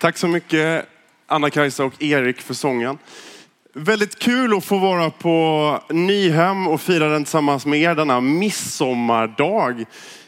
Tack 0.00 0.18
så 0.18 0.28
mycket 0.28 0.88
Anna-Kajsa 1.26 1.84
och 1.84 2.02
Erik 2.02 2.40
för 2.40 2.54
sången. 2.54 2.98
Väldigt 3.74 4.18
kul 4.18 4.56
att 4.56 4.64
få 4.64 4.78
vara 4.78 5.10
på 5.10 5.80
Nyhem 5.90 6.68
och 6.68 6.80
fira 6.80 7.08
den 7.08 7.24
tillsammans 7.24 7.66
med 7.66 7.80
er 7.80 7.94
denna 7.94 8.20
midsommardag. 8.20 9.84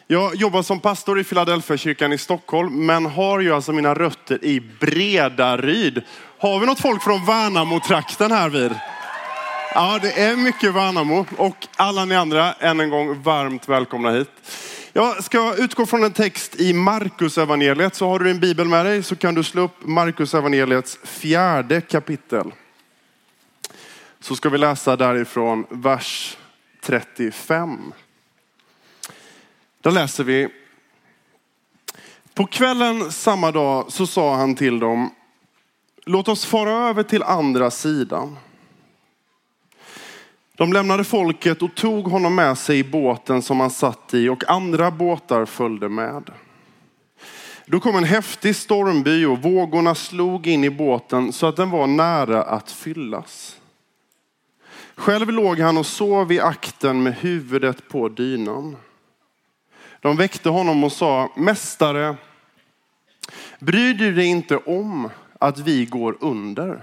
Jag 0.06 0.34
jobbar 0.34 0.62
som 0.62 0.80
pastor 0.80 1.20
i 1.20 1.24
Philadelphia-kyrkan 1.24 2.12
i 2.12 2.18
Stockholm, 2.18 2.86
men 2.86 3.06
har 3.06 3.40
ju 3.40 3.52
alltså 3.52 3.72
mina 3.72 3.94
rötter 3.94 4.44
i 4.44 4.60
Bredaryd. 4.80 6.02
Har 6.38 6.60
vi 6.60 6.66
något 6.66 6.80
folk 6.80 7.02
från 7.02 7.24
Värnamo-trakten 7.26 8.32
här 8.32 8.48
vid? 8.48 8.74
Ja, 9.74 9.98
det 10.02 10.20
är 10.20 10.36
mycket 10.36 10.74
Värnamo 10.74 11.26
och 11.36 11.66
alla 11.76 12.04
ni 12.04 12.16
andra, 12.16 12.52
än 12.52 12.80
en 12.80 12.90
gång 12.90 13.22
varmt 13.22 13.68
välkomna 13.68 14.10
hit. 14.10 14.30
Jag 14.92 15.24
ska 15.24 15.54
utgå 15.56 15.86
från 15.86 16.04
en 16.04 16.12
text 16.12 16.60
i 16.60 16.72
Markus 16.72 17.38
evangeliet. 17.38 17.94
Så 17.94 18.08
har 18.08 18.18
du 18.18 18.24
din 18.24 18.40
bibel 18.40 18.68
med 18.68 18.86
dig 18.86 19.02
så 19.02 19.16
kan 19.16 19.34
du 19.34 19.44
slå 19.44 19.62
upp 19.62 19.86
Markus 19.86 20.34
evangeliets 20.34 20.98
fjärde 21.02 21.80
kapitel. 21.80 22.52
Så 24.20 24.36
ska 24.36 24.48
vi 24.48 24.58
läsa 24.58 24.96
därifrån 24.96 25.66
vers 25.70 26.36
35. 26.80 27.92
Där 29.80 29.90
läser 29.90 30.24
vi. 30.24 30.48
På 32.34 32.46
kvällen 32.46 33.12
samma 33.12 33.50
dag 33.50 33.92
så 33.92 34.06
sa 34.06 34.36
han 34.36 34.54
till 34.54 34.78
dem, 34.78 35.10
låt 36.06 36.28
oss 36.28 36.44
fara 36.44 36.88
över 36.88 37.02
till 37.02 37.22
andra 37.22 37.70
sidan. 37.70 38.36
De 40.58 40.72
lämnade 40.72 41.04
folket 41.04 41.62
och 41.62 41.74
tog 41.74 42.08
honom 42.08 42.34
med 42.34 42.58
sig 42.58 42.78
i 42.78 42.84
båten 42.84 43.42
som 43.42 43.60
han 43.60 43.70
satt 43.70 44.14
i 44.14 44.28
och 44.28 44.50
andra 44.50 44.90
båtar 44.90 45.44
följde 45.44 45.88
med. 45.88 46.30
Då 47.66 47.80
kom 47.80 47.96
en 47.96 48.04
häftig 48.04 48.56
stormby 48.56 49.24
och 49.24 49.42
vågorna 49.42 49.94
slog 49.94 50.46
in 50.46 50.64
i 50.64 50.70
båten 50.70 51.32
så 51.32 51.46
att 51.46 51.56
den 51.56 51.70
var 51.70 51.86
nära 51.86 52.42
att 52.42 52.70
fyllas. 52.70 53.60
Själv 54.94 55.30
låg 55.30 55.58
han 55.58 55.78
och 55.78 55.86
sov 55.86 56.32
i 56.32 56.40
akten 56.40 57.02
med 57.02 57.14
huvudet 57.14 57.88
på 57.88 58.08
dynan. 58.08 58.76
De 60.00 60.16
väckte 60.16 60.48
honom 60.48 60.84
och 60.84 60.92
sa, 60.92 61.32
Mästare, 61.36 62.16
bryr 63.60 63.94
du 63.94 64.14
dig 64.14 64.26
inte 64.26 64.56
om 64.56 65.10
att 65.38 65.58
vi 65.58 65.84
går 65.84 66.16
under? 66.20 66.82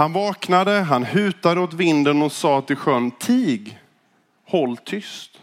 Han 0.00 0.12
vaknade, 0.12 0.80
han 0.80 1.04
hutade 1.04 1.60
åt 1.60 1.74
vinden 1.74 2.22
och 2.22 2.32
sa 2.32 2.62
till 2.62 2.76
sjön, 2.76 3.10
tig, 3.10 3.78
håll 4.46 4.76
tyst. 4.76 5.40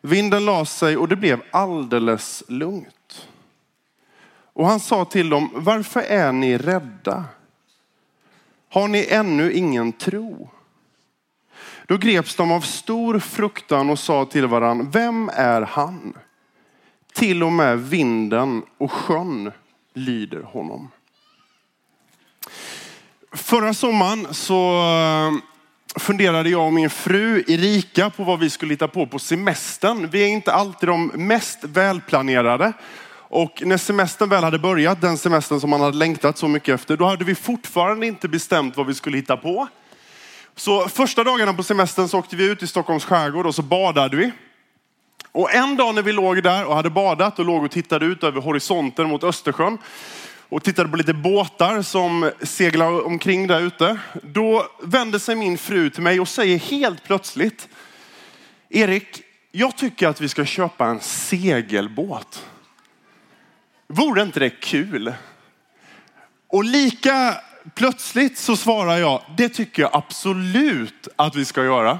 Vinden 0.00 0.44
la 0.44 0.64
sig 0.64 0.96
och 0.96 1.08
det 1.08 1.16
blev 1.16 1.42
alldeles 1.50 2.42
lugnt. 2.48 3.28
Och 4.52 4.66
han 4.66 4.80
sa 4.80 5.04
till 5.04 5.28
dem, 5.28 5.50
varför 5.54 6.00
är 6.00 6.32
ni 6.32 6.58
rädda? 6.58 7.24
Har 8.68 8.88
ni 8.88 9.06
ännu 9.10 9.52
ingen 9.52 9.92
tro? 9.92 10.48
Då 11.86 11.96
greps 11.96 12.36
de 12.36 12.52
av 12.52 12.60
stor 12.60 13.18
fruktan 13.18 13.90
och 13.90 13.98
sa 13.98 14.24
till 14.24 14.46
varandra, 14.46 14.86
vem 14.92 15.30
är 15.34 15.62
han? 15.62 16.12
Till 17.12 17.42
och 17.42 17.52
med 17.52 17.78
vinden 17.78 18.62
och 18.78 18.92
sjön 18.92 19.52
lyder 19.94 20.42
honom. 20.42 20.88
Förra 23.32 23.74
sommaren 23.74 24.26
så 24.30 24.82
eh, 24.82 25.32
funderade 26.00 26.50
jag 26.50 26.66
och 26.66 26.72
min 26.72 26.90
fru 26.90 27.44
Erika 27.48 28.10
på 28.10 28.24
vad 28.24 28.38
vi 28.38 28.50
skulle 28.50 28.72
hitta 28.74 28.88
på 28.88 29.06
på 29.06 29.18
semestern. 29.18 30.10
Vi 30.10 30.22
är 30.22 30.28
inte 30.28 30.52
alltid 30.52 30.88
de 30.88 31.06
mest 31.06 31.58
välplanerade. 31.64 32.72
Och 33.12 33.62
när 33.66 33.76
semestern 33.76 34.28
väl 34.28 34.44
hade 34.44 34.58
börjat, 34.58 35.00
den 35.00 35.18
semestern 35.18 35.60
som 35.60 35.70
man 35.70 35.80
hade 35.80 35.96
längtat 35.96 36.38
så 36.38 36.48
mycket 36.48 36.74
efter, 36.74 36.96
då 36.96 37.04
hade 37.04 37.24
vi 37.24 37.34
fortfarande 37.34 38.06
inte 38.06 38.28
bestämt 38.28 38.76
vad 38.76 38.86
vi 38.86 38.94
skulle 38.94 39.16
hitta 39.16 39.36
på. 39.36 39.68
Så 40.56 40.88
första 40.88 41.24
dagarna 41.24 41.54
på 41.54 41.62
semestern 41.62 42.08
så 42.08 42.18
åkte 42.18 42.36
vi 42.36 42.50
ut 42.50 42.62
i 42.62 42.66
Stockholms 42.66 43.04
skärgård 43.04 43.46
och 43.46 43.54
så 43.54 43.62
badade 43.62 44.16
vi. 44.16 44.32
Och 45.32 45.54
en 45.54 45.76
dag 45.76 45.94
när 45.94 46.02
vi 46.02 46.12
låg 46.12 46.42
där 46.42 46.64
och 46.64 46.76
hade 46.76 46.90
badat 46.90 47.38
och 47.38 47.44
låg 47.44 47.64
och 47.64 47.70
tittade 47.70 48.06
ut 48.06 48.24
över 48.24 48.40
horisonten 48.40 49.08
mot 49.08 49.24
Östersjön 49.24 49.78
och 50.50 50.64
tittade 50.64 50.88
på 50.88 50.96
lite 50.96 51.14
båtar 51.14 51.82
som 51.82 52.30
seglar 52.42 53.06
omkring 53.06 53.46
där 53.46 53.60
ute. 53.60 53.98
Då 54.22 54.66
vände 54.82 55.20
sig 55.20 55.34
min 55.34 55.58
fru 55.58 55.90
till 55.90 56.02
mig 56.02 56.20
och 56.20 56.28
säger 56.28 56.58
helt 56.58 57.04
plötsligt, 57.04 57.68
Erik, 58.68 59.22
jag 59.52 59.76
tycker 59.76 60.08
att 60.08 60.20
vi 60.20 60.28
ska 60.28 60.44
köpa 60.44 60.86
en 60.86 61.00
segelbåt. 61.00 62.46
Vore 63.86 64.22
inte 64.22 64.40
det 64.40 64.50
kul? 64.50 65.14
Och 66.48 66.64
lika 66.64 67.36
plötsligt 67.74 68.38
så 68.38 68.56
svarar 68.56 68.98
jag, 68.98 69.22
det 69.36 69.48
tycker 69.48 69.82
jag 69.82 69.90
absolut 69.94 71.08
att 71.16 71.36
vi 71.36 71.44
ska 71.44 71.64
göra. 71.64 71.98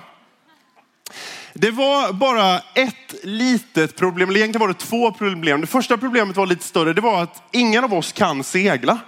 Det 1.60 1.70
var 1.70 2.12
bara 2.12 2.58
ett 2.58 3.14
litet 3.22 3.96
problem, 3.96 4.28
eller 4.28 4.40
egentligen 4.40 4.60
var 4.60 4.68
det 4.68 4.78
två 4.78 5.12
problem. 5.12 5.60
Det 5.60 5.66
första 5.66 5.96
problemet 5.96 6.36
var 6.36 6.46
lite 6.46 6.64
större. 6.64 6.92
Det 6.92 7.00
var 7.00 7.22
att 7.22 7.42
ingen 7.52 7.84
av 7.84 7.94
oss 7.94 8.12
kan 8.12 8.44
segla. 8.44 8.98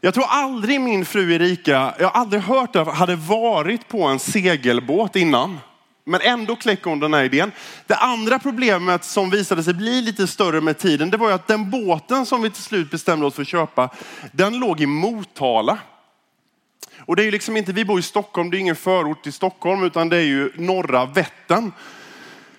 Jag 0.00 0.14
tror 0.14 0.24
aldrig 0.28 0.80
min 0.80 1.04
fru 1.04 1.34
Erika, 1.34 1.94
jag 1.98 2.08
har 2.08 2.20
aldrig 2.20 2.42
hört 2.42 2.72
det, 2.72 2.84
hade 2.84 3.16
varit 3.16 3.88
på 3.88 4.02
en 4.02 4.18
segelbåt 4.18 5.16
innan. 5.16 5.60
Men 6.04 6.20
ändå 6.20 6.56
kläcker 6.56 6.90
hon 6.90 7.00
den 7.00 7.14
här 7.14 7.24
idén. 7.24 7.52
Det 7.86 7.96
andra 7.96 8.38
problemet 8.38 9.04
som 9.04 9.30
visade 9.30 9.62
sig 9.62 9.74
bli 9.74 10.02
lite 10.02 10.26
större 10.26 10.60
med 10.60 10.78
tiden, 10.78 11.10
det 11.10 11.16
var 11.16 11.28
ju 11.28 11.34
att 11.34 11.46
den 11.46 11.70
båten 11.70 12.26
som 12.26 12.42
vi 12.42 12.50
till 12.50 12.62
slut 12.62 12.90
bestämde 12.90 13.26
oss 13.26 13.34
för 13.34 13.42
att 13.42 13.48
köpa, 13.48 13.90
den 14.32 14.58
låg 14.58 14.80
i 14.80 14.86
Motala. 14.86 15.78
Och 16.98 17.16
det 17.16 17.22
är 17.22 17.24
ju 17.24 17.30
liksom 17.30 17.56
inte, 17.56 17.72
vi 17.72 17.84
bor 17.84 17.98
i 17.98 18.02
Stockholm, 18.02 18.50
det 18.50 18.56
är 18.56 18.60
ingen 18.60 18.76
förort 18.76 19.22
till 19.22 19.32
Stockholm, 19.32 19.84
utan 19.84 20.08
det 20.08 20.16
är 20.16 20.22
ju 20.22 20.52
norra 20.56 21.06
Vättern. 21.06 21.72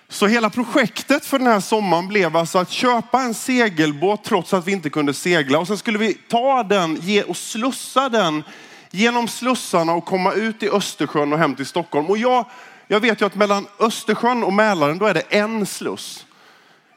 Så 0.08 0.26
hela 0.26 0.50
projektet 0.50 1.26
för 1.26 1.38
den 1.38 1.46
här 1.46 1.60
sommaren 1.60 2.08
blev 2.08 2.36
alltså 2.36 2.58
att 2.58 2.70
köpa 2.70 3.20
en 3.20 3.34
segelbåt 3.34 4.24
trots 4.24 4.54
att 4.54 4.66
vi 4.66 4.72
inte 4.72 4.90
kunde 4.90 5.14
segla. 5.14 5.58
Och 5.58 5.66
sen 5.66 5.78
skulle 5.78 5.98
vi 5.98 6.14
ta 6.14 6.62
den 6.62 7.00
och 7.26 7.36
slussa 7.36 8.08
den 8.08 8.44
genom 8.90 9.28
slussarna 9.28 9.92
och 9.92 10.04
komma 10.04 10.32
ut 10.32 10.62
i 10.62 10.68
Östersjön 10.68 11.32
och 11.32 11.38
hem 11.38 11.54
till 11.54 11.66
Stockholm. 11.66 12.06
Och 12.06 12.18
jag, 12.18 12.44
jag 12.86 13.00
vet 13.00 13.20
ju 13.20 13.26
att 13.26 13.34
mellan 13.34 13.66
Östersjön 13.78 14.42
och 14.42 14.52
Mälaren 14.52 14.98
då 14.98 15.06
är 15.06 15.14
det 15.14 15.20
en 15.20 15.66
sluss. 15.66 16.26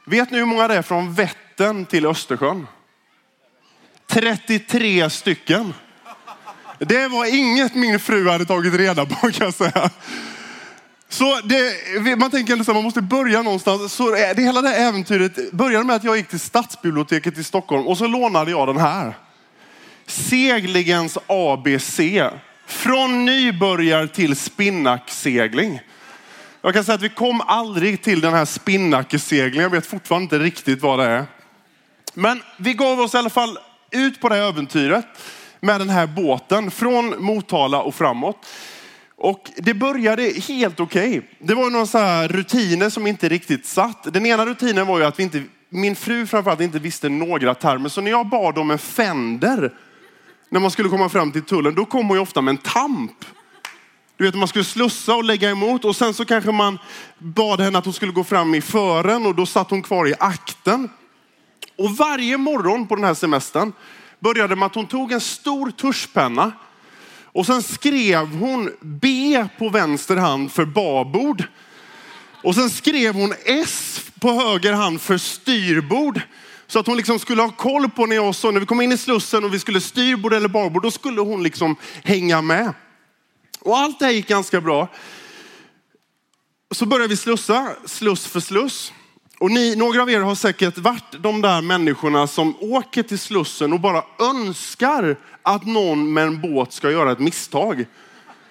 Vet 0.06 0.30
ni 0.30 0.38
hur 0.38 0.44
många 0.44 0.68
det 0.68 0.74
är 0.74 0.82
från 0.82 1.14
Vättern 1.14 1.86
till 1.86 2.06
Östersjön? 2.06 2.66
33 4.06 5.10
stycken. 5.10 5.74
Det 6.78 7.08
var 7.08 7.34
inget 7.34 7.74
min 7.74 8.00
fru 8.00 8.28
hade 8.28 8.44
tagit 8.44 8.74
reda 8.74 9.06
på 9.06 9.14
kan 9.14 9.32
jag 9.46 9.54
säga. 9.54 9.90
Så 11.08 11.40
det, 11.44 12.16
man 12.16 12.30
tänker 12.30 12.60
att 12.60 12.66
man 12.66 12.84
måste 12.84 13.02
börja 13.02 13.42
någonstans. 13.42 13.92
Så 13.92 14.10
det, 14.10 14.42
hela 14.42 14.62
det 14.62 14.68
här 14.68 14.88
äventyret 14.88 15.52
började 15.52 15.84
med 15.84 15.96
att 15.96 16.04
jag 16.04 16.16
gick 16.16 16.28
till 16.28 16.40
stadsbiblioteket 16.40 17.38
i 17.38 17.44
Stockholm 17.44 17.86
och 17.86 17.98
så 17.98 18.06
lånade 18.06 18.50
jag 18.50 18.68
den 18.68 18.76
här. 18.76 19.14
Seglingens 20.06 21.18
ABC. 21.26 22.00
Från 22.66 23.24
nybörjar 23.24 24.06
till 24.06 24.36
spinnaksegling. 24.36 25.80
Jag 26.62 26.74
kan 26.74 26.84
säga 26.84 26.94
att 26.94 27.02
vi 27.02 27.08
kom 27.08 27.40
aldrig 27.40 28.02
till 28.02 28.20
den 28.20 28.34
här 28.34 28.44
spinnackeseglingen. 28.44 29.62
Jag 29.62 29.70
vet 29.70 29.86
fortfarande 29.86 30.24
inte 30.24 30.38
riktigt 30.38 30.82
vad 30.82 30.98
det 30.98 31.04
är. 31.04 31.26
Men 32.14 32.42
vi 32.56 32.74
gav 32.74 33.00
oss 33.00 33.14
i 33.14 33.18
alla 33.18 33.30
fall 33.30 33.58
ut 33.90 34.20
på 34.20 34.28
det 34.28 34.34
här 34.34 34.48
äventyret 34.48 35.06
med 35.64 35.80
den 35.80 35.90
här 35.90 36.06
båten 36.06 36.70
från 36.70 37.24
Motala 37.24 37.82
och 37.82 37.94
framåt. 37.94 38.46
Och 39.16 39.50
det 39.56 39.74
började 39.74 40.22
helt 40.22 40.80
okej. 40.80 41.08
Okay. 41.08 41.22
Det 41.38 41.54
var 41.54 41.70
några 41.70 41.86
så 41.86 41.98
här 41.98 42.28
rutiner 42.28 42.90
som 42.90 43.06
inte 43.06 43.28
riktigt 43.28 43.66
satt. 43.66 44.12
Den 44.12 44.26
ena 44.26 44.46
rutinen 44.46 44.86
var 44.86 44.98
ju 44.98 45.04
att 45.04 45.18
vi 45.18 45.22
inte, 45.22 45.42
min 45.68 45.96
fru 45.96 46.26
framförallt 46.26 46.60
inte 46.60 46.78
visste 46.78 47.08
några 47.08 47.54
termer. 47.54 47.88
Så 47.88 48.00
när 48.00 48.10
jag 48.10 48.28
bad 48.28 48.58
om 48.58 48.70
en 48.70 48.78
fender 48.78 49.72
när 50.48 50.60
man 50.60 50.70
skulle 50.70 50.88
komma 50.88 51.08
fram 51.08 51.32
till 51.32 51.42
tullen, 51.42 51.74
då 51.74 51.84
kom 51.84 52.08
hon 52.08 52.16
ju 52.16 52.22
ofta 52.22 52.40
med 52.40 52.52
en 52.52 52.58
tamp. 52.58 53.24
Du 54.16 54.24
vet, 54.24 54.34
man 54.34 54.48
skulle 54.48 54.64
slussa 54.64 55.14
och 55.14 55.24
lägga 55.24 55.50
emot 55.50 55.84
och 55.84 55.96
sen 55.96 56.14
så 56.14 56.24
kanske 56.24 56.52
man 56.52 56.78
bad 57.18 57.60
henne 57.60 57.78
att 57.78 57.84
hon 57.84 57.94
skulle 57.94 58.12
gå 58.12 58.24
fram 58.24 58.54
i 58.54 58.60
fören 58.60 59.26
och 59.26 59.34
då 59.34 59.46
satt 59.46 59.70
hon 59.70 59.82
kvar 59.82 60.08
i 60.08 60.14
akten. 60.18 60.88
Och 61.78 61.96
varje 61.96 62.36
morgon 62.36 62.86
på 62.86 62.94
den 62.94 63.04
här 63.04 63.14
semestern 63.14 63.72
började 64.24 64.56
med 64.56 64.66
att 64.66 64.74
hon 64.74 64.86
tog 64.86 65.12
en 65.12 65.20
stor 65.20 65.70
tuschpenna 65.70 66.52
och 67.24 67.46
sen 67.46 67.62
skrev 67.62 68.26
hon 68.26 68.70
B 68.80 69.46
på 69.58 69.68
vänster 69.68 70.16
hand 70.16 70.52
för 70.52 70.64
babord. 70.64 71.44
Och 72.42 72.54
sen 72.54 72.70
skrev 72.70 73.14
hon 73.14 73.34
S 73.44 74.00
på 74.20 74.32
höger 74.32 74.72
hand 74.72 75.00
för 75.00 75.18
styrbord. 75.18 76.20
Så 76.66 76.78
att 76.78 76.86
hon 76.86 76.96
liksom 76.96 77.18
skulle 77.18 77.42
ha 77.42 77.50
koll 77.50 77.90
på 77.90 78.06
när 78.06 78.16
jag 78.16 78.34
så, 78.34 78.50
när 78.50 78.60
vi 78.60 78.66
kom 78.66 78.80
in 78.80 78.92
i 78.92 78.98
slussen 78.98 79.44
och 79.44 79.54
vi 79.54 79.58
skulle 79.58 79.80
styrbord 79.80 80.32
eller 80.32 80.48
babord, 80.48 80.82
då 80.82 80.90
skulle 80.90 81.20
hon 81.20 81.42
liksom 81.42 81.76
hänga 82.04 82.42
med. 82.42 82.72
Och 83.60 83.78
allt 83.78 83.98
det 83.98 84.04
här 84.04 84.12
gick 84.12 84.28
ganska 84.28 84.60
bra. 84.60 84.88
Så 86.70 86.86
började 86.86 87.08
vi 87.08 87.16
slussa, 87.16 87.70
sluss 87.86 88.26
för 88.26 88.40
sluss. 88.40 88.92
Och 89.44 89.50
ni, 89.50 89.76
några 89.76 90.02
av 90.02 90.10
er 90.10 90.20
har 90.20 90.34
säkert 90.34 90.78
varit 90.78 91.22
de 91.22 91.42
där 91.42 91.62
människorna 91.62 92.26
som 92.26 92.56
åker 92.60 93.02
till 93.02 93.18
Slussen 93.18 93.72
och 93.72 93.80
bara 93.80 94.04
önskar 94.20 95.16
att 95.42 95.66
någon 95.66 96.12
med 96.12 96.26
en 96.26 96.40
båt 96.40 96.72
ska 96.72 96.90
göra 96.90 97.12
ett 97.12 97.18
misstag. 97.18 97.86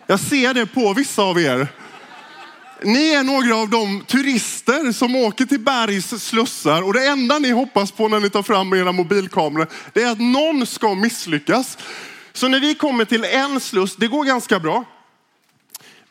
Jag 0.08 0.20
ser 0.20 0.54
det 0.54 0.66
på 0.66 0.94
vissa 0.94 1.24
av 1.24 1.40
er. 1.40 1.68
Ni 2.84 3.14
är 3.14 3.24
några 3.24 3.56
av 3.56 3.70
de 3.70 4.02
turister 4.08 4.92
som 4.92 5.16
åker 5.16 5.46
till 5.46 5.60
Bergs 5.60 6.24
slussar 6.24 6.82
och 6.82 6.94
det 6.94 7.08
enda 7.08 7.40
ni 7.40 7.52
hoppas 7.52 7.92
på 7.92 8.08
när 8.08 8.20
ni 8.20 8.30
tar 8.30 8.44
fram 8.44 8.74
era 8.74 8.92
mobilkameror, 8.92 9.68
det 9.94 10.04
är 10.04 10.12
att 10.12 10.20
någon 10.20 10.66
ska 10.66 10.96
misslyckas. 10.96 11.78
Så 12.34 12.48
när 12.48 12.60
vi 12.60 12.76
kommer 12.76 13.06
till 13.06 13.24
en 13.24 13.60
sluss, 13.60 13.96
det 13.96 14.08
går 14.08 14.24
ganska 14.24 14.60
bra. 14.60 14.86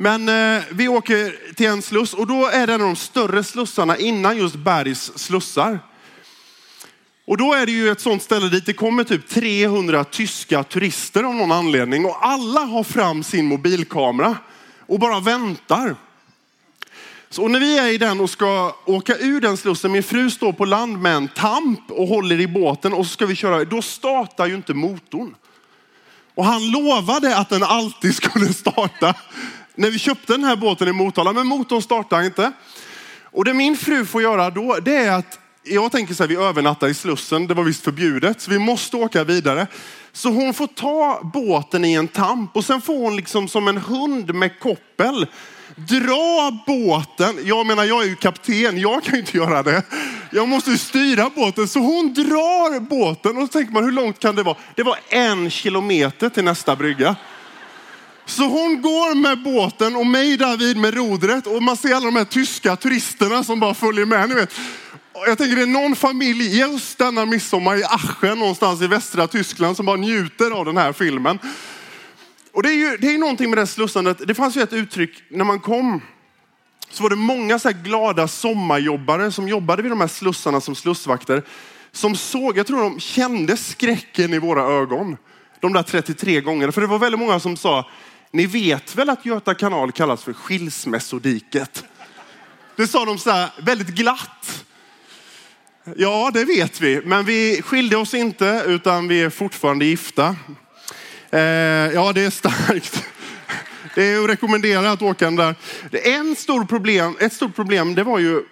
Men 0.02 0.28
eh, 0.28 0.62
vi 0.70 0.88
åker 0.88 1.54
till 1.54 1.66
en 1.66 1.82
sluss 1.82 2.14
och 2.14 2.26
då 2.26 2.46
är 2.46 2.66
det 2.66 2.75
en 2.75 2.81
av 2.81 2.87
de 2.87 2.96
större 2.96 3.44
slussarna 3.44 3.96
innan 3.96 4.37
just 4.37 4.54
Bergs 4.54 5.19
slussar. 5.19 5.78
Och 7.26 7.37
då 7.37 7.54
är 7.54 7.66
det 7.66 7.72
ju 7.72 7.90
ett 7.90 8.00
sånt 8.00 8.22
ställe 8.22 8.49
dit 8.49 8.66
det 8.66 8.72
kommer 8.72 9.04
typ 9.04 9.28
300 9.28 10.04
tyska 10.04 10.64
turister 10.64 11.22
av 11.25 11.34
någon 11.34 11.52
anledning 11.52 12.04
och 12.04 12.26
alla 12.26 12.60
har 12.60 12.84
fram 12.84 13.22
sin 13.22 13.46
mobilkamera 13.46 14.37
och 14.87 14.99
bara 14.99 15.20
väntar. 15.20 15.96
Så 17.31 17.48
när 17.48 17.60
vi 17.60 17.78
är 17.78 17.88
i 17.88 17.98
den 17.98 18.20
och 18.20 18.31
ska 18.31 18.76
åka 18.84 19.16
ur 19.16 19.40
den 19.40 19.56
slussen, 19.56 19.93
min 19.93 20.02
fru 20.02 20.31
står 20.31 20.52
på 20.52 20.64
land 20.64 20.98
med 20.98 21.16
en 21.16 21.28
tamp 21.28 21.90
och 21.90 22.06
håller 22.06 22.40
i 22.40 22.46
båten 22.46 22.93
och 22.93 23.06
så 23.06 23.12
ska 23.12 23.26
vi 23.26 23.37
köra, 23.37 23.64
då 23.64 23.82
startar 23.82 24.46
ju 24.46 24.55
inte 24.55 24.75
motorn. 24.75 25.34
Och 26.34 26.44
han 26.44 26.70
lovade 26.70 27.37
att 27.37 27.48
den 27.48 27.62
alltid 27.62 28.14
skulle 28.14 28.52
starta 28.52 29.14
när 29.74 29.90
vi 29.90 29.98
köpte 29.98 30.32
den 30.32 30.44
här 30.44 30.56
båten 30.56 30.88
i 30.88 30.92
Motala, 30.92 31.32
men 31.32 31.46
motorn 31.46 31.82
startade 31.82 32.26
inte. 32.26 32.52
Och 33.24 33.44
det 33.44 33.54
min 33.54 33.76
fru 33.76 34.06
får 34.06 34.22
göra 34.22 34.50
då, 34.50 34.78
det 34.82 34.96
är 34.96 35.12
att 35.12 35.38
jag 35.64 35.92
tänker 35.92 36.14
så 36.14 36.22
här, 36.22 36.28
vi 36.28 36.36
övernattar 36.36 36.88
i 36.88 36.94
Slussen, 36.94 37.46
det 37.46 37.54
var 37.54 37.64
visst 37.64 37.84
förbjudet, 37.84 38.40
så 38.40 38.50
vi 38.50 38.58
måste 38.58 38.96
åka 38.96 39.24
vidare. 39.24 39.66
Så 40.12 40.28
hon 40.28 40.54
får 40.54 40.66
ta 40.66 41.20
båten 41.34 41.84
i 41.84 41.92
en 41.92 42.08
tamp 42.08 42.56
och 42.56 42.64
sen 42.64 42.80
får 42.80 42.98
hon 42.98 43.16
liksom 43.16 43.48
som 43.48 43.69
en 43.69 43.78
hund 43.78 44.34
med 44.34 44.60
koppel 44.60 45.26
dra 45.76 46.58
båten. 46.66 47.38
Jag 47.44 47.66
menar, 47.66 47.84
jag 47.84 48.02
är 48.02 48.06
ju 48.06 48.16
kapten, 48.16 48.78
jag 48.78 49.04
kan 49.04 49.14
ju 49.14 49.20
inte 49.20 49.36
göra 49.36 49.62
det. 49.62 49.82
Jag 50.30 50.48
måste 50.48 50.70
ju 50.70 50.78
styra 50.78 51.30
båten. 51.34 51.69
Så 51.69 51.78
hon 51.78 52.14
drar 52.14 52.80
båten 52.80 53.36
och 53.36 53.42
så 53.42 53.48
tänker 53.48 53.72
man, 53.72 53.84
hur 53.84 53.92
långt 53.92 54.19
kan 54.19 54.36
det 54.36 54.42
vara? 54.42 54.56
Det 54.74 54.82
var 54.82 54.98
en 55.08 55.50
kilometer 55.50 56.28
till 56.28 56.44
nästa 56.44 56.76
brygga. 56.76 57.16
Så 58.26 58.42
hon 58.42 58.82
går 58.82 59.14
med 59.14 59.42
båten 59.42 59.96
och 59.96 60.06
mig 60.06 60.36
där 60.36 60.56
vid 60.56 60.76
med 60.76 60.94
rodret 60.94 61.46
och 61.46 61.62
man 61.62 61.76
ser 61.76 61.94
alla 61.94 62.06
de 62.06 62.16
här 62.16 62.24
tyska 62.24 62.76
turisterna 62.76 63.44
som 63.44 63.60
bara 63.60 63.74
följer 63.74 64.04
med. 64.04 64.28
Ni 64.28 64.34
vet. 64.34 64.54
Jag 65.26 65.38
tänker 65.38 65.56
det 65.56 65.62
är 65.62 65.66
någon 65.66 65.96
familj 65.96 66.58
just 66.58 66.98
denna 66.98 67.26
midsommar 67.26 67.76
i 67.76 67.84
Aschen 67.84 68.38
någonstans 68.38 68.82
i 68.82 68.86
västra 68.86 69.26
Tyskland 69.26 69.76
som 69.76 69.86
bara 69.86 69.96
njuter 69.96 70.50
av 70.50 70.64
den 70.64 70.76
här 70.76 70.92
filmen. 70.92 71.38
Och 72.52 72.62
det 72.62 72.69
är 72.69 72.74
ju 72.74 72.96
det 72.96 73.14
är 73.14 73.19
någonting 73.19 73.50
med 73.50 73.56
det 73.56 73.60
här 73.60 73.66
slussandet. 73.66 74.26
Det 74.26 74.34
fanns 74.34 74.56
ju 74.56 74.62
ett 74.62 74.72
uttryck 74.72 75.22
när 75.30 75.44
man 75.44 75.60
kom 75.60 76.00
så 76.90 77.02
var 77.02 77.10
det 77.10 77.16
många 77.16 77.58
så 77.58 77.70
glada 77.70 78.28
sommarjobbare 78.28 79.32
som 79.32 79.48
jobbade 79.48 79.82
vid 79.82 79.92
de 79.92 80.00
här 80.00 80.08
slussarna 80.08 80.60
som 80.60 80.74
slussvakter. 80.74 81.42
Som 81.92 82.16
såg, 82.16 82.58
jag 82.58 82.66
tror 82.66 82.82
de 82.82 83.00
kände 83.00 83.56
skräcken 83.56 84.34
i 84.34 84.38
våra 84.38 84.62
ögon. 84.62 85.16
De 85.60 85.72
där 85.72 85.82
33 85.82 86.40
gångerna. 86.40 86.72
För 86.72 86.80
det 86.80 86.86
var 86.86 86.98
väldigt 86.98 87.20
många 87.20 87.40
som 87.40 87.56
sa, 87.56 87.86
ni 88.32 88.46
vet 88.46 88.96
väl 88.96 89.11
att 89.11 89.26
Göta 89.26 89.55
kanal 89.55 89.93
kallas 89.93 90.25
för 90.25 90.32
skilsmässodiket? 90.32 91.84
Det 92.76 92.87
sa 92.87 93.05
de 93.05 93.19
så 93.19 93.31
här 93.31 93.50
väldigt 93.58 93.88
glatt. 93.88 94.64
Ja, 95.96 96.31
det 96.34 96.44
vet 96.44 96.81
vi, 96.81 97.00
men 97.05 97.25
vi 97.25 97.62
skilde 97.62 97.96
oss 97.96 98.14
inte 98.14 98.64
utan 98.67 99.08
vi 99.08 99.23
är 99.23 99.31
fortfarande 99.31 99.84
gifta. 99.84 100.37
Eh, 101.31 101.40
ja, 101.94 102.12
det 102.12 102.20
är 102.20 102.31
starkt. 102.31 103.05
Det 103.94 104.05
är 104.05 104.25
att 104.25 104.31
rekommendera 104.31 104.90
att 104.90 105.02
åka 105.02 105.25
den 105.25 105.37
där. 105.37 105.55
En 105.93 106.37
stor 106.37 106.64
problem, 106.64 107.17
ett 107.20 107.32
stort 107.32 107.56
problem, 107.56 107.94
det 107.94 108.02
var 108.02 108.19
ju, 108.19 108.43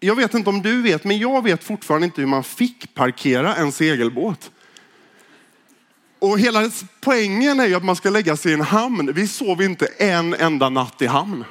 jag 0.00 0.16
vet 0.16 0.34
inte 0.34 0.50
om 0.50 0.62
du 0.62 0.82
vet, 0.82 1.04
men 1.04 1.18
jag 1.18 1.44
vet 1.44 1.64
fortfarande 1.64 2.04
inte 2.04 2.20
hur 2.20 2.28
man 2.28 2.44
fick 2.44 2.94
parkera 2.94 3.54
en 3.54 3.72
segelbåt. 3.72 4.50
Och 6.18 6.38
hela 6.38 6.70
poängen 7.00 7.60
är 7.60 7.66
ju 7.66 7.74
att 7.74 7.84
man 7.84 7.96
ska 7.96 8.10
lägga 8.10 8.36
sig 8.36 8.50
i 8.50 8.54
en 8.54 8.60
hamn. 8.60 9.12
Vi 9.12 9.28
sov 9.28 9.62
inte 9.62 9.86
en 9.86 10.34
enda 10.34 10.68
natt 10.68 11.02
i 11.02 11.06
hamn. 11.06 11.44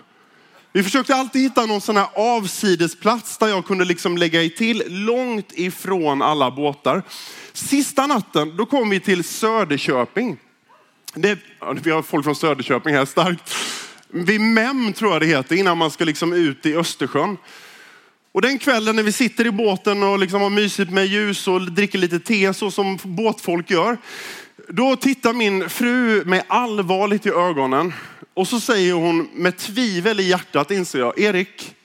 Vi 0.73 0.83
försökte 0.83 1.15
alltid 1.15 1.41
hitta 1.41 1.65
någon 1.65 1.81
sån 1.81 1.97
här 1.97 2.07
avsidesplats 2.15 3.37
där 3.37 3.47
jag 3.47 3.65
kunde 3.65 3.85
liksom 3.85 4.17
lägga 4.17 4.41
i 4.41 4.49
till 4.49 4.83
långt 4.87 5.51
ifrån 5.51 6.21
alla 6.21 6.51
båtar. 6.51 7.03
Sista 7.53 8.07
natten, 8.07 8.57
då 8.57 8.65
kom 8.65 8.89
vi 8.89 8.99
till 8.99 9.23
Söderköping. 9.23 10.37
Det, 11.13 11.39
vi 11.83 11.91
har 11.91 12.01
folk 12.01 12.23
från 12.23 12.35
Söderköping 12.35 12.95
här 12.95 13.05
starkt. 13.05 13.55
Vid 14.07 14.41
Mem 14.41 14.93
tror 14.93 15.11
jag 15.11 15.21
det 15.21 15.25
heter, 15.25 15.55
innan 15.55 15.77
man 15.77 15.91
ska 15.91 16.03
liksom 16.05 16.33
ut 16.33 16.65
i 16.65 16.75
Östersjön. 16.75 17.37
Och 18.31 18.41
den 18.41 18.59
kvällen 18.59 18.95
när 18.95 19.03
vi 19.03 19.11
sitter 19.11 19.47
i 19.47 19.51
båten 19.51 20.03
och 20.03 20.19
liksom 20.19 20.41
har 20.41 20.49
mysigt 20.49 20.91
med 20.91 21.05
ljus 21.07 21.47
och 21.47 21.71
dricker 21.71 21.99
lite 21.99 22.19
te 22.19 22.53
så 22.53 22.71
som 22.71 22.99
båtfolk 23.03 23.69
gör. 23.69 23.97
Då 24.69 24.95
tittar 24.95 25.33
min 25.33 25.69
fru 25.69 26.25
med 26.25 26.43
allvarligt 26.47 27.25
i 27.25 27.29
ögonen 27.29 27.93
och 28.33 28.47
så 28.47 28.59
säger 28.59 28.93
hon 28.93 29.29
med 29.33 29.57
tvivel 29.57 30.19
i 30.19 30.23
hjärtat 30.23 30.71
inser 30.71 30.99
jag, 30.99 31.19
Erik, 31.19 31.75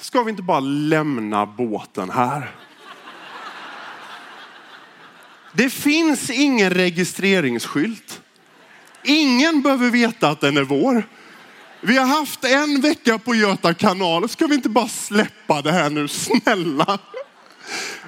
ska 0.00 0.22
vi 0.22 0.30
inte 0.30 0.42
bara 0.42 0.60
lämna 0.60 1.46
båten 1.46 2.10
här? 2.10 2.50
Det 5.52 5.70
finns 5.70 6.30
ingen 6.30 6.70
registreringsskylt. 6.70 8.20
Ingen 9.04 9.62
behöver 9.62 9.90
veta 9.90 10.28
att 10.28 10.40
den 10.40 10.56
är 10.56 10.62
vår. 10.62 11.08
Vi 11.80 11.98
har 11.98 12.06
haft 12.06 12.44
en 12.44 12.80
vecka 12.80 13.18
på 13.18 13.34
Göta 13.34 13.74
kanal. 13.74 14.28
Ska 14.28 14.46
vi 14.46 14.54
inte 14.54 14.68
bara 14.68 14.88
släppa 14.88 15.62
det 15.62 15.72
här 15.72 15.90
nu, 15.90 16.08
snälla? 16.08 16.98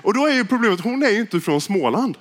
Och 0.03 0.15
då 0.15 0.27
är 0.27 0.35
ju 0.35 0.45
problemet, 0.45 0.81
hon 0.81 1.03
är 1.03 1.11
ju 1.11 1.21
inte 1.21 1.41
från 1.41 1.61
Småland. 1.61 2.17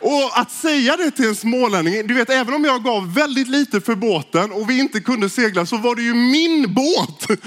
Och 0.00 0.38
att 0.38 0.50
säga 0.50 0.96
det 0.96 1.10
till 1.10 1.28
en 1.28 1.34
smålänning, 1.34 2.06
du 2.06 2.14
vet 2.14 2.30
även 2.30 2.54
om 2.54 2.64
jag 2.64 2.84
gav 2.84 3.14
väldigt 3.14 3.48
lite 3.48 3.80
för 3.80 3.94
båten 3.94 4.52
och 4.52 4.70
vi 4.70 4.78
inte 4.78 5.00
kunde 5.00 5.30
segla 5.30 5.66
så 5.66 5.76
var 5.76 5.94
det 5.94 6.02
ju 6.02 6.14
min 6.14 6.74
båt. 6.74 7.40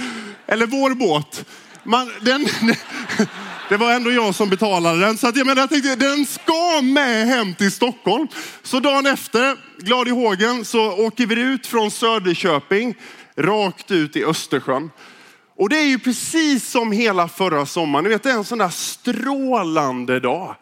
Eller 0.48 0.66
vår 0.66 0.94
båt. 0.96 1.46
Man, 1.84 2.12
den, 2.22 2.48
det 3.70 3.78
var 3.78 3.94
ändå 3.94 4.12
jag 4.12 4.36
som 4.36 4.50
betalade 4.50 5.00
den. 5.00 5.18
Så 5.18 5.28
att 5.28 5.36
jag, 5.36 5.48
menar, 5.48 5.62
jag 5.62 5.70
tänkte, 5.70 5.96
den 5.96 6.26
ska 6.26 6.82
med 6.82 7.28
hem 7.28 7.56
till 7.56 7.72
Stockholm. 7.72 8.28
Så 8.64 8.80
dagen 8.80 9.06
efter, 9.06 9.58
glad 9.78 10.08
i 10.08 10.12
hågen, 10.12 10.66
så 10.66 10.92
åker 10.92 11.26
vi 11.26 11.42
ut 11.42 11.68
från 11.68 11.92
Söderköping 11.92 12.96
rakt 13.36 13.92
ut 13.92 14.16
i 14.16 14.26
Östersjön. 14.26 14.92
Och 15.58 15.70
det 15.70 15.78
är 15.78 15.86
ju 15.86 16.00
precis 16.00 16.70
som 16.70 16.92
hela 16.92 17.28
förra 17.28 17.66
sommaren. 17.66 18.04
Ni 18.04 18.10
vet, 18.10 18.24
det 18.24 18.32
är 18.32 18.34
en 18.34 18.44
sån 18.44 18.58
där 18.58 18.70
strålande 18.70 20.20
dag. 20.20 20.56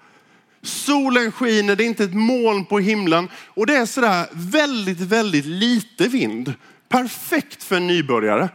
Solen 0.64 1.32
skiner, 1.32 1.76
det 1.76 1.84
är 1.84 1.88
inte 1.88 2.04
ett 2.04 2.14
moln 2.14 2.66
på 2.66 2.80
himlen 2.80 3.30
och 3.48 3.66
det 3.66 3.76
är 3.76 3.86
sådär 3.86 4.28
väldigt, 4.32 5.00
väldigt 5.00 5.46
lite 5.46 6.08
vind. 6.08 6.54
Perfekt 6.90 7.64
för 7.64 7.76
en 7.76 7.88
nybörjare. 7.88 8.50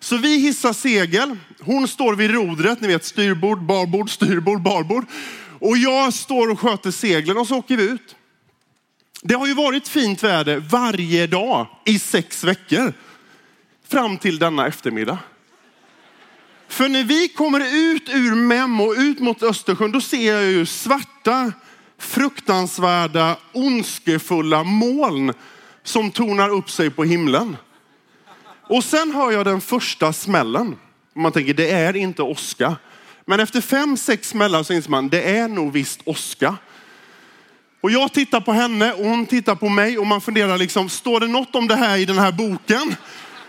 Så 0.00 0.16
vi 0.16 0.38
hissar 0.38 0.72
segel. 0.72 1.36
Hon 1.60 1.88
står 1.88 2.14
vid 2.14 2.30
rodret, 2.30 2.80
ni 2.80 2.88
vet 2.88 3.04
styrbord, 3.04 3.62
barbord, 3.62 4.10
styrbord, 4.10 4.62
barbord. 4.62 5.04
Och 5.58 5.76
jag 5.76 6.14
står 6.14 6.50
och 6.50 6.60
sköter 6.60 6.90
seglen 6.90 7.36
och 7.36 7.46
så 7.46 7.56
åker 7.56 7.76
vi 7.76 7.84
ut. 7.84 8.16
Det 9.22 9.34
har 9.34 9.46
ju 9.46 9.54
varit 9.54 9.88
fint 9.88 10.22
väder 10.22 10.58
varje 10.58 11.26
dag 11.26 11.66
i 11.84 11.98
sex 11.98 12.44
veckor. 12.44 12.92
Fram 13.88 14.18
till 14.18 14.38
denna 14.38 14.66
eftermiddag. 14.66 15.18
För 16.68 16.88
när 16.88 17.04
vi 17.04 17.28
kommer 17.28 17.60
ut 17.60 18.08
ur 18.08 18.34
Mem 18.34 18.80
och 18.80 18.94
ut 18.98 19.20
mot 19.20 19.42
Östersjön, 19.42 19.92
då 19.92 20.00
ser 20.00 20.32
jag 20.32 20.44
ju 20.44 20.66
svarta, 20.66 21.52
fruktansvärda, 21.98 23.36
ondskefulla 23.52 24.64
moln 24.64 25.32
som 25.82 26.10
tornar 26.10 26.48
upp 26.48 26.70
sig 26.70 26.90
på 26.90 27.04
himlen. 27.04 27.56
Och 28.68 28.84
sen 28.84 29.12
hör 29.12 29.32
jag 29.32 29.44
den 29.44 29.60
första 29.60 30.12
smällen. 30.12 30.76
Man 31.14 31.32
tänker, 31.32 31.54
det 31.54 31.70
är 31.70 31.96
inte 31.96 32.22
åska. 32.22 32.76
Men 33.26 33.40
efter 33.40 33.60
fem, 33.60 33.96
sex 33.96 34.28
smällar 34.28 34.62
så 34.62 34.72
inser 34.72 34.90
man, 34.90 35.08
det 35.08 35.22
är 35.22 35.48
nog 35.48 35.72
visst 35.72 36.00
åska. 36.04 36.56
Och 37.80 37.90
jag 37.90 38.12
tittar 38.12 38.40
på 38.40 38.52
henne 38.52 38.92
och 38.92 39.04
hon 39.04 39.26
tittar 39.26 39.54
på 39.54 39.68
mig 39.68 39.98
och 39.98 40.06
man 40.06 40.20
funderar 40.20 40.58
liksom, 40.58 40.88
står 40.88 41.20
det 41.20 41.26
något 41.26 41.54
om 41.54 41.68
det 41.68 41.76
här 41.76 41.98
i 41.98 42.04
den 42.04 42.18
här 42.18 42.32
boken? 42.32 42.96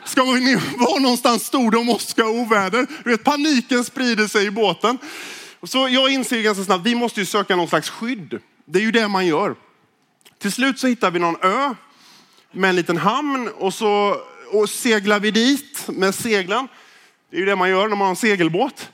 Ska 0.05 0.23
ni 0.23 0.55
vara 0.77 0.99
någonstans 0.99 1.45
stod 1.45 1.71
det 1.71 1.77
om 1.77 1.89
åska 1.89 2.25
och 2.25 2.35
oväder? 2.35 2.87
Du 3.03 3.09
vet, 3.09 3.23
paniken 3.23 3.83
sprider 3.83 4.27
sig 4.27 4.45
i 4.45 4.51
båten. 4.51 4.97
Så 5.63 5.87
jag 5.89 6.09
inser 6.09 6.41
ganska 6.41 6.63
snabbt, 6.63 6.85
vi 6.85 6.95
måste 6.95 7.19
ju 7.19 7.25
söka 7.25 7.55
någon 7.55 7.67
slags 7.67 7.89
skydd. 7.89 8.39
Det 8.65 8.79
är 8.79 8.83
ju 8.83 8.91
det 8.91 9.07
man 9.07 9.27
gör. 9.27 9.55
Till 10.39 10.51
slut 10.51 10.79
så 10.79 10.87
hittar 10.87 11.11
vi 11.11 11.19
någon 11.19 11.41
ö 11.41 11.75
med 12.51 12.69
en 12.69 12.75
liten 12.75 12.97
hamn 12.97 13.49
och 13.57 13.73
så 13.73 14.17
och 14.51 14.69
seglar 14.69 15.19
vi 15.19 15.31
dit 15.31 15.87
med 15.87 16.15
seglen. 16.15 16.67
Det 17.29 17.35
är 17.35 17.39
ju 17.39 17.45
det 17.45 17.55
man 17.55 17.69
gör 17.69 17.87
när 17.87 17.95
man 17.95 18.01
har 18.01 18.09
en 18.09 18.15
segelbåt. 18.15 18.89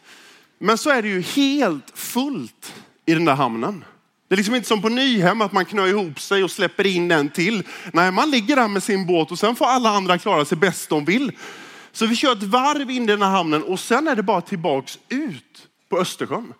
Men 0.59 0.77
så 0.77 0.89
är 0.89 1.01
det 1.01 1.07
ju 1.07 1.21
helt 1.21 1.91
fullt 1.93 2.73
i 3.05 3.13
den 3.13 3.25
där 3.25 3.35
hamnen. 3.35 3.83
Det 4.31 4.35
är 4.35 4.37
liksom 4.37 4.55
inte 4.55 4.67
som 4.67 4.81
på 4.81 4.89
Nyhem 4.89 5.41
att 5.41 5.51
man 5.51 5.65
knör 5.65 5.87
ihop 5.87 6.19
sig 6.19 6.43
och 6.43 6.51
släpper 6.51 6.87
in 6.87 7.11
en 7.11 7.29
till. 7.29 7.63
Nej, 7.93 8.11
man 8.11 8.31
ligger 8.31 8.55
där 8.55 8.67
med 8.67 8.83
sin 8.83 9.05
båt 9.05 9.31
och 9.31 9.39
sen 9.39 9.55
får 9.55 9.65
alla 9.65 9.89
andra 9.89 10.17
klara 10.17 10.45
sig 10.45 10.57
bäst 10.57 10.89
de 10.89 11.05
vill. 11.05 11.31
Så 11.91 12.05
vi 12.05 12.15
kör 12.15 12.31
ett 12.31 12.43
varv 12.43 12.91
in 12.91 13.03
i 13.03 13.05
den 13.05 13.21
här 13.21 13.29
hamnen 13.29 13.63
och 13.63 13.79
sen 13.79 14.07
är 14.07 14.15
det 14.15 14.23
bara 14.23 14.41
tillbaks 14.41 14.99
ut 15.09 15.67
på 15.89 15.99
Östersjön. 15.99 16.53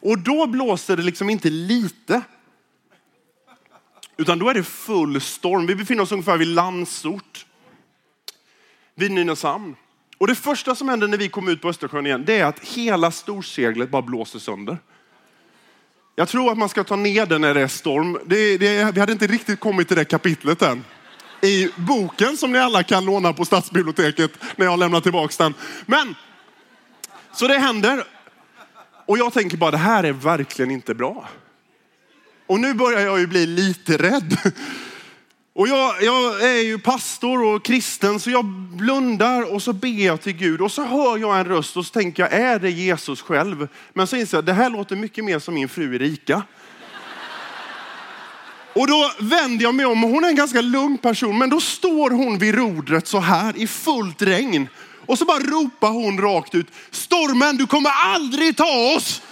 Och 0.00 0.18
då 0.18 0.46
blåser 0.46 0.96
det 0.96 1.02
liksom 1.02 1.30
inte 1.30 1.50
lite. 1.50 2.22
Utan 4.16 4.38
då 4.38 4.48
är 4.48 4.54
det 4.54 4.64
full 4.64 5.20
storm. 5.20 5.66
Vi 5.66 5.74
befinner 5.74 6.02
oss 6.02 6.12
ungefär 6.12 6.36
vid 6.36 6.48
Landsort. 6.48 7.46
Vid 8.94 9.10
Nynäshamn. 9.10 9.76
Och 10.18 10.26
det 10.26 10.34
första 10.34 10.74
som 10.74 10.88
händer 10.88 11.08
när 11.08 11.18
vi 11.18 11.28
kommer 11.28 11.52
ut 11.52 11.62
på 11.62 11.68
Östersjön 11.68 12.06
igen, 12.06 12.24
det 12.26 12.38
är 12.38 12.44
att 12.44 12.60
hela 12.60 13.10
storseglet 13.10 13.90
bara 13.90 14.02
blåser 14.02 14.38
sönder. 14.38 14.78
Jag 16.16 16.28
tror 16.28 16.52
att 16.52 16.58
man 16.58 16.68
ska 16.68 16.84
ta 16.84 16.96
ner 16.96 17.26
den 17.26 17.40
när 17.40 17.54
det 17.54 17.60
är 17.60 17.68
storm. 17.68 18.18
Det, 18.26 18.58
det, 18.58 18.92
vi 18.94 19.00
hade 19.00 19.12
inte 19.12 19.26
riktigt 19.26 19.60
kommit 19.60 19.88
till 19.88 19.96
det 19.96 20.04
kapitlet 20.04 20.62
än. 20.62 20.84
I 21.42 21.68
boken 21.76 22.36
som 22.36 22.52
ni 22.52 22.58
alla 22.58 22.82
kan 22.82 23.04
låna 23.04 23.32
på 23.32 23.44
stadsbiblioteket 23.44 24.30
när 24.56 24.66
jag 24.66 24.78
lämnar 24.78 25.00
tillbaka 25.00 25.44
den. 25.44 25.54
Men, 25.86 26.14
så 27.32 27.48
det 27.48 27.58
händer. 27.58 28.04
Och 29.06 29.18
jag 29.18 29.32
tänker 29.32 29.56
bara, 29.56 29.70
det 29.70 29.76
här 29.76 30.04
är 30.04 30.12
verkligen 30.12 30.70
inte 30.70 30.94
bra. 30.94 31.28
Och 32.46 32.60
nu 32.60 32.74
börjar 32.74 33.00
jag 33.00 33.20
ju 33.20 33.26
bli 33.26 33.46
lite 33.46 33.96
rädd. 33.96 34.36
Och 35.52 35.68
jag, 35.68 36.02
jag, 36.02 36.44
är 36.44 36.62
ju 36.62 36.78
pastor 36.78 37.44
och 37.44 37.64
kristen 37.64 38.20
så 38.20 38.30
jag 38.30 38.44
blundar 38.44 39.54
och 39.54 39.62
så 39.62 39.72
ber 39.72 40.04
jag 40.04 40.20
till 40.20 40.32
Gud 40.32 40.60
och 40.60 40.72
så 40.72 40.84
hör 40.84 41.18
jag 41.18 41.38
en 41.38 41.44
röst 41.44 41.76
och 41.76 41.86
så 41.86 41.92
tänker 41.92 42.22
jag, 42.22 42.32
är 42.32 42.58
det 42.58 42.70
Jesus 42.70 43.22
själv? 43.22 43.68
Men 43.92 44.06
så 44.06 44.16
inser 44.16 44.36
jag, 44.36 44.44
det 44.44 44.52
här 44.52 44.70
låter 44.70 44.96
mycket 44.96 45.24
mer 45.24 45.38
som 45.38 45.54
min 45.54 45.68
fru 45.68 45.94
Erika. 45.94 46.42
Och 48.72 48.86
då 48.86 49.12
vänder 49.18 49.62
jag 49.64 49.74
mig 49.74 49.86
om 49.86 50.04
och 50.04 50.10
hon 50.10 50.24
är 50.24 50.28
en 50.28 50.36
ganska 50.36 50.60
lugn 50.60 50.98
person, 50.98 51.38
men 51.38 51.50
då 51.50 51.60
står 51.60 52.10
hon 52.10 52.38
vid 52.38 52.54
rodret 52.54 53.06
så 53.06 53.18
här 53.18 53.56
i 53.56 53.66
fullt 53.66 54.22
regn. 54.22 54.68
Och 55.06 55.18
så 55.18 55.24
bara 55.24 55.38
ropar 55.38 55.90
hon 55.90 56.20
rakt 56.20 56.54
ut, 56.54 56.66
stormen 56.90 57.56
du 57.56 57.66
kommer 57.66 57.90
aldrig 57.90 58.56
ta 58.56 58.94
oss. 58.96 59.22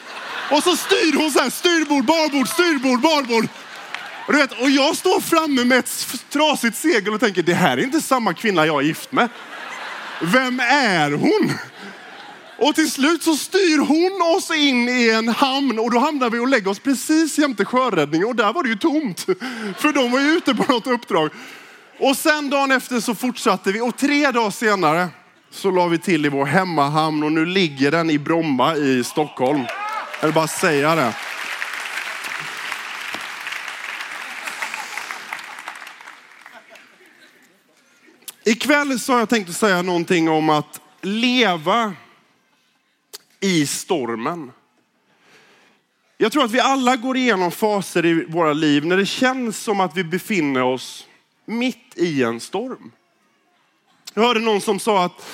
Och 0.50 0.62
så 0.62 0.76
styr 0.76 1.16
hon 1.16 1.30
så 1.30 1.38
här, 1.38 1.50
styrbord, 1.50 2.04
barbord, 2.04 2.48
styrbord, 2.48 3.00
barbord. 3.00 3.48
Och, 4.28 4.35
du 4.35 4.40
vet, 4.40 4.61
och 4.61 4.70
jag 4.70 4.97
står 4.97 5.20
framme 5.20 5.64
med 5.64 5.78
ett 5.78 6.25
trasigt 6.30 6.76
segel 6.76 7.14
och 7.14 7.20
tänker, 7.20 7.42
det 7.42 7.54
här 7.54 7.76
är 7.76 7.82
inte 7.82 8.00
samma 8.00 8.35
kvinna 8.35 8.66
jag 8.66 8.80
är 8.80 8.87
gift 8.87 9.12
med. 9.12 9.28
Vem 10.23 10.61
är 10.61 11.11
hon? 11.11 11.52
Och 12.58 12.75
till 12.75 12.90
slut 12.90 13.23
så 13.23 13.37
styr 13.37 13.78
hon 13.78 14.37
oss 14.37 14.50
in 14.50 14.88
i 14.88 15.11
en 15.11 15.28
hamn 15.28 15.78
och 15.78 15.90
då 15.90 15.99
hamnar 15.99 16.30
vi 16.30 16.38
och 16.38 16.49
lägger 16.49 16.70
oss 16.70 16.78
precis 16.78 17.38
jämte 17.38 17.64
sjöräddningen 17.64 18.28
och 18.28 18.37
där 18.37 18.52
var 18.52 18.62
det 18.62 18.68
ju 18.68 18.76
tomt. 18.76 19.20
För 19.76 19.92
de 19.92 20.11
var 20.11 20.20
ju 20.20 20.26
ute 20.26 20.54
på 20.54 20.73
något 20.73 20.87
uppdrag. 20.87 21.30
Och 21.99 22.16
sen 22.16 22.50
dagen 22.50 22.73
efter 22.73 23.00
så 23.00 23.14
fortsatte 23.14 23.73
vi 23.73 23.80
och 23.80 23.97
tre 23.97 24.30
dagar 24.30 24.50
senare 24.50 25.08
så 25.50 25.70
la 25.70 25.87
vi 25.87 25.99
till 25.99 26.26
i 26.26 26.28
vår 26.28 26.47
hemmahamn 26.47 27.23
och 27.23 27.32
nu 27.32 27.47
ligger 27.47 27.90
den 27.90 28.11
i 28.11 28.18
Bromma 28.18 28.76
i 28.76 29.04
Stockholm. 29.04 29.62
Jag 30.20 30.28
vill 30.28 30.35
bara 30.35 30.49
säga 30.49 30.94
det. 30.94 31.14
Ikväll 38.49 39.00
så 39.00 39.12
har 39.12 39.19
jag 39.19 39.28
tänkt 39.28 39.50
att 39.50 39.57
säga 39.57 39.83
någonting 39.83 40.28
om 40.28 40.50
att 40.50 40.81
leva 41.02 41.93
i 43.40 43.67
stormen. 43.67 44.52
Jag 46.19 46.33
tror 46.33 46.45
att 46.45 46.50
vi 46.50 46.61
alla 46.61 46.97
går 46.97 47.17
igenom 47.17 47.50
faser 47.50 48.07
i 48.07 48.25
våra 48.25 48.52
liv 48.52 48.87
när 48.87 48.97
det 48.97 49.07
känns 49.07 49.59
som 49.59 49.81
att 49.81 49.97
vi 49.97 50.05
befinner 50.05 50.62
oss 50.62 51.07
mitt 51.45 51.93
i 51.97 52.23
en 52.23 52.40
storm. 52.40 52.90
Jag 54.14 54.23
hörde 54.23 54.40
någon 54.40 54.61
som 54.61 54.81
sa 54.81 55.05
att 55.05 55.26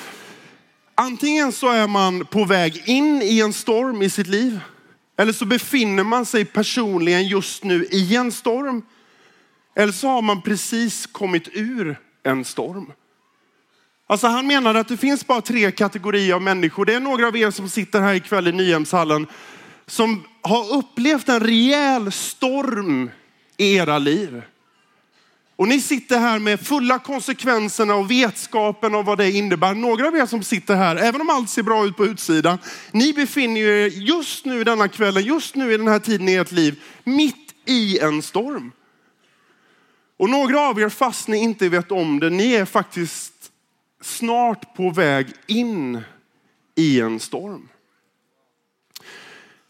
antingen 0.94 1.52
så 1.52 1.68
är 1.68 1.86
man 1.86 2.26
på 2.26 2.44
väg 2.44 2.82
in 2.88 3.22
i 3.22 3.40
en 3.40 3.52
storm 3.52 4.02
i 4.02 4.10
sitt 4.10 4.26
liv 4.26 4.60
eller 5.16 5.32
så 5.32 5.44
befinner 5.44 6.04
man 6.04 6.26
sig 6.26 6.44
personligen 6.44 7.26
just 7.26 7.64
nu 7.64 7.84
i 7.84 8.16
en 8.16 8.32
storm. 8.32 8.82
Eller 9.74 9.92
så 9.92 10.08
har 10.08 10.22
man 10.22 10.42
precis 10.42 11.06
kommit 11.06 11.48
ur 11.52 11.96
en 12.22 12.44
storm. 12.44 12.92
Alltså 14.14 14.26
han 14.26 14.46
menade 14.46 14.80
att 14.80 14.88
det 14.88 14.96
finns 14.96 15.26
bara 15.26 15.40
tre 15.40 15.70
kategorier 15.70 16.34
av 16.34 16.42
människor. 16.42 16.84
Det 16.84 16.94
är 16.94 17.00
några 17.00 17.28
av 17.28 17.36
er 17.36 17.50
som 17.50 17.68
sitter 17.68 18.00
här 18.00 18.14
ikväll 18.14 18.48
i 18.48 18.52
Nyhemshallen 18.52 19.26
som 19.86 20.24
har 20.42 20.74
upplevt 20.74 21.28
en 21.28 21.40
rejäl 21.40 22.12
storm 22.12 23.10
i 23.56 23.74
era 23.74 23.98
liv. 23.98 24.42
Och 25.56 25.68
ni 25.68 25.80
sitter 25.80 26.18
här 26.18 26.38
med 26.38 26.60
fulla 26.60 26.98
konsekvenserna 26.98 27.94
och 27.94 28.10
vetskapen 28.10 28.94
om 28.94 29.04
vad 29.04 29.18
det 29.18 29.30
innebär. 29.30 29.74
Några 29.74 30.08
av 30.08 30.16
er 30.16 30.26
som 30.26 30.42
sitter 30.42 30.74
här, 30.74 30.96
även 30.96 31.20
om 31.20 31.30
allt 31.30 31.50
ser 31.50 31.62
bra 31.62 31.86
ut 31.86 31.96
på 31.96 32.06
utsidan, 32.06 32.58
ni 32.92 33.12
befinner 33.12 33.60
er 33.60 33.86
just 33.86 34.44
nu 34.44 34.64
denna 34.64 34.88
kvällen, 34.88 35.22
just 35.22 35.54
nu 35.54 35.72
i 35.72 35.76
den 35.76 35.88
här 35.88 35.98
tiden 35.98 36.28
i 36.28 36.34
ert 36.34 36.52
liv, 36.52 36.82
mitt 37.04 37.54
i 37.66 37.98
en 37.98 38.22
storm. 38.22 38.72
Och 40.16 40.30
några 40.30 40.60
av 40.60 40.80
er, 40.80 40.88
fast 40.88 41.28
ni 41.28 41.38
inte 41.38 41.68
vet 41.68 41.92
om 41.92 42.20
det, 42.20 42.30
ni 42.30 42.52
är 42.52 42.64
faktiskt 42.64 43.33
snart 44.04 44.76
på 44.76 44.90
väg 44.90 45.26
in 45.46 46.00
i 46.74 47.00
en 47.00 47.20
storm. 47.20 47.68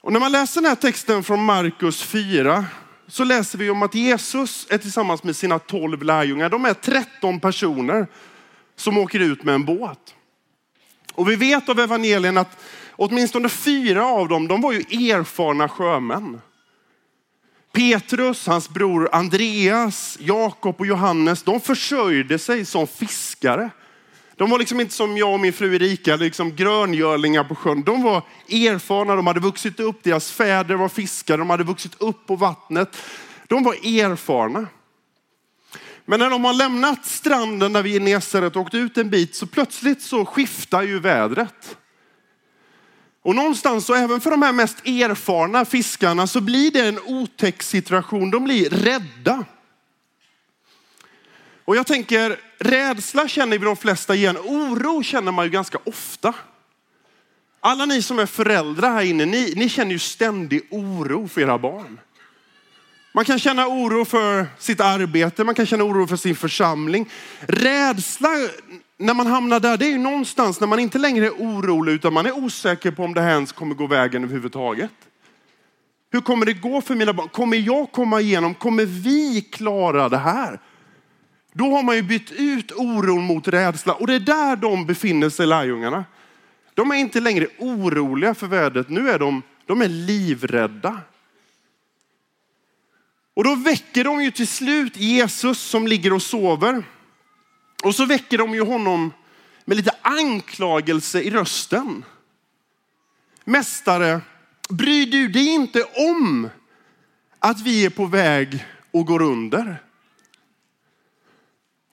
Och 0.01 0.13
när 0.13 0.21
man 0.21 0.33
läser 0.33 0.61
den 0.61 0.69
här 0.69 0.77
texten 0.77 1.23
från 1.23 1.45
Markus 1.45 2.03
4 2.03 2.65
så 3.07 3.25
läser 3.25 3.59
vi 3.59 3.71
om 3.71 3.83
att 3.83 3.95
Jesus 3.95 4.67
är 4.71 4.79
tillsammans 4.79 5.23
med 5.23 5.37
sina 5.37 5.59
tolv 5.59 6.03
lärjungar. 6.03 6.49
De 6.49 6.65
är 6.65 6.75
13 6.75 7.41
personer 7.41 8.07
som 8.77 8.99
åker 8.99 9.21
ut 9.21 9.45
med 9.45 9.55
en 9.55 9.65
båt. 9.65 10.15
Och 11.13 11.31
vi 11.31 11.37
vet 11.37 11.69
av 11.69 11.81
evangelien 11.81 12.39
att 12.39 12.59
åtminstone 12.91 13.49
fyra 13.49 14.07
av 14.07 14.29
dem, 14.29 14.49
de 14.49 14.61
var 14.61 14.73
ju 14.73 15.11
erfarna 15.11 15.69
sjömän. 15.69 16.41
Petrus, 17.73 18.47
hans 18.47 18.69
bror 18.69 19.09
Andreas, 19.13 20.19
Jakob 20.21 20.81
och 20.81 20.87
Johannes, 20.87 21.43
de 21.43 21.61
försörjde 21.61 22.39
sig 22.39 22.65
som 22.65 22.87
fiskare. 22.87 23.71
De 24.37 24.51
var 24.51 24.59
liksom 24.59 24.81
inte 24.81 24.95
som 24.95 25.17
jag 25.17 25.33
och 25.33 25.41
min 25.41 25.53
fru 25.53 25.75
Erika, 25.75 26.17
liksom 26.17 26.57
gröngörlingar 26.57 27.45
på 27.45 27.55
sjön. 27.55 27.83
De 27.83 28.03
var 28.03 28.23
erfarna, 28.49 29.17
de 29.17 29.27
hade 29.27 29.41
vuxit 29.41 29.81
upp, 29.81 30.03
deras 30.03 30.31
fäder 30.31 30.75
var 30.75 30.89
fiskare, 30.89 31.37
de 31.37 31.51
hade 31.51 31.65
vuxit 31.65 31.95
upp 31.99 32.27
på 32.27 32.37
vattnet. 32.37 32.97
De 33.49 33.63
var 33.63 33.75
erfarna. 33.75 34.67
Men 36.05 36.21
när 36.21 36.31
de 36.31 36.45
har 36.45 36.53
lämnat 36.53 37.07
stranden 37.07 37.73
där 37.73 37.83
vi 37.83 37.97
är 37.97 38.01
Nesaret 38.01 38.57
och 38.57 38.63
åkt 38.63 38.75
ut 38.75 38.99
en 38.99 39.11
bit 39.11 39.35
så 39.35 39.47
plötsligt 39.47 40.03
så 40.03 40.25
skiftar 40.25 40.83
ju 40.83 40.99
vädret. 40.99 41.77
Och 43.23 43.35
någonstans, 43.35 43.87
så 43.87 43.95
även 43.95 44.21
för 44.21 44.31
de 44.31 44.43
här 44.43 44.53
mest 44.53 44.87
erfarna 44.87 45.65
fiskarna, 45.65 46.27
så 46.27 46.41
blir 46.41 46.71
det 46.71 46.89
en 46.89 46.99
otäck 47.07 47.63
situation. 47.63 48.31
De 48.31 48.45
blir 48.45 48.71
rädda. 48.71 49.45
Och 51.65 51.77
jag 51.77 51.87
tänker, 51.87 52.41
rädsla 52.59 53.29
känner 53.29 53.59
vi 53.59 53.65
de 53.65 53.77
flesta 53.77 54.15
igen. 54.15 54.37
Oro 54.37 55.03
känner 55.03 55.33
man 55.33 55.45
ju 55.45 55.51
ganska 55.51 55.79
ofta. 55.85 56.35
Alla 57.61 57.87
ni 57.87 58.03
som 58.03 58.19
är 58.19 58.27
föräldrar 58.27 58.93
här 58.93 59.03
inne, 59.03 59.25
ni, 59.25 59.53
ni 59.57 59.69
känner 59.69 59.93
ju 59.93 59.99
ständig 59.99 60.67
oro 60.71 61.29
för 61.29 61.41
era 61.41 61.59
barn. 61.59 62.01
Man 63.13 63.25
kan 63.25 63.39
känna 63.39 63.67
oro 63.67 64.05
för 64.05 64.47
sitt 64.59 64.81
arbete, 64.81 65.45
man 65.45 65.55
kan 65.55 65.67
känna 65.67 65.85
oro 65.85 66.07
för 66.07 66.17
sin 66.17 66.37
församling. 66.37 67.11
Rädsla, 67.41 68.29
när 68.97 69.15
man 69.15 69.27
hamnar 69.27 69.61
där, 69.61 69.77
det 69.77 69.87
är 69.87 69.91
ju 69.91 69.99
någonstans 69.99 70.61
när 70.61 70.67
man 70.67 70.79
inte 70.79 70.99
längre 70.99 71.27
är 71.27 71.31
orolig 71.31 71.93
utan 71.93 72.13
man 72.13 72.27
är 72.27 72.39
osäker 72.39 72.91
på 72.91 73.05
om 73.05 73.15
det 73.15 73.21
här 73.21 73.35
ens 73.35 73.53
kommer 73.53 73.75
gå 73.75 73.87
vägen 73.87 74.25
överhuvudtaget. 74.25 74.91
Hur 76.11 76.21
kommer 76.21 76.47
det 76.47 76.53
gå 76.53 76.81
för 76.81 76.95
mina 76.95 77.13
barn? 77.13 77.29
Kommer 77.29 77.57
jag 77.57 77.93
komma 77.93 78.21
igenom? 78.21 78.55
Kommer 78.55 78.85
vi 78.85 79.41
klara 79.53 80.09
det 80.09 80.19
här? 80.19 80.61
Då 81.57 81.71
har 81.71 81.83
man 81.83 81.97
ju 81.97 82.03
bytt 82.03 82.31
ut 82.33 82.73
oron 82.73 83.25
mot 83.25 83.49
rädsla 83.49 83.95
och 83.95 84.07
det 84.07 84.15
är 84.15 84.21
där 84.21 84.57
de 84.57 84.87
befinner 84.87 85.31
sig, 85.31 85.47
lärjungarna. 85.47 86.05
De 86.75 86.91
är 86.91 86.95
inte 86.95 87.21
längre 87.21 87.47
oroliga 87.59 88.35
för 88.35 88.47
vädret, 88.47 88.89
nu 88.89 89.11
är 89.11 89.19
de, 89.19 89.43
de 89.67 89.83
är 89.83 89.89
livrädda. 89.89 91.01
Och 93.35 93.45
då 93.45 93.55
väcker 93.55 94.05
de 94.05 94.23
ju 94.23 94.31
till 94.31 94.49
slut 94.49 94.97
Jesus 94.97 95.59
som 95.59 95.87
ligger 95.87 96.13
och 96.13 96.23
sover. 96.23 96.85
Och 97.85 97.95
så 97.95 98.07
väcker 98.07 98.39
de 98.39 98.55
ju 98.55 98.61
honom 98.61 99.13
med 99.65 99.77
lite 99.77 99.97
anklagelse 100.03 101.21
i 101.21 101.31
rösten. 101.31 102.05
Mästare, 103.45 104.21
bryr 104.69 105.07
du 105.07 105.29
dig 105.29 105.47
inte 105.47 105.83
om 105.83 106.49
att 107.39 107.61
vi 107.61 107.85
är 107.85 107.91
på 107.91 108.07
väg 108.07 108.67
och 108.91 109.07
går 109.07 109.23
under? 109.23 109.83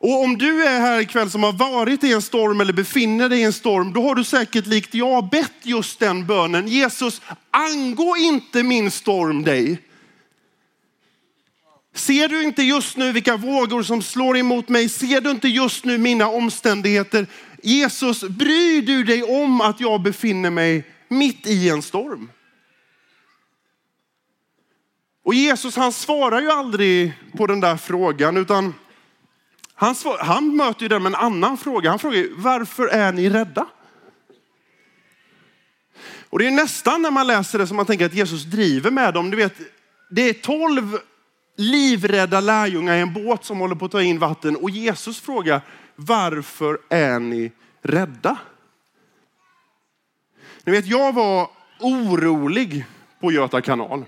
Och 0.03 0.23
om 0.23 0.37
du 0.37 0.63
är 0.63 0.79
här 0.79 0.99
ikväll 0.99 1.29
som 1.29 1.43
har 1.43 1.53
varit 1.53 2.03
i 2.03 2.13
en 2.13 2.21
storm 2.21 2.61
eller 2.61 2.73
befinner 2.73 3.29
dig 3.29 3.39
i 3.39 3.43
en 3.43 3.53
storm, 3.53 3.93
då 3.93 4.01
har 4.01 4.15
du 4.15 4.23
säkert 4.23 4.65
likt 4.65 4.93
jag 4.93 5.29
bett 5.29 5.53
just 5.61 5.99
den 5.99 6.25
bönen. 6.25 6.67
Jesus, 6.67 7.21
angå 7.51 8.15
inte 8.17 8.63
min 8.63 8.91
storm 8.91 9.43
dig. 9.43 9.81
Ser 11.95 12.27
du 12.27 12.43
inte 12.43 12.63
just 12.63 12.97
nu 12.97 13.11
vilka 13.11 13.37
vågor 13.37 13.83
som 13.83 14.01
slår 14.01 14.37
emot 14.37 14.69
mig? 14.69 14.89
Ser 14.89 15.21
du 15.21 15.31
inte 15.31 15.47
just 15.47 15.85
nu 15.85 15.97
mina 15.97 16.27
omständigheter? 16.27 17.27
Jesus, 17.63 18.23
bryr 18.23 18.81
du 18.81 19.03
dig 19.03 19.23
om 19.23 19.61
att 19.61 19.79
jag 19.79 20.01
befinner 20.01 20.49
mig 20.49 20.83
mitt 21.07 21.47
i 21.47 21.69
en 21.69 21.81
storm? 21.81 22.31
Och 25.23 25.33
Jesus 25.33 25.75
han 25.75 25.91
svarar 25.91 26.41
ju 26.41 26.51
aldrig 26.51 27.13
på 27.37 27.47
den 27.47 27.59
där 27.59 27.77
frågan 27.77 28.37
utan 28.37 28.73
han, 29.81 29.95
svar, 29.95 30.17
han 30.17 30.55
möter 30.55 30.81
ju 30.81 30.87
den 30.87 31.03
med 31.03 31.09
en 31.09 31.15
annan 31.15 31.57
fråga. 31.57 31.89
Han 31.89 31.99
frågar 31.99 32.27
varför 32.35 32.87
är 32.87 33.11
ni 33.11 33.29
rädda? 33.29 33.65
Och 36.29 36.39
det 36.39 36.47
är 36.47 36.51
nästan 36.51 37.01
när 37.01 37.11
man 37.11 37.27
läser 37.27 37.59
det 37.59 37.67
som 37.67 37.77
man 37.77 37.85
tänker 37.85 38.05
att 38.05 38.13
Jesus 38.13 38.43
driver 38.43 38.91
med 38.91 39.13
dem. 39.13 39.31
Du 39.31 39.37
vet, 39.37 39.53
det 40.09 40.29
är 40.29 40.33
tolv 40.33 40.97
livrädda 41.57 42.39
lärjungar 42.39 42.95
i 42.95 42.99
en 42.99 43.13
båt 43.13 43.43
som 43.43 43.59
håller 43.59 43.75
på 43.75 43.85
att 43.85 43.91
ta 43.91 44.01
in 44.01 44.19
vatten 44.19 44.55
och 44.55 44.69
Jesus 44.69 45.19
frågar 45.19 45.61
varför 45.95 46.79
är 46.89 47.19
ni 47.19 47.51
rädda? 47.81 48.37
Ni 50.63 50.71
vet, 50.71 50.87
jag 50.87 51.13
var 51.13 51.49
orolig 51.79 52.85
på 53.19 53.31
Göta 53.31 53.61
kanal. 53.61 54.05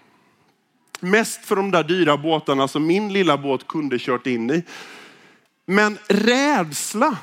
Mest 1.00 1.46
för 1.46 1.56
de 1.56 1.72
där 1.72 1.84
dyra 1.84 2.18
båtarna 2.18 2.68
som 2.68 2.86
min 2.86 3.14
lilla 3.14 3.38
båt 3.38 3.68
kunde 3.68 4.00
kört 4.00 4.28
in 4.28 4.52
i. 4.52 4.64
Men 5.66 5.98
rädsla, 6.08 7.18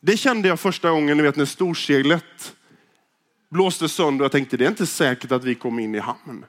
det 0.00 0.16
kände 0.16 0.48
jag 0.48 0.60
första 0.60 0.90
gången, 0.90 1.16
ni 1.16 1.22
vet 1.22 1.36
när 1.36 1.44
storseglet 1.44 2.54
blåste 3.50 3.88
sönder 3.88 4.22
och 4.22 4.24
jag 4.24 4.32
tänkte 4.32 4.56
det 4.56 4.64
är 4.64 4.68
inte 4.68 4.86
säkert 4.86 5.32
att 5.32 5.44
vi 5.44 5.54
kommer 5.54 5.82
in 5.82 5.94
i 5.94 5.98
hamn. 5.98 6.44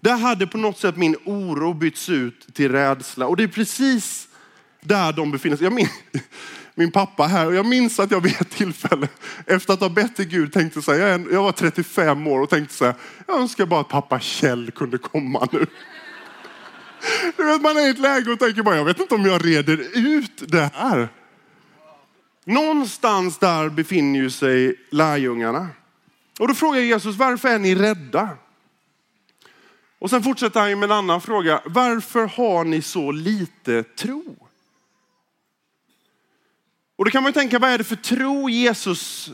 Där 0.00 0.16
hade 0.16 0.46
på 0.46 0.58
något 0.58 0.78
sätt 0.78 0.96
min 0.96 1.16
oro 1.24 1.74
bytts 1.74 2.08
ut 2.08 2.54
till 2.54 2.72
rädsla 2.72 3.26
och 3.26 3.36
det 3.36 3.42
är 3.42 3.48
precis 3.48 4.28
där 4.80 5.12
de 5.12 5.30
befinner 5.30 5.56
sig. 5.56 5.64
Jag 5.64 5.72
min, 5.72 5.88
min 6.74 6.92
pappa 6.92 7.26
här 7.26 7.46
och 7.46 7.54
jag 7.54 7.66
minns 7.66 8.00
att 8.00 8.10
jag 8.10 8.20
vid 8.20 8.40
ett 8.40 8.50
tillfälle 8.50 9.08
efter 9.46 9.72
att 9.74 9.80
ha 9.80 9.88
bett 9.88 10.16
till 10.16 10.28
Gud 10.28 10.52
tänkte 10.52 10.82
så 10.82 10.92
här, 10.92 11.32
jag 11.32 11.42
var 11.42 11.52
35 11.52 12.26
år 12.26 12.40
och 12.40 12.50
tänkte 12.50 12.74
så 12.74 12.84
här, 12.84 12.94
jag 13.26 13.40
önskar 13.40 13.66
bara 13.66 13.80
att 13.80 13.88
pappa 13.88 14.20
Kjell 14.20 14.70
kunde 14.70 14.98
komma 14.98 15.48
nu. 15.52 15.66
Man 17.60 17.76
är 17.76 17.86
i 17.86 17.90
ett 17.90 17.98
läge 17.98 18.32
och 18.32 18.38
tänker 18.38 18.62
bara, 18.62 18.76
jag 18.76 18.84
vet 18.84 19.00
inte 19.00 19.14
om 19.14 19.24
jag 19.24 19.46
reder 19.46 19.98
ut 19.98 20.42
det 20.48 20.70
här. 20.74 21.08
Någonstans 22.44 23.38
där 23.38 23.68
befinner 23.68 24.20
ju 24.20 24.30
sig 24.30 24.74
lärjungarna. 24.90 25.68
Och 26.38 26.48
då 26.48 26.54
frågar 26.54 26.80
Jesus, 26.80 27.16
varför 27.16 27.48
är 27.48 27.58
ni 27.58 27.74
rädda? 27.74 28.28
Och 29.98 30.10
sen 30.10 30.22
fortsätter 30.22 30.60
han 30.60 30.78
med 30.78 30.90
en 30.90 30.96
annan 30.96 31.20
fråga. 31.20 31.60
Varför 31.64 32.26
har 32.26 32.64
ni 32.64 32.82
så 32.82 33.12
lite 33.12 33.82
tro? 33.82 34.36
Och 36.96 37.04
då 37.04 37.10
kan 37.10 37.22
man 37.22 37.32
tänka, 37.32 37.58
vad 37.58 37.70
är 37.70 37.78
det 37.78 37.84
för 37.84 37.96
tro 37.96 38.48
Jesus 38.48 39.30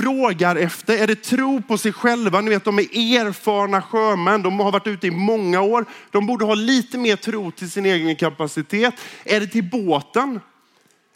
frågar 0.00 0.56
efter? 0.56 0.98
Är 0.98 1.06
det 1.06 1.14
tro 1.14 1.62
på 1.62 1.78
sig 1.78 1.92
själva? 1.92 2.40
Ni 2.40 2.50
vet, 2.50 2.64
de 2.64 2.78
är 2.78 2.82
erfarna 3.20 3.82
sjömän. 3.82 4.42
De 4.42 4.60
har 4.60 4.72
varit 4.72 4.86
ute 4.86 5.06
i 5.06 5.10
många 5.10 5.60
år. 5.60 5.84
De 6.10 6.26
borde 6.26 6.44
ha 6.44 6.54
lite 6.54 6.98
mer 6.98 7.16
tro 7.16 7.50
till 7.50 7.70
sin 7.70 7.86
egen 7.86 8.16
kapacitet. 8.16 8.94
Är 9.24 9.40
det 9.40 9.46
till 9.46 9.70
båten? 9.70 10.40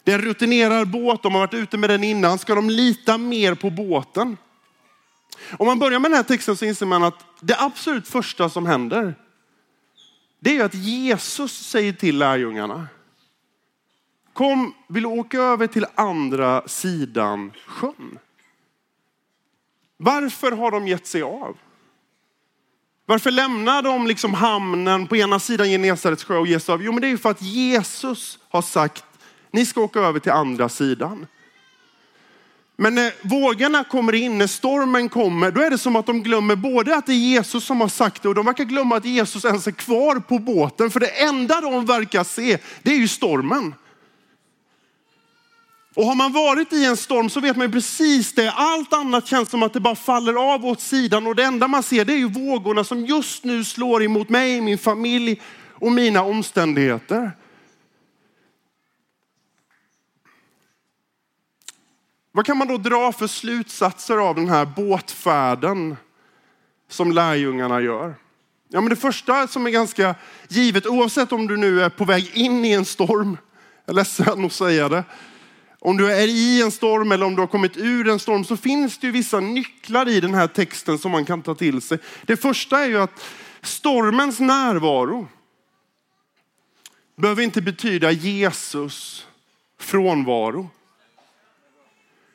Det 0.03 0.11
är 0.11 0.19
en 0.19 0.25
rutinerad 0.25 0.91
båt. 0.91 1.23
De 1.23 1.33
har 1.33 1.39
varit 1.39 1.53
ute 1.53 1.77
med 1.77 1.89
den 1.89 2.03
innan. 2.03 2.39
Ska 2.39 2.55
de 2.55 2.69
lita 2.69 3.17
mer 3.17 3.55
på 3.55 3.69
båten? 3.69 4.37
Om 5.57 5.67
man 5.67 5.79
börjar 5.79 5.99
med 5.99 6.11
den 6.11 6.15
här 6.15 6.23
texten 6.23 6.57
så 6.57 6.65
inser 6.65 6.85
man 6.85 7.03
att 7.03 7.25
det 7.41 7.55
absolut 7.59 8.07
första 8.07 8.49
som 8.49 8.65
händer, 8.65 9.15
det 10.39 10.57
är 10.57 10.65
att 10.65 10.73
Jesus 10.73 11.67
säger 11.67 11.93
till 11.93 12.17
lärjungarna, 12.17 12.87
kom, 14.33 14.73
vill 14.87 15.03
du 15.03 15.09
åka 15.09 15.37
över 15.37 15.67
till 15.67 15.85
andra 15.95 16.67
sidan 16.67 17.51
sjön. 17.67 18.19
Varför 19.97 20.51
har 20.51 20.71
de 20.71 20.87
gett 20.87 21.07
sig 21.07 21.21
av? 21.21 21.57
Varför 23.05 23.31
lämnar 23.31 23.81
de 23.81 24.07
liksom 24.07 24.33
hamnen 24.33 25.07
på 25.07 25.17
ena 25.17 25.39
sidan 25.39 25.67
Genesarets 25.67 26.23
sjö 26.23 26.37
och 26.37 26.47
ger 26.47 26.59
sig 26.59 26.73
av? 26.73 26.83
Jo, 26.83 26.91
men 26.91 27.01
det 27.01 27.07
är 27.07 27.17
för 27.17 27.29
att 27.29 27.41
Jesus 27.41 28.39
har 28.49 28.61
sagt, 28.61 29.03
ni 29.51 29.65
ska 29.65 29.81
åka 29.81 29.99
över 29.99 30.19
till 30.19 30.31
andra 30.31 30.69
sidan. 30.69 31.27
Men 32.77 32.95
när 32.95 33.13
vågorna 33.21 33.83
kommer 33.83 34.15
in, 34.15 34.37
när 34.37 34.47
stormen 34.47 35.09
kommer, 35.09 35.51
då 35.51 35.61
är 35.61 35.69
det 35.69 35.77
som 35.77 35.95
att 35.95 36.05
de 36.05 36.23
glömmer 36.23 36.55
både 36.55 36.95
att 36.95 37.05
det 37.05 37.13
är 37.13 37.15
Jesus 37.15 37.65
som 37.65 37.81
har 37.81 37.87
sagt 37.87 38.23
det 38.23 38.29
och 38.29 38.35
de 38.35 38.45
verkar 38.45 38.63
glömma 38.63 38.95
att 38.95 39.05
Jesus 39.05 39.45
ens 39.45 39.67
är 39.67 39.71
kvar 39.71 40.19
på 40.19 40.39
båten. 40.39 40.91
För 40.91 40.99
det 40.99 41.23
enda 41.23 41.61
de 41.61 41.85
verkar 41.85 42.23
se, 42.23 42.57
det 42.83 42.91
är 42.91 42.97
ju 42.97 43.07
stormen. 43.07 43.73
Och 45.95 46.05
har 46.05 46.15
man 46.15 46.31
varit 46.31 46.73
i 46.73 46.85
en 46.85 46.97
storm 46.97 47.29
så 47.29 47.39
vet 47.39 47.57
man 47.57 47.71
precis 47.71 48.33
det. 48.33 48.51
Allt 48.51 48.93
annat 48.93 49.27
känns 49.27 49.49
som 49.49 49.63
att 49.63 49.73
det 49.73 49.79
bara 49.79 49.95
faller 49.95 50.53
av 50.53 50.65
åt 50.65 50.81
sidan 50.81 51.27
och 51.27 51.35
det 51.35 51.43
enda 51.43 51.67
man 51.67 51.83
ser 51.83 52.05
det 52.05 52.13
är 52.13 52.17
ju 52.17 52.29
vågorna 52.29 52.83
som 52.83 53.05
just 53.05 53.43
nu 53.43 53.63
slår 53.63 54.03
emot 54.03 54.29
mig, 54.29 54.61
min 54.61 54.77
familj 54.77 55.41
och 55.73 55.91
mina 55.91 56.23
omständigheter. 56.23 57.31
Vad 62.31 62.45
kan 62.45 62.57
man 62.57 62.67
då 62.67 62.77
dra 62.77 63.11
för 63.11 63.27
slutsatser 63.27 64.17
av 64.17 64.35
den 64.35 64.49
här 64.49 64.65
båtfärden 64.65 65.97
som 66.89 67.11
lärjungarna 67.11 67.81
gör? 67.81 68.15
Ja, 68.69 68.81
men 68.81 68.89
det 68.89 68.95
första 68.95 69.47
som 69.47 69.65
är 69.65 69.71
ganska 69.71 70.15
givet, 70.47 70.85
oavsett 70.85 71.31
om 71.31 71.47
du 71.47 71.57
nu 71.57 71.81
är 71.81 71.89
på 71.89 72.05
väg 72.05 72.31
in 72.33 72.65
i 72.65 72.71
en 72.71 72.85
storm, 72.85 73.37
jag 73.85 73.93
är 73.93 73.95
ledsen 73.95 74.45
att 74.45 74.53
säga 74.53 74.89
det, 74.89 75.03
om 75.85 75.97
du 75.97 76.11
är 76.11 76.27
i 76.27 76.61
en 76.61 76.71
storm 76.71 77.11
eller 77.11 77.25
om 77.25 77.35
du 77.35 77.41
har 77.41 77.47
kommit 77.47 77.77
ur 77.77 78.07
en 78.07 78.19
storm 78.19 78.45
så 78.45 78.57
finns 78.57 78.97
det 78.97 79.07
ju 79.07 79.11
vissa 79.11 79.39
nycklar 79.39 80.09
i 80.09 80.19
den 80.19 80.33
här 80.33 80.47
texten 80.47 80.97
som 80.97 81.11
man 81.11 81.25
kan 81.25 81.41
ta 81.41 81.55
till 81.55 81.81
sig. 81.81 81.97
Det 82.25 82.37
första 82.37 82.79
är 82.79 82.87
ju 82.87 82.97
att 82.97 83.23
stormens 83.61 84.39
närvaro 84.39 85.27
behöver 87.17 87.43
inte 87.43 87.61
betyda 87.61 88.11
Jesus 88.11 89.27
frånvaro. 89.79 90.69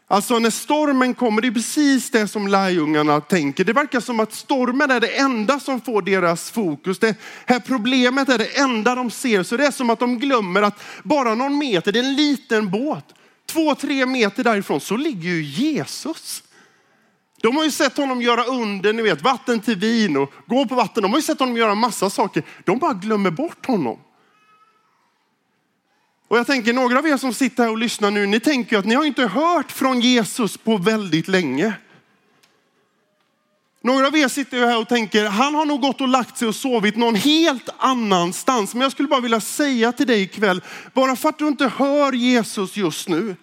Alltså 0.06 0.38
när 0.38 0.50
stormen 0.50 1.14
kommer, 1.14 1.42
det 1.42 1.48
är 1.48 1.52
precis 1.52 2.10
det 2.10 2.28
som 2.28 2.48
lärjungarna 2.48 3.20
tänker. 3.20 3.64
Det 3.64 3.72
verkar 3.72 4.00
som 4.00 4.20
att 4.20 4.32
stormen 4.32 4.90
är 4.90 5.00
det 5.00 5.18
enda 5.18 5.60
som 5.60 5.80
får 5.80 6.02
deras 6.02 6.50
fokus. 6.50 6.98
Det 6.98 7.16
här 7.46 7.60
problemet 7.60 8.28
är 8.28 8.38
det 8.38 8.58
enda 8.58 8.94
de 8.94 9.10
ser. 9.10 9.42
Så 9.42 9.56
det 9.56 9.66
är 9.66 9.70
som 9.70 9.90
att 9.90 9.98
de 9.98 10.18
glömmer 10.18 10.62
att 10.62 10.80
bara 11.02 11.34
någon 11.34 11.58
meter, 11.58 11.92
det 11.92 11.98
är 11.98 12.04
en 12.04 12.16
liten 12.16 12.70
båt. 12.70 13.14
Två, 13.52 13.74
tre 13.74 14.06
meter 14.06 14.44
därifrån 14.44 14.80
så 14.80 14.96
ligger 14.96 15.28
ju 15.28 15.42
Jesus. 15.42 16.42
De 17.42 17.56
har 17.56 17.64
ju 17.64 17.70
sett 17.70 17.96
honom 17.96 18.22
göra 18.22 18.44
under, 18.44 18.92
ni 18.92 19.02
vet 19.02 19.22
vatten 19.22 19.60
till 19.60 19.76
vin 19.76 20.16
och 20.16 20.32
gå 20.46 20.66
på 20.66 20.74
vatten. 20.74 21.02
De 21.02 21.10
har 21.10 21.18
ju 21.18 21.22
sett 21.22 21.38
honom 21.38 21.56
göra 21.56 21.74
massa 21.74 22.10
saker. 22.10 22.42
De 22.64 22.78
bara 22.78 22.92
glömmer 22.94 23.30
bort 23.30 23.66
honom. 23.66 23.98
Och 26.28 26.38
jag 26.38 26.46
tänker 26.46 26.72
några 26.72 26.98
av 26.98 27.06
er 27.06 27.16
som 27.16 27.34
sitter 27.34 27.62
här 27.62 27.70
och 27.70 27.78
lyssnar 27.78 28.10
nu, 28.10 28.26
ni 28.26 28.40
tänker 28.40 28.78
att 28.78 28.84
ni 28.84 28.94
har 28.94 29.04
inte 29.04 29.26
hört 29.26 29.72
från 29.72 30.00
Jesus 30.00 30.56
på 30.56 30.76
väldigt 30.76 31.28
länge. 31.28 31.74
Några 33.83 34.07
av 34.07 34.16
er 34.16 34.29
sitter 34.29 34.57
ju 34.57 34.66
här 34.66 34.79
och 34.79 34.88
tänker, 34.88 35.25
han 35.25 35.55
har 35.55 35.64
nog 35.64 35.81
gått 35.81 36.01
och 36.01 36.09
lagt 36.09 36.38
sig 36.38 36.49
och 36.49 36.55
sovit 36.55 36.97
någon 36.97 37.14
helt 37.14 37.69
annanstans. 37.79 38.75
Men 38.75 38.83
jag 38.83 38.93
skulle 38.93 39.09
bara 39.09 39.21
vilja 39.21 39.40
säga 39.40 39.93
till 39.93 40.07
dig 40.07 40.23
ikväll, 40.23 40.62
bara 40.95 41.16
för 41.16 41.29
att 41.29 41.38
du 41.38 41.49
inte 41.49 41.69
hör 41.69 42.12
Jesus 42.12 42.77
just 42.77 43.09
nu, 43.09 43.37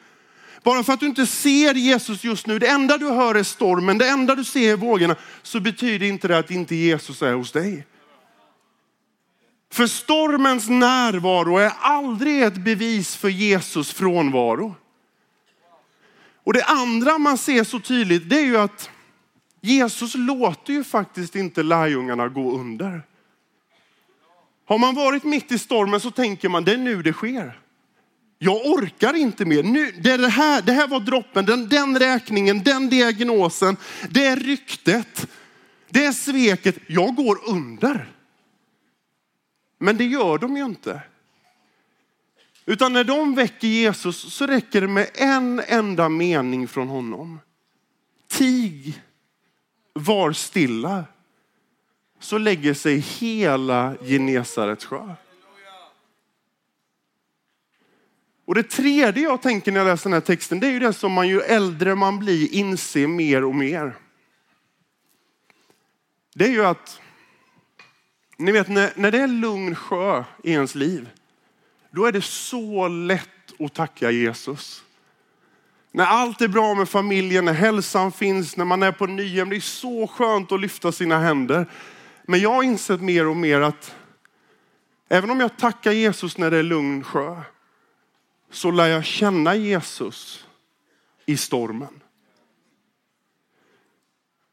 bara 0.64 0.84
för 0.84 0.94
att 0.94 1.00
du 1.00 1.06
inte 1.06 1.26
ser 1.26 1.74
Jesus 1.74 2.24
just 2.24 2.48
nu, 2.48 2.60
det 2.60 2.68
enda 2.68 2.98
du 2.98 3.10
hör 3.10 3.36
är 3.36 3.44
stormen, 3.44 3.98
det 3.98 4.08
enda 4.08 4.36
du 4.36 4.44
ser 4.44 4.72
är 4.72 4.78
vågorna, 4.78 5.16
så 5.44 5.60
betyder 5.60 6.06
inte 6.06 6.28
det 6.28 6.38
att 6.38 6.52
inte 6.52 6.76
Jesus 6.76 7.22
är 7.22 7.34
hos 7.34 7.52
dig. 7.52 7.86
För 9.72 9.88
stormens 9.88 10.70
närvaro 10.70 11.58
är 11.58 11.72
aldrig 11.80 12.44
ett 12.44 12.58
bevis 12.58 13.16
för 13.16 13.30
Jesus 13.30 13.92
frånvaro. 13.92 14.76
Och 16.44 16.54
det 16.54 16.64
andra 16.64 17.18
man 17.18 17.38
ser 17.38 17.64
så 17.64 17.80
tydligt, 17.80 18.30
det 18.30 18.40
är 18.40 18.46
ju 18.46 18.58
att 18.58 18.90
Jesus 19.68 20.16
låter 20.16 20.74
ju 20.74 20.84
faktiskt 20.84 21.36
inte 21.36 21.64
lärjungarna 21.64 22.28
gå 22.28 22.52
under. 22.60 23.02
Har 24.66 24.78
man 24.78 24.96
varit 24.96 25.24
mitt 25.24 25.52
i 25.52 25.60
stormen 25.60 26.00
så 26.00 26.12
tänker 26.12 26.50
man, 26.50 26.64
det 26.64 26.74
är 26.74 26.78
nu 26.78 27.02
det 27.02 27.14
sker. 27.14 27.60
Jag 28.40 28.66
orkar 28.66 29.14
inte 29.14 29.46
mer. 29.46 29.64
Nu, 29.64 29.92
det, 29.92 30.18
det, 30.18 30.28
här, 30.28 30.62
det 30.62 30.72
här 30.72 30.88
var 30.88 31.00
droppen, 31.00 31.46
den, 31.46 31.70
den 31.70 32.00
räkningen, 32.00 32.64
den 32.64 32.90
diagnosen, 32.90 33.78
det 34.10 34.36
ryktet, 34.36 35.28
det 35.90 36.14
sveket. 36.14 36.78
Jag 36.88 37.16
går 37.16 37.50
under. 37.50 38.12
Men 39.80 39.98
det 39.98 40.06
gör 40.06 40.38
de 40.38 40.58
ju 40.58 40.66
inte. 40.66 41.02
Utan 42.66 42.94
när 42.94 43.04
de 43.04 43.36
väcker 43.36 43.68
Jesus 43.68 44.34
så 44.34 44.48
räcker 44.48 44.82
det 44.82 44.88
med 44.88 45.10
en 45.14 45.62
enda 45.68 46.10
mening 46.10 46.68
från 46.68 46.88
honom. 46.88 47.40
Tig, 48.28 49.02
var 49.98 50.32
stilla. 50.32 51.06
Så 52.20 52.38
lägger 52.38 52.74
sig 52.74 52.98
hela 52.98 53.96
Genesarets 54.02 54.86
sjö. 54.86 55.16
Och 58.46 58.56
det 58.56 58.64
tredje 58.64 59.24
jag 59.24 59.42
tänker 59.42 59.72
när 59.72 59.80
jag 59.80 59.88
läser 59.88 60.10
den 60.10 60.14
här 60.14 60.22
texten, 60.22 60.60
det 60.60 60.68
är 60.68 60.72
ju 60.72 60.80
det 60.80 60.94
som 60.94 61.12
man 61.12 61.28
ju 61.28 61.42
äldre 61.42 61.96
man 61.96 62.20
blir 62.20 62.54
inser 62.54 63.08
mer 63.08 63.44
och 63.44 63.56
mer. 63.56 63.98
Det 66.36 66.46
är 66.46 66.50
ju 66.50 66.66
att, 66.66 67.02
ni 68.38 68.52
vet 68.52 68.68
när, 68.68 68.92
när 68.96 69.12
det 69.12 69.20
är 69.20 69.28
lugn 69.28 69.76
sjö 69.76 70.24
i 70.44 70.52
ens 70.52 70.76
liv, 70.76 71.10
då 71.92 72.06
är 72.06 72.12
det 72.12 72.22
så 72.22 72.88
lätt 72.88 73.30
att 73.60 73.74
tacka 73.74 74.12
Jesus. 74.12 74.84
När 75.98 76.06
allt 76.06 76.42
är 76.42 76.48
bra 76.48 76.74
med 76.74 76.90
familjen, 76.90 77.46
när 77.46 77.54
hälsan 77.54 78.12
finns, 78.12 78.58
när 78.58 78.66
man 78.66 78.84
är 78.84 78.92
på 78.92 79.06
Nyhem. 79.06 79.50
Det 79.50 79.56
är 79.56 79.60
så 79.60 80.08
skönt 80.08 80.52
att 80.52 80.60
lyfta 80.60 80.92
sina 80.92 81.20
händer. 81.20 81.72
Men 82.28 82.40
jag 82.40 82.54
har 82.54 82.64
insett 82.64 83.02
mer 83.02 83.28
och 83.28 83.36
mer 83.36 83.62
att 83.62 83.96
även 85.10 85.30
om 85.30 85.40
jag 85.40 85.58
tackar 85.58 85.92
Jesus 85.92 86.38
när 86.38 86.52
det 86.52 86.58
är 86.58 86.64
lugn 86.64 87.04
sjö, 87.04 87.42
så 88.52 88.72
lär 88.72 88.88
jag 88.88 89.06
känna 89.06 89.56
Jesus 89.56 90.48
i 91.26 91.38
stormen. 91.38 92.02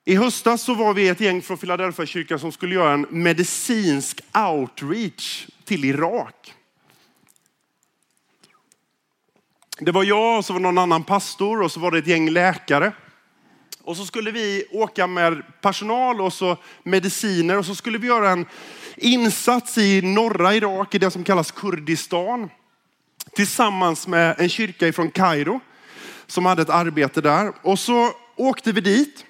I 0.05 0.17
höstas 0.17 0.63
så 0.63 0.75
var 0.75 0.95
vi 0.95 1.09
ett 1.09 1.21
gäng 1.21 1.43
från 1.43 1.59
Philadelphia 1.59 2.07
kyrkan 2.07 2.39
som 2.39 2.53
skulle 2.53 2.75
göra 2.75 2.93
en 2.93 3.07
medicinsk 3.11 4.21
outreach 4.35 5.47
till 5.65 5.85
Irak. 5.85 6.55
Det 9.79 9.93
var 9.93 10.05
jag 10.05 10.39
och 10.39 10.45
så 10.45 10.53
var 10.53 10.61
någon 10.61 10.79
annan 10.79 11.05
pastor 11.05 11.63
och 11.63 11.73
så 11.73 11.81
var 11.81 11.91
det 11.91 11.99
ett 11.99 12.07
gäng 12.07 12.31
läkare. 12.31 12.93
Och 13.83 13.97
så 13.97 14.07
skulle 14.07 14.31
vi 14.31 14.65
åka 14.71 15.07
med 15.07 15.43
personal 15.61 16.21
och 16.21 16.33
så 16.33 16.57
mediciner 16.83 17.59
och 17.59 17.67
så 17.67 17.75
skulle 17.75 17.99
vi 17.99 18.07
göra 18.07 18.31
en 18.31 18.47
insats 18.97 19.79
i 19.79 20.03
norra 20.03 20.55
Irak 20.55 20.95
i 20.95 20.99
det 20.99 21.11
som 21.11 21.25
kallas 21.25 21.51
Kurdistan. 21.51 22.51
Tillsammans 23.37 24.07
med 24.07 24.35
en 24.39 24.49
kyrka 24.49 24.89
ifrån 24.89 25.11
Kairo 25.11 25.61
som 26.27 26.47
hade 26.47 26.63
ett 26.63 26.71
arbete 26.71 27.21
där. 27.21 27.53
Och 27.63 27.79
så 27.79 28.11
åkte 28.37 28.73
vi 28.73 28.81
dit. 28.81 29.25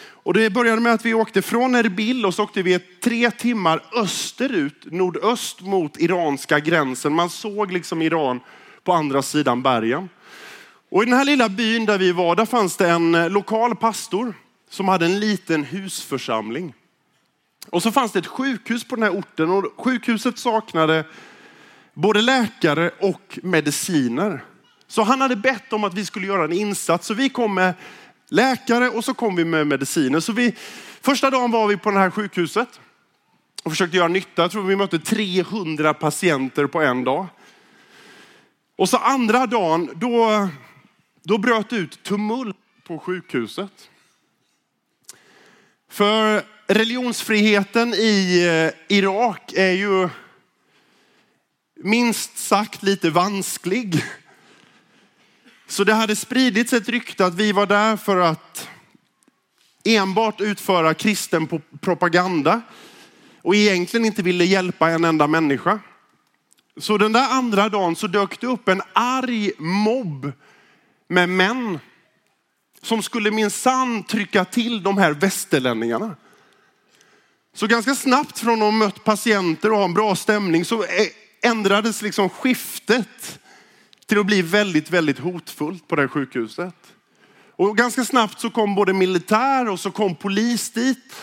Och 0.00 0.34
det 0.34 0.50
började 0.50 0.80
med 0.80 0.92
att 0.92 1.04
vi 1.04 1.14
åkte 1.14 1.42
från 1.42 1.74
Erbil 1.74 2.26
och 2.26 2.34
så 2.34 2.42
åkte 2.42 2.62
vi 2.62 2.78
tre 2.78 3.30
timmar 3.30 3.82
österut, 3.94 4.84
nordöst 4.84 5.60
mot 5.60 6.00
iranska 6.00 6.60
gränsen. 6.60 7.12
Man 7.12 7.30
såg 7.30 7.72
liksom 7.72 8.02
Iran 8.02 8.40
på 8.88 8.94
andra 8.94 9.22
sidan 9.22 9.62
bergen. 9.62 10.08
Och 10.90 11.02
i 11.02 11.06
den 11.06 11.14
här 11.14 11.24
lilla 11.24 11.48
byn 11.48 11.86
där 11.86 11.98
vi 11.98 12.12
var, 12.12 12.36
där 12.36 12.46
fanns 12.46 12.76
det 12.76 12.90
en 12.90 13.14
eh, 13.14 13.30
lokal 13.30 13.76
pastor 13.76 14.34
som 14.70 14.88
hade 14.88 15.06
en 15.06 15.20
liten 15.20 15.64
husförsamling. 15.64 16.74
Och 17.70 17.82
så 17.82 17.92
fanns 17.92 18.12
det 18.12 18.18
ett 18.18 18.26
sjukhus 18.26 18.84
på 18.84 18.96
den 18.96 19.02
här 19.02 19.18
orten 19.18 19.50
och 19.50 19.64
sjukhuset 19.84 20.38
saknade 20.38 21.04
både 21.94 22.22
läkare 22.22 22.90
och 23.00 23.38
mediciner. 23.42 24.44
Så 24.86 25.02
han 25.02 25.20
hade 25.20 25.36
bett 25.36 25.72
om 25.72 25.84
att 25.84 25.94
vi 25.94 26.04
skulle 26.04 26.26
göra 26.26 26.44
en 26.44 26.52
insats. 26.52 27.06
Så 27.06 27.14
vi 27.14 27.28
kom 27.28 27.54
med 27.54 27.74
läkare 28.28 28.88
och 28.88 29.04
så 29.04 29.14
kom 29.14 29.36
vi 29.36 29.44
med 29.44 29.66
mediciner. 29.66 30.20
Så 30.20 30.32
vi, 30.32 30.54
första 31.00 31.30
dagen 31.30 31.50
var 31.50 31.66
vi 31.66 31.76
på 31.76 31.90
det 31.90 31.98
här 31.98 32.10
sjukhuset 32.10 32.80
och 33.62 33.72
försökte 33.72 33.96
göra 33.96 34.08
nytta. 34.08 34.42
Jag 34.42 34.50
tror 34.50 34.62
vi 34.62 34.76
mötte 34.76 34.98
300 34.98 35.94
patienter 35.94 36.66
på 36.66 36.80
en 36.80 37.04
dag. 37.04 37.26
Och 38.78 38.88
så 38.88 38.96
andra 38.96 39.46
dagen, 39.46 39.90
då, 39.94 40.48
då 41.22 41.38
bröt 41.38 41.72
ut 41.72 42.02
tumult 42.02 42.56
på 42.84 42.98
sjukhuset. 42.98 43.90
För 45.90 46.42
religionsfriheten 46.66 47.94
i 47.94 48.44
eh, 48.46 48.96
Irak 48.98 49.52
är 49.52 49.72
ju 49.72 50.08
minst 51.76 52.38
sagt 52.38 52.82
lite 52.82 53.10
vansklig. 53.10 54.04
Så 55.66 55.84
det 55.84 55.94
hade 55.94 56.16
spridits 56.16 56.72
ett 56.72 56.88
rykte 56.88 57.26
att 57.26 57.34
vi 57.34 57.52
var 57.52 57.66
där 57.66 57.96
för 57.96 58.16
att 58.16 58.68
enbart 59.84 60.40
utföra 60.40 60.94
kristen 60.94 61.48
propaganda 61.80 62.60
och 63.42 63.54
egentligen 63.54 64.06
inte 64.06 64.22
ville 64.22 64.44
hjälpa 64.44 64.90
en 64.90 65.04
enda 65.04 65.26
människa. 65.26 65.78
Så 66.78 66.98
den 66.98 67.12
där 67.12 67.30
andra 67.30 67.68
dagen 67.68 67.96
så 67.96 68.06
dök 68.06 68.40
det 68.40 68.46
upp 68.46 68.68
en 68.68 68.82
arg 68.92 69.52
mobb 69.58 70.32
med 71.08 71.28
män 71.28 71.78
som 72.82 73.02
skulle 73.02 73.30
minsann 73.30 74.02
trycka 74.02 74.44
till 74.44 74.82
de 74.82 74.98
här 74.98 75.12
västerlänningarna. 75.12 76.16
Så 77.54 77.66
ganska 77.66 77.94
snabbt 77.94 78.38
från 78.38 78.54
att 78.54 78.60
ha 78.60 78.70
mött 78.70 79.04
patienter 79.04 79.70
och 79.70 79.78
ha 79.78 79.84
en 79.84 79.94
bra 79.94 80.16
stämning 80.16 80.64
så 80.64 80.84
ändrades 81.42 82.02
liksom 82.02 82.28
skiftet 82.28 83.38
till 84.06 84.18
att 84.18 84.26
bli 84.26 84.42
väldigt, 84.42 84.90
väldigt 84.90 85.18
hotfullt 85.18 85.88
på 85.88 85.96
det 85.96 86.02
här 86.02 86.08
sjukhuset. 86.08 86.74
Och 87.56 87.76
ganska 87.76 88.04
snabbt 88.04 88.40
så 88.40 88.50
kom 88.50 88.74
både 88.74 88.92
militär 88.92 89.68
och 89.68 89.80
så 89.80 89.90
kom 89.90 90.14
polis 90.14 90.70
dit. 90.70 91.14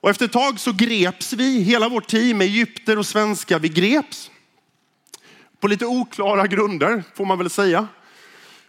Och 0.00 0.10
efter 0.10 0.24
ett 0.24 0.32
tag 0.32 0.60
så 0.60 0.72
greps 0.72 1.32
vi, 1.32 1.62
hela 1.62 1.88
vårt 1.88 2.06
team, 2.06 2.40
egypter 2.40 2.98
och 2.98 3.06
svenskar, 3.06 3.58
vi 3.58 3.68
greps. 3.68 4.30
På 5.62 5.68
lite 5.68 5.86
oklara 5.86 6.46
grunder 6.46 7.04
får 7.14 7.24
man 7.24 7.38
väl 7.38 7.50
säga. 7.50 7.88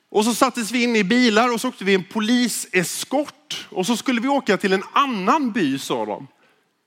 Och 0.09 0.25
så 0.25 0.33
sattes 0.33 0.71
vi 0.71 0.83
in 0.83 0.95
i 0.95 1.03
bilar 1.03 1.53
och 1.53 1.61
så 1.61 1.67
åkte 1.67 1.85
vi 1.85 1.95
en 1.95 2.03
poliseskort. 2.03 3.67
Och 3.69 3.85
så 3.85 3.97
skulle 3.97 4.21
vi 4.21 4.27
åka 4.27 4.57
till 4.57 4.73
en 4.73 4.83
annan 4.93 5.51
by 5.51 5.79
sa 5.79 6.05
de. 6.05 6.27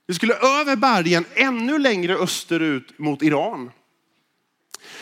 Vi 0.07 0.13
skulle 0.13 0.33
över 0.33 0.75
bergen 0.75 1.25
ännu 1.35 1.79
längre 1.79 2.15
österut 2.15 2.99
mot 2.99 3.21
Iran. 3.21 3.71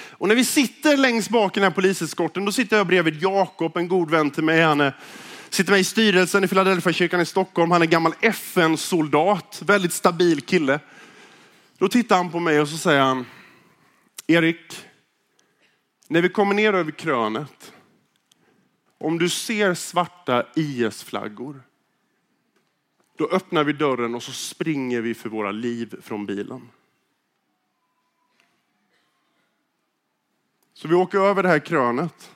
Och 0.10 0.28
när 0.28 0.36
vi 0.36 0.46
sitter 0.46 0.98
längst 0.98 1.30
bak 1.30 1.58
i 1.58 1.60
den 1.60 1.72
här 1.72 1.76
poliseskorten, 1.76 2.46
då 2.46 2.52
sitter 2.52 2.78
jag 2.78 2.88
bredvid 2.88 3.22
Jakob, 3.22 3.78
en 3.78 3.88
god 3.88 4.12
vän 4.12 4.32
till 4.32 4.44
mig. 4.44 4.62
Han 4.62 4.82
är, 4.82 4.96
sitter 5.50 5.72
med 5.72 5.80
i 5.80 5.84
styrelsen 5.84 6.44
i 6.44 6.48
Philadelphia 6.48 6.94
kyrkan 6.94 7.22
i 7.22 7.26
Stockholm. 7.26 7.72
Han 7.72 7.82
är 7.82 7.86
gammal 7.86 8.14
FN-soldat, 8.22 9.62
väldigt 9.66 9.94
stabil 9.94 10.42
kille. 10.42 10.80
Då 11.78 11.88
tittar 11.88 12.18
han 12.18 12.32
på 12.32 12.40
mig 12.40 12.62
och 12.62 12.68
så 12.70 12.78
säger 12.78 13.02
han, 13.02 13.26
Erik, 14.28 14.86
när 16.08 16.22
vi 16.22 16.30
kommer 16.30 16.56
ner 16.56 16.74
över 16.74 16.92
krönet, 16.92 17.74
om 18.98 19.20
du 19.20 19.30
ser 19.30 19.74
svarta 19.74 20.46
IS-flaggor, 20.56 21.64
då 23.16 23.28
öppnar 23.28 23.64
vi 23.64 23.74
dörren 23.74 24.16
och 24.16 24.24
så 24.24 24.32
springer 24.32 25.02
vi 25.02 25.14
för 25.14 25.30
våra 25.30 25.52
liv 25.52 25.96
från 26.02 26.26
bilen. 26.26 26.70
Så 30.74 30.88
vi 30.88 30.96
åker 30.96 31.20
över 31.20 31.44
det 31.44 31.50
här 31.50 31.60
krönet. 31.60 32.32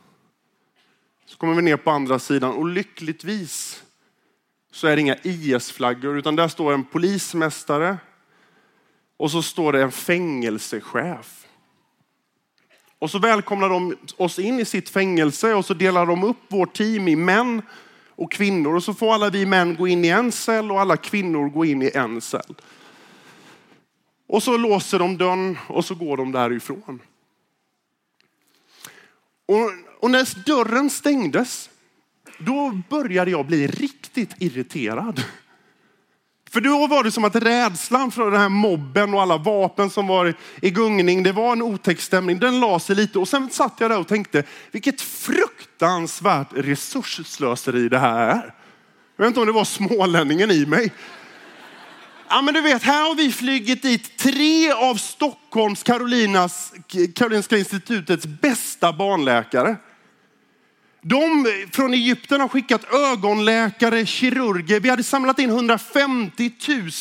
Så 1.26 1.38
kommer 1.38 1.54
vi 1.56 1.62
ner 1.62 1.78
på 1.78 1.92
andra 1.92 2.20
sidan 2.20 2.54
och 2.54 2.66
lyckligtvis 2.66 3.84
så 4.72 4.88
är 4.88 4.96
det 4.96 5.02
inga 5.02 5.18
IS-flaggor 5.24 6.18
utan 6.18 6.36
där 6.36 6.48
står 6.48 6.74
en 6.74 6.86
polismästare 6.86 7.98
och 9.18 9.32
så 9.32 9.42
står 9.42 9.74
det 9.74 9.84
en 9.84 9.92
fängelsechef. 9.92 11.48
Och 13.00 13.12
så 13.12 13.20
välkomnar 13.20 13.70
de 13.70 13.98
oss 14.18 14.40
in 14.40 14.60
i 14.60 14.66
sitt 14.66 14.90
fängelse 14.90 15.54
och 15.54 15.66
så 15.66 15.74
delar 15.74 16.06
de 16.06 16.24
upp 16.24 16.38
vårt 16.48 16.74
team 16.74 17.08
i 17.08 17.16
män 17.16 17.62
och 18.10 18.32
kvinnor. 18.32 18.76
Och 18.76 18.84
så 18.84 18.94
får 18.94 19.14
alla 19.14 19.30
vi 19.30 19.46
män 19.46 19.76
gå 19.76 19.88
in 19.88 20.06
i 20.06 20.08
en 20.08 20.32
cell 20.32 20.72
och 20.72 20.82
alla 20.82 20.98
kvinnor 20.98 21.50
gå 21.50 21.66
in 21.66 21.82
i 21.82 21.92
en 21.94 22.22
cell. 22.22 22.56
Och 24.28 24.44
så 24.44 24.58
låser 24.58 25.00
de 25.00 25.18
dörren 25.18 25.58
och 25.68 25.86
så 25.86 25.96
går 25.96 26.18
de 26.18 26.32
därifrån. 26.32 27.00
Och, 29.46 29.72
och 30.00 30.12
när 30.12 30.46
dörren 30.46 30.90
stängdes, 30.90 31.70
då 32.38 32.82
började 32.90 33.32
jag 33.32 33.46
bli 33.46 33.68
riktigt 33.68 34.36
irriterad. 34.40 35.24
För 36.52 36.62
då 36.62 36.88
var 36.88 37.04
det 37.04 37.12
som 37.12 37.24
att 37.24 37.36
rädslan 37.36 38.12
för 38.12 38.32
den 38.32 38.42
här 38.42 38.50
mobben 38.50 39.14
och 39.14 39.22
alla 39.22 39.38
vapen 39.38 39.90
som 39.90 40.08
var 40.08 40.34
i 40.62 40.70
gungning, 40.70 41.24
det 41.24 41.32
var 41.32 41.52
en 41.52 41.62
otäck 41.62 42.02
stämning. 42.02 42.40
Den 42.40 42.60
la 42.60 42.80
sig 42.80 42.96
lite 42.96 43.20
och 43.20 43.28
sen 43.28 43.50
satt 43.50 43.76
jag 43.80 43.92
där 43.92 44.00
och 44.00 44.08
tänkte, 44.08 44.44
vilket 44.72 45.02
fruktansvärt 45.02 46.48
resursslöseri 46.54 47.90
det 47.90 48.00
här 48.00 48.28
är. 48.28 48.54
Jag 49.18 49.24
vet 49.24 49.28
inte 49.28 49.40
om 49.40 49.46
det 49.46 49.52
var 49.52 49.66
smålänningen 49.66 50.52
i 50.52 50.66
mig. 50.66 50.94
Ja, 52.30 52.42
men 52.42 52.54
du 52.54 52.62
vet, 52.62 52.84
här 52.84 53.08
har 53.08 53.16
vi 53.16 53.32
flygit 53.32 53.82
dit 53.82 54.18
tre 54.18 54.72
av 54.72 54.96
Stockholms 54.96 55.84
Karolinas, 55.84 56.74
Karolinska 57.16 57.58
institutets 57.58 58.26
bästa 58.26 58.94
barnläkare. 58.94 59.76
De 61.02 61.48
från 61.72 61.94
Egypten 61.94 62.42
har 62.42 62.48
skickat 62.48 62.94
ögonläkare, 62.94 64.06
kirurger. 64.06 64.80
Vi 64.80 64.90
hade 64.90 65.04
samlat 65.04 65.40
in 65.40 65.50
150 65.50 66.52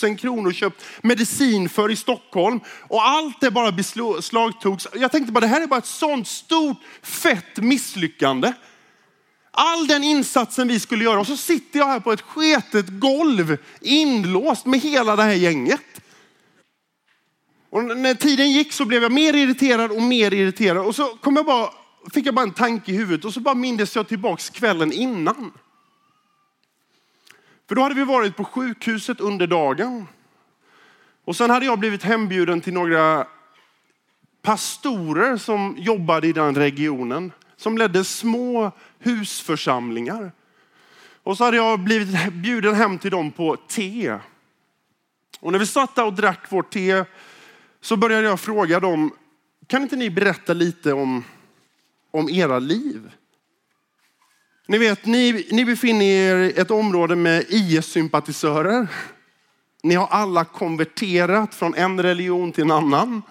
000 0.03 0.17
kronor 0.17 0.47
och 0.47 0.55
köpt 0.55 0.85
medicin 1.03 1.69
för 1.69 1.91
i 1.91 1.97
Stockholm. 1.97 2.61
Och 2.89 3.09
allt 3.09 3.41
det 3.41 3.51
bara 3.51 3.73
beslagtogs. 3.73 4.87
Jag 4.95 5.13
tänkte 5.13 5.33
bara, 5.33 5.41
det 5.41 5.47
här 5.47 5.61
är 5.61 5.67
bara 5.67 5.79
ett 5.79 5.87
sånt 5.87 6.29
stort, 6.29 6.77
fett 7.03 7.57
misslyckande. 7.57 8.53
All 9.51 9.87
den 9.87 10.05
insatsen 10.05 10.69
vi 10.69 10.81
skulle 10.81 11.05
göra 11.05 11.21
och 11.21 11.27
så 11.27 11.37
sitter 11.37 11.79
jag 11.79 11.87
här 11.87 12.01
på 12.01 12.13
ett 12.13 12.21
sketet 12.21 12.87
golv 12.89 13.57
inlåst 13.81 14.67
med 14.67 14.81
hela 14.81 15.17
det 15.17 15.23
här 15.23 15.33
gänget. 15.33 15.81
Och 17.71 17.85
när 17.85 18.15
tiden 18.15 18.51
gick 18.51 18.73
så 18.73 18.85
blev 18.85 19.03
jag 19.03 19.13
mer 19.13 19.35
irriterad 19.35 19.91
och 19.91 20.03
mer 20.03 20.35
irriterad 20.35 20.87
och 20.87 20.95
så 20.95 21.05
kom 21.05 21.37
jag 21.37 21.47
bara 21.47 21.71
fick 22.12 22.27
jag 22.27 22.35
bara 22.35 22.42
en 22.42 22.53
tanke 22.53 22.92
i 22.92 22.97
huvudet 22.97 23.25
och 23.25 23.35
så 23.35 23.40
bara 23.40 23.55
mindes 23.55 23.97
jag 23.97 24.09
tillbaks 24.09 24.51
kvällen 24.51 24.92
innan. 24.92 25.53
För 27.68 27.75
då 27.75 27.83
hade 27.83 27.94
vi 27.94 28.05
varit 28.05 28.37
på 28.37 28.44
sjukhuset 28.44 29.21
under 29.21 29.47
dagen. 29.47 30.07
Och 31.25 31.37
sen 31.37 31.51
hade 31.51 31.66
jag 31.66 31.79
blivit 31.79 32.03
hembjuden 32.03 32.61
till 32.61 32.73
några 32.73 33.27
pastorer 34.42 35.37
som 35.37 35.75
jobbade 35.79 36.27
i 36.27 36.33
den 36.33 36.55
regionen. 36.55 37.33
Som 37.57 37.79
ledde 37.79 38.05
små 38.05 38.73
husförsamlingar. 38.99 40.33
Och 41.23 41.37
så 41.37 41.44
hade 41.44 41.57
jag 41.57 41.81
blivit 41.81 42.33
bjuden 42.33 42.75
hem 42.75 42.99
till 42.99 43.11
dem 43.11 43.31
på 43.31 43.57
te. 43.57 44.18
Och 45.40 45.53
när 45.53 45.59
vi 45.59 45.66
satt 45.66 45.94
där 45.94 46.05
och 46.05 46.14
drack 46.14 46.53
vårt 46.53 46.73
te 46.73 47.05
så 47.81 47.97
började 47.97 48.27
jag 48.27 48.40
fråga 48.40 48.81
dem, 48.81 49.11
kan 49.66 49.83
inte 49.83 49.97
ni 49.97 50.11
berätta 50.11 50.53
lite 50.53 50.92
om 50.92 51.25
om 52.11 52.29
era 52.29 52.59
liv. 52.59 53.11
Ni 54.66 54.79
vet, 54.79 55.07
ni, 55.07 55.47
ni 55.51 55.64
befinner 55.64 56.05
er 56.05 56.37
i 56.37 56.53
ett 56.61 56.71
område 56.71 57.16
med 57.16 57.44
IS-sympatisörer. 57.49 58.87
Ni 59.83 59.94
har 59.94 60.07
alla 60.07 60.44
konverterat 60.44 61.55
från 61.55 61.75
en 61.75 62.03
religion 62.03 62.53
till 62.53 62.64
en 62.64 62.71
annan. 62.71 63.23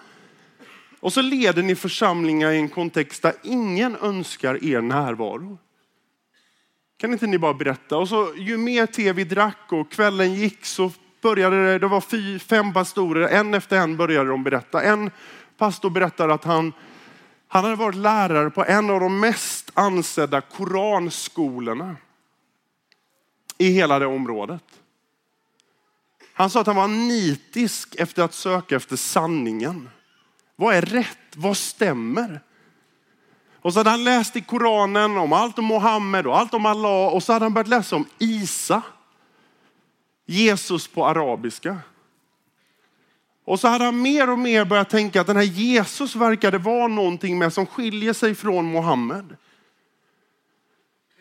Och 1.00 1.12
så 1.12 1.22
leder 1.22 1.62
ni 1.62 1.74
församlingar 1.74 2.50
i 2.50 2.56
en 2.56 2.68
kontext 2.68 3.22
där 3.22 3.32
ingen 3.42 3.96
önskar 3.96 4.64
er 4.64 4.80
närvaro. 4.80 5.58
Kan 6.96 7.12
inte 7.12 7.26
ni 7.26 7.38
bara 7.38 7.54
berätta? 7.54 7.96
Och 7.96 8.08
så 8.08 8.34
ju 8.36 8.56
mer 8.56 8.86
te 8.86 9.12
vi 9.12 9.24
drack 9.24 9.72
och 9.72 9.92
kvällen 9.92 10.34
gick 10.34 10.64
så 10.64 10.90
började 11.22 11.72
det, 11.72 11.78
det 11.78 11.86
var 11.86 12.00
fy, 12.00 12.38
fem 12.38 12.72
pastorer, 12.72 13.28
en 13.28 13.54
efter 13.54 13.76
en 13.76 13.96
började 13.96 14.30
de 14.30 14.44
berätta. 14.44 14.82
En 14.82 15.10
pastor 15.58 15.90
berättade 15.90 16.34
att 16.34 16.44
han 16.44 16.72
han 17.48 17.64
hade 17.64 17.76
varit 17.76 17.96
lärare 17.96 18.50
på 18.50 18.64
en 18.64 18.90
av 18.90 19.00
de 19.00 19.20
mest 19.20 19.70
ansedda 19.74 20.40
koranskolorna 20.40 21.96
i 23.58 23.70
hela 23.70 23.98
det 23.98 24.06
området. 24.06 24.62
Han 26.32 26.50
sa 26.50 26.60
att 26.60 26.66
han 26.66 26.76
var 26.76 26.88
nitisk 26.88 27.94
efter 27.94 28.22
att 28.22 28.34
söka 28.34 28.76
efter 28.76 28.96
sanningen. 28.96 29.90
Vad 30.56 30.74
är 30.74 30.82
rätt? 30.82 31.36
Vad 31.36 31.56
stämmer? 31.56 32.40
Och 33.60 33.72
så 33.72 33.80
hade 33.80 33.90
han 33.90 34.04
läst 34.04 34.36
i 34.36 34.40
Koranen 34.40 35.16
om 35.16 35.32
allt 35.32 35.58
om 35.58 35.64
Mohammed 35.64 36.26
och 36.26 36.38
allt 36.38 36.54
om 36.54 36.66
Allah 36.66 37.14
och 37.14 37.22
så 37.22 37.32
hade 37.32 37.44
han 37.44 37.54
börjat 37.54 37.68
läsa 37.68 37.96
om 37.96 38.06
Isa. 38.18 38.82
Jesus 40.26 40.88
på 40.88 41.06
arabiska. 41.06 41.78
Och 43.48 43.60
så 43.60 43.68
hade 43.68 43.84
han 43.84 44.02
mer 44.02 44.30
och 44.30 44.38
mer 44.38 44.64
börjat 44.64 44.90
tänka 44.90 45.20
att 45.20 45.26
den 45.26 45.36
här 45.36 45.42
Jesus 45.42 46.16
verkade 46.16 46.58
vara 46.58 46.88
någonting 46.88 47.38
med 47.38 47.52
som 47.52 47.66
skiljer 47.66 48.12
sig 48.12 48.34
från 48.34 48.64
Mohammed. 48.72 49.36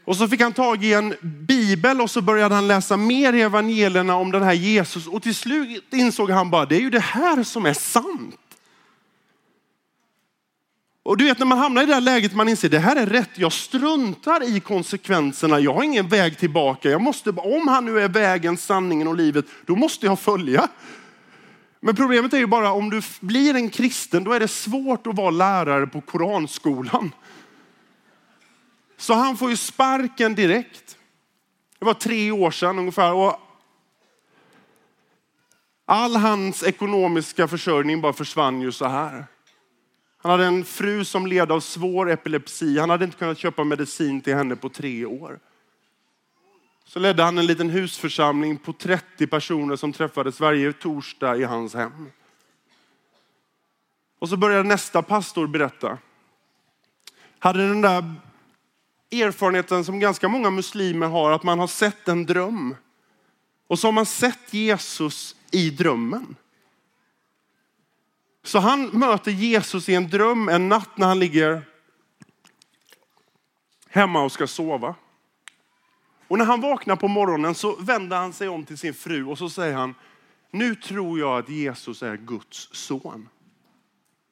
Och 0.06 0.16
så 0.16 0.28
fick 0.28 0.42
han 0.42 0.54
tag 0.54 0.84
i 0.84 0.94
en 0.94 1.16
bibel 1.48 2.02
och 2.02 2.12
så 2.12 2.22
började 2.22 2.56
han 2.56 2.68
läsa 2.68 2.98
mer 2.98 3.34
i 3.34 3.42
evangelierna 3.42 4.16
om 4.16 4.32
den 4.32 4.44
här 4.44 4.54
Jesus. 4.54 5.08
Och 5.08 5.24
till 5.24 5.36
slut 5.36 5.94
insåg 5.94 6.30
han 6.30 6.50
bara, 6.50 6.66
det 6.66 6.76
är 6.76 6.80
ju 6.80 6.90
det 6.90 7.00
här 7.00 7.44
som 7.44 7.66
är 7.66 7.74
sant. 7.74 8.40
Och 11.04 11.18
du 11.18 11.26
vet 11.26 11.40
när 11.40 11.46
man 11.46 11.58
hamnar 11.58 11.84
i 11.84 11.86
det 11.86 11.94
här 11.94 12.02
läget 12.02 12.36
man 12.36 12.50
inser 12.50 12.70
det 12.70 12.80
här 12.80 12.96
är 12.96 13.06
rätt. 13.06 13.32
Jag 13.36 13.54
struntar 13.54 14.56
i 14.56 14.60
konsekvenserna. 14.60 15.60
Jag 15.60 15.74
har 15.74 15.84
ingen 15.84 16.08
väg 16.08 16.38
tillbaka. 16.38 16.90
Jag 16.90 17.02
måste, 17.02 17.30
om 17.30 17.68
han 17.68 17.86
nu 17.86 18.00
är 18.00 18.08
vägen, 18.10 18.58
sanningen 18.58 19.08
och 19.08 19.16
livet, 19.16 19.46
då 19.66 19.76
måste 19.76 20.06
jag 20.06 20.20
följa. 20.20 20.70
Men 21.80 21.96
problemet 21.96 22.34
är 22.34 22.38
ju 22.38 22.48
bara 22.48 22.72
om 22.72 22.90
du 22.90 23.02
blir 23.20 23.56
en 23.56 23.70
kristen, 23.70 24.24
då 24.24 24.34
är 24.34 24.40
det 24.40 24.48
svårt 24.48 25.08
att 25.08 25.16
vara 25.16 25.30
lärare 25.30 25.88
på 25.88 26.02
koranskolan. 26.02 27.12
Så 28.98 29.14
han 29.14 29.38
får 29.38 29.50
ju 29.50 29.58
sparken 29.58 30.36
direkt. 30.36 30.98
Det 31.80 31.86
var 31.86 31.94
tre 31.94 32.32
år 32.32 32.52
sedan 32.52 32.80
ungefär. 32.80 33.14
Och 33.14 33.40
all 35.86 36.16
hans 36.16 36.64
ekonomiska 36.64 37.48
försörjning 37.48 38.02
bara 38.02 38.14
försvann 38.14 38.62
ju 38.62 38.72
så 38.72 38.86
här. 38.86 39.26
Han 40.18 40.32
hade 40.32 40.46
en 40.46 40.66
fru 40.66 41.06
som 41.06 41.28
led 41.28 41.52
av 41.52 41.60
svår 41.60 42.12
epilepsi. 42.12 42.80
Han 42.80 42.90
hade 42.90 43.06
inte 43.06 43.18
kunnat 43.18 43.38
köpa 43.38 43.64
medicin 43.64 44.22
till 44.22 44.36
henne 44.36 44.56
på 44.56 44.70
tre 44.70 45.06
år 45.06 45.40
så 46.88 47.00
ledde 47.00 47.24
han 47.24 47.38
en 47.38 47.46
liten 47.46 47.70
husförsamling 47.70 48.58
på 48.58 48.74
30 48.74 49.28
personer 49.28 49.76
som 49.76 49.94
träffades 49.94 50.40
varje 50.40 50.74
torsdag 50.74 51.38
i 51.38 51.44
hans 51.44 51.74
hem. 51.74 52.12
Och 54.20 54.30
så 54.30 54.38
började 54.38 54.64
nästa 54.64 55.02
pastor 55.02 55.48
berätta. 55.48 55.98
Hade 57.40 57.68
den 57.68 57.82
där 57.82 58.16
erfarenheten 59.12 59.86
som 59.86 60.00
ganska 60.00 60.28
många 60.28 60.50
muslimer 60.50 61.08
har, 61.08 61.32
att 61.32 61.44
man 61.44 61.60
har 61.60 61.68
sett 61.68 62.08
en 62.08 62.26
dröm. 62.26 62.76
Och 63.68 63.80
så 63.80 63.88
har 63.88 63.92
man 63.92 64.06
sett 64.06 64.54
Jesus 64.54 65.36
i 65.52 65.70
drömmen. 65.70 66.36
Så 68.44 68.60
han 68.60 68.86
möter 68.88 69.32
Jesus 69.32 69.90
i 69.90 69.96
en 69.96 70.10
dröm 70.10 70.50
en 70.50 70.70
natt 70.70 70.98
när 70.98 71.08
han 71.08 71.20
ligger 71.20 71.62
hemma 73.90 74.24
och 74.24 74.32
ska 74.32 74.48
sova. 74.48 74.96
Och 76.28 76.38
när 76.38 76.46
han 76.46 76.62
vaknar 76.62 76.96
på 76.96 77.08
morgonen 77.08 77.56
så 77.56 77.76
vänder 77.76 78.18
han 78.18 78.34
sig 78.34 78.48
om 78.48 78.66
till 78.66 78.78
sin 78.78 78.94
fru 78.94 79.26
och 79.26 79.38
så 79.38 79.50
säger 79.50 79.74
han, 79.74 79.96
nu 80.52 80.76
tror 80.76 81.20
jag 81.20 81.38
att 81.38 81.50
Jesus 81.50 82.04
är 82.04 82.18
Guds 82.18 82.70
son. 82.72 83.30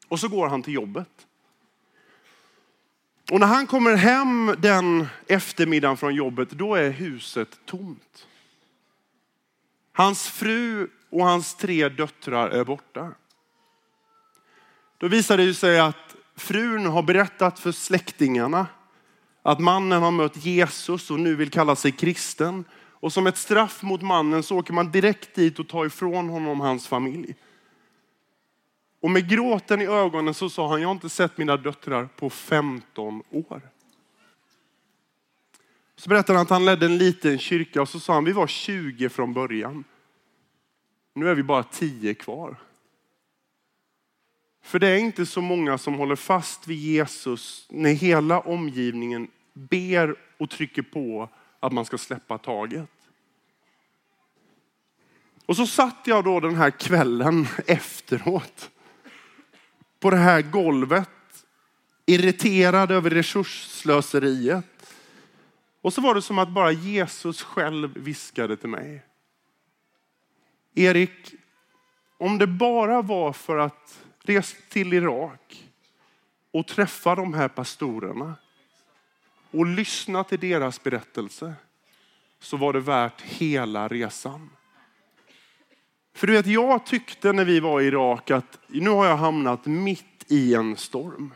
Och 0.07 0.19
så 0.19 0.27
går 0.27 0.47
han 0.47 0.63
till 0.63 0.73
jobbet. 0.73 1.27
Och 3.31 3.39
när 3.39 3.47
han 3.47 3.67
kommer 3.67 3.95
hem 3.95 4.55
den 4.57 5.07
eftermiddagen 5.27 5.97
från 5.97 6.15
jobbet, 6.15 6.49
då 6.49 6.75
är 6.75 6.89
huset 6.89 7.59
tomt. 7.65 8.27
Hans 9.93 10.27
fru 10.27 10.87
och 11.09 11.25
hans 11.25 11.55
tre 11.55 11.89
döttrar 11.89 12.49
är 12.49 12.63
borta. 12.63 13.11
Då 14.97 15.07
visar 15.07 15.37
det 15.37 15.53
sig 15.53 15.79
att 15.79 16.15
frun 16.35 16.85
har 16.85 17.03
berättat 17.03 17.59
för 17.59 17.71
släktingarna 17.71 18.67
att 19.45 19.59
mannen 19.59 20.01
har 20.01 20.11
mött 20.11 20.45
Jesus 20.45 21.11
och 21.11 21.19
nu 21.19 21.35
vill 21.35 21.49
kalla 21.49 21.75
sig 21.75 21.91
kristen. 21.91 22.65
Och 22.75 23.13
som 23.13 23.27
ett 23.27 23.37
straff 23.37 23.83
mot 23.83 24.01
mannen 24.01 24.43
så 24.43 24.57
åker 24.57 24.73
man 24.73 24.91
direkt 24.91 25.35
dit 25.35 25.59
och 25.59 25.67
tar 25.67 25.85
ifrån 25.85 26.29
honom 26.29 26.59
hans 26.59 26.87
familj. 26.87 27.35
Och 29.01 29.11
med 29.11 29.29
gråten 29.29 29.81
i 29.81 29.85
ögonen 29.85 30.33
så 30.33 30.49
sa 30.49 30.69
han, 30.69 30.81
jag 30.81 30.87
har 30.87 30.93
inte 30.93 31.09
sett 31.09 31.37
mina 31.37 31.57
döttrar 31.57 32.09
på 32.15 32.29
15 32.29 33.23
år. 33.29 33.61
Så 35.95 36.09
berättade 36.09 36.39
han 36.39 36.43
att 36.43 36.49
han 36.49 36.65
ledde 36.65 36.85
en 36.85 36.97
liten 36.97 37.39
kyrka 37.39 37.81
och 37.81 37.89
så 37.89 37.99
sa 37.99 38.13
han, 38.13 38.25
vi 38.25 38.31
var 38.31 38.47
20 38.47 39.09
från 39.09 39.33
början. 39.33 39.83
Nu 41.13 41.29
är 41.29 41.35
vi 41.35 41.43
bara 41.43 41.63
10 41.63 42.13
kvar. 42.13 42.57
För 44.65 44.79
det 44.79 44.87
är 44.87 44.97
inte 44.97 45.25
så 45.25 45.41
många 45.41 45.77
som 45.77 45.93
håller 45.93 46.15
fast 46.15 46.67
vid 46.67 46.77
Jesus 46.77 47.67
när 47.69 47.91
hela 47.91 48.39
omgivningen 48.39 49.27
ber 49.53 50.15
och 50.37 50.49
trycker 50.49 50.81
på 50.81 51.29
att 51.59 51.71
man 51.71 51.85
ska 51.85 51.97
släppa 51.97 52.37
taget. 52.37 52.89
Och 55.45 55.55
så 55.55 55.67
satt 55.67 56.01
jag 56.05 56.23
då 56.23 56.39
den 56.39 56.55
här 56.55 56.71
kvällen 56.71 57.47
efteråt 57.67 58.71
på 59.99 60.09
det 60.09 60.17
här 60.17 60.41
golvet, 60.41 61.45
irriterad 62.05 62.91
över 62.91 63.09
resursslöseriet. 63.09 64.95
Och 65.81 65.93
så 65.93 66.01
var 66.01 66.15
det 66.15 66.21
som 66.21 66.39
att 66.39 66.49
bara 66.49 66.71
Jesus 66.71 67.43
själv 67.43 67.97
viskade 67.97 68.57
till 68.57 68.69
mig. 68.69 69.05
Erik, 70.75 71.33
om 72.17 72.37
det 72.37 72.47
bara 72.47 73.01
var 73.01 73.33
för 73.33 73.57
att 73.57 74.04
Res 74.25 74.55
till 74.69 74.93
Irak 74.93 75.69
och 76.51 76.67
träffa 76.67 77.15
de 77.15 77.33
här 77.33 77.47
pastorerna 77.47 78.35
och 79.51 79.65
lyssna 79.65 80.23
till 80.23 80.39
deras 80.39 80.83
berättelse 80.83 81.53
så 82.39 82.57
var 82.57 82.73
det 82.73 82.79
värt 82.79 83.21
hela 83.21 83.87
resan. 83.87 84.49
För 86.13 86.27
du 86.27 86.33
vet, 86.33 86.47
jag 86.47 86.85
tyckte 86.85 87.33
när 87.33 87.45
vi 87.45 87.59
var 87.59 87.81
i 87.81 87.85
Irak 87.85 88.31
att 88.31 88.59
nu 88.67 88.89
har 88.89 89.05
jag 89.05 89.17
hamnat 89.17 89.65
mitt 89.65 90.25
i 90.27 90.53
en 90.55 90.77
storm. 90.77 91.33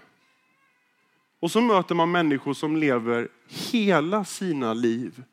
Och 1.39 1.51
så 1.51 1.61
möter 1.61 1.95
man 1.95 2.11
människor 2.11 2.53
som 2.53 2.77
lever 2.77 3.27
hela 3.47 4.25
sina 4.25 4.73
liv 4.73 5.23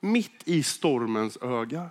mitt 0.00 0.42
i 0.44 0.62
stormens 0.62 1.38
öga. 1.42 1.90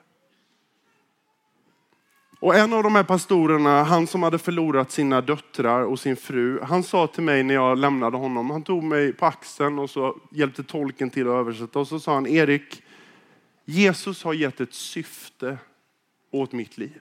Och 2.39 2.55
en 2.55 2.73
av 2.73 2.83
de 2.83 2.95
här 2.95 3.03
pastorerna, 3.03 3.83
han 3.83 4.07
som 4.07 4.23
hade 4.23 4.39
förlorat 4.39 4.91
sina 4.91 5.21
döttrar 5.21 5.81
och 5.81 5.99
sin 5.99 6.15
fru, 6.15 6.59
han 6.61 6.83
sa 6.83 7.07
till 7.07 7.23
mig 7.23 7.43
när 7.43 7.53
jag 7.53 7.77
lämnade 7.77 8.17
honom, 8.17 8.49
han 8.49 8.63
tog 8.63 8.83
mig 8.83 9.13
på 9.13 9.25
axeln 9.25 9.79
och 9.79 9.89
så 9.89 10.19
hjälpte 10.31 10.63
tolken 10.63 11.09
till 11.09 11.27
att 11.27 11.33
översätta 11.33 11.79
och 11.79 11.87
så 11.87 11.99
sa 11.99 12.13
han, 12.13 12.27
Erik, 12.27 12.83
Jesus 13.65 14.23
har 14.23 14.33
gett 14.33 14.61
ett 14.61 14.73
syfte 14.73 15.57
åt 16.31 16.51
mitt 16.51 16.77
liv. 16.77 16.99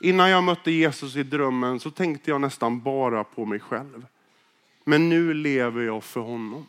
Innan 0.00 0.30
jag 0.30 0.44
mötte 0.44 0.70
Jesus 0.70 1.16
i 1.16 1.22
drömmen 1.22 1.80
så 1.80 1.90
tänkte 1.90 2.30
jag 2.30 2.40
nästan 2.40 2.80
bara 2.80 3.24
på 3.24 3.44
mig 3.44 3.60
själv. 3.60 4.06
Men 4.84 5.08
nu 5.08 5.34
lever 5.34 5.82
jag 5.82 6.04
för 6.04 6.20
honom. 6.20 6.66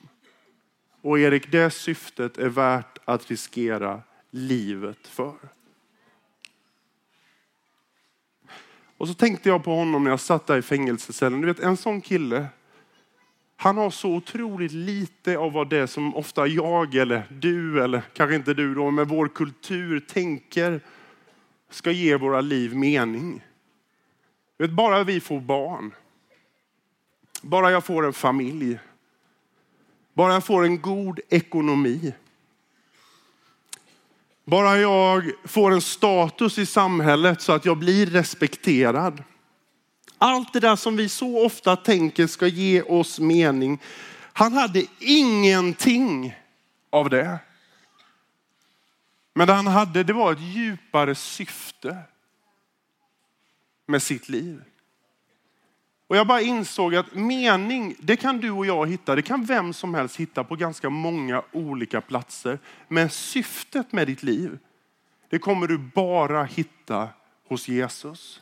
Och 1.01 1.19
Erik, 1.19 1.51
det 1.51 1.71
syftet 1.71 2.37
är 2.37 2.49
värt 2.49 2.97
att 3.05 3.29
riskera 3.29 4.01
livet 4.31 5.07
för. 5.07 5.35
Och 9.03 9.09
så 9.09 9.13
tänkte 9.13 9.49
jag 9.49 9.63
på 9.63 9.75
honom 9.75 10.03
när 10.03 10.11
jag 10.11 10.19
satt 10.19 10.47
där 10.47 10.57
i 10.57 10.61
fängelsecellen. 10.61 11.41
Du 11.41 11.47
vet 11.47 11.59
en 11.59 11.77
sån 11.77 12.01
kille, 12.01 12.47
han 13.55 13.77
har 13.77 13.89
så 13.89 14.09
otroligt 14.15 14.71
lite 14.71 15.37
av 15.37 15.51
vad 15.51 15.69
det 15.69 15.87
som 15.87 16.15
ofta 16.15 16.47
jag 16.47 16.95
eller 16.95 17.27
du 17.29 17.83
eller 17.83 18.01
kanske 18.13 18.35
inte 18.35 18.53
du 18.53 18.75
då, 18.75 18.91
men 18.91 19.07
vår 19.07 19.27
kultur 19.27 19.99
tänker 19.99 20.81
ska 21.69 21.91
ge 21.91 22.17
våra 22.17 22.41
liv 22.41 22.75
mening. 22.75 23.43
Du 24.57 24.67
vet, 24.67 24.75
bara 24.75 25.03
vi 25.03 25.19
får 25.19 25.39
barn, 25.39 25.93
bara 27.41 27.71
jag 27.71 27.85
får 27.85 28.05
en 28.05 28.13
familj, 28.13 28.79
bara 30.13 30.33
jag 30.33 30.45
får 30.45 30.63
en 30.63 30.81
god 30.81 31.19
ekonomi, 31.29 32.13
bara 34.45 34.77
jag 34.77 35.31
får 35.45 35.71
en 35.71 35.81
status 35.81 36.57
i 36.57 36.65
samhället 36.65 37.41
så 37.41 37.51
att 37.51 37.65
jag 37.65 37.77
blir 37.77 38.05
respekterad. 38.05 39.23
Allt 40.17 40.53
det 40.53 40.59
där 40.59 40.75
som 40.75 40.95
vi 40.95 41.09
så 41.09 41.45
ofta 41.45 41.75
tänker 41.75 42.27
ska 42.27 42.47
ge 42.47 42.81
oss 42.81 43.19
mening. 43.19 43.79
Han 44.33 44.53
hade 44.53 44.85
ingenting 44.99 46.35
av 46.89 47.09
det. 47.09 47.39
Men 49.33 49.47
det 49.47 49.53
han 49.53 49.67
hade, 49.67 50.03
det 50.03 50.13
var 50.13 50.33
ett 50.33 50.41
djupare 50.41 51.15
syfte 51.15 51.97
med 53.85 54.03
sitt 54.03 54.29
liv. 54.29 54.61
Och 56.07 56.17
jag 56.17 56.27
bara 56.27 56.41
insåg 56.41 56.95
att 56.95 57.15
mening, 57.15 57.95
det 57.99 58.15
kan 58.15 58.37
du 58.37 58.51
och 58.51 58.65
jag 58.65 58.89
hitta. 58.89 59.15
Det 59.15 59.21
kan 59.21 59.45
vem 59.45 59.73
som 59.73 59.93
helst 59.93 60.15
hitta 60.15 60.43
på 60.43 60.55
ganska 60.55 60.89
många 60.89 61.43
olika 61.51 62.01
platser. 62.01 62.59
Men 62.87 63.09
syftet 63.09 63.91
med 63.91 64.07
ditt 64.07 64.23
liv, 64.23 64.59
det 65.29 65.39
kommer 65.39 65.67
du 65.67 65.77
bara 65.77 66.43
hitta 66.43 67.09
hos 67.47 67.67
Jesus. 67.67 68.41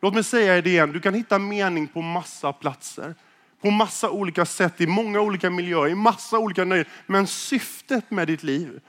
Låt 0.00 0.14
mig 0.14 0.24
säga 0.24 0.62
det 0.62 0.70
igen, 0.70 0.92
du 0.92 1.00
kan 1.00 1.14
hitta 1.14 1.38
mening 1.38 1.88
på 1.88 2.02
massa 2.02 2.52
platser. 2.52 3.14
På 3.60 3.70
massa 3.70 4.10
olika 4.10 4.46
sätt, 4.46 4.80
i 4.80 4.86
många 4.86 5.20
olika 5.20 5.50
miljöer, 5.50 5.88
i 5.88 5.94
massa 5.94 6.38
olika 6.38 6.64
nöjen. 6.64 6.86
Men 7.06 7.26
syftet 7.26 8.10
med 8.10 8.26
ditt 8.26 8.42
liv, 8.42 8.80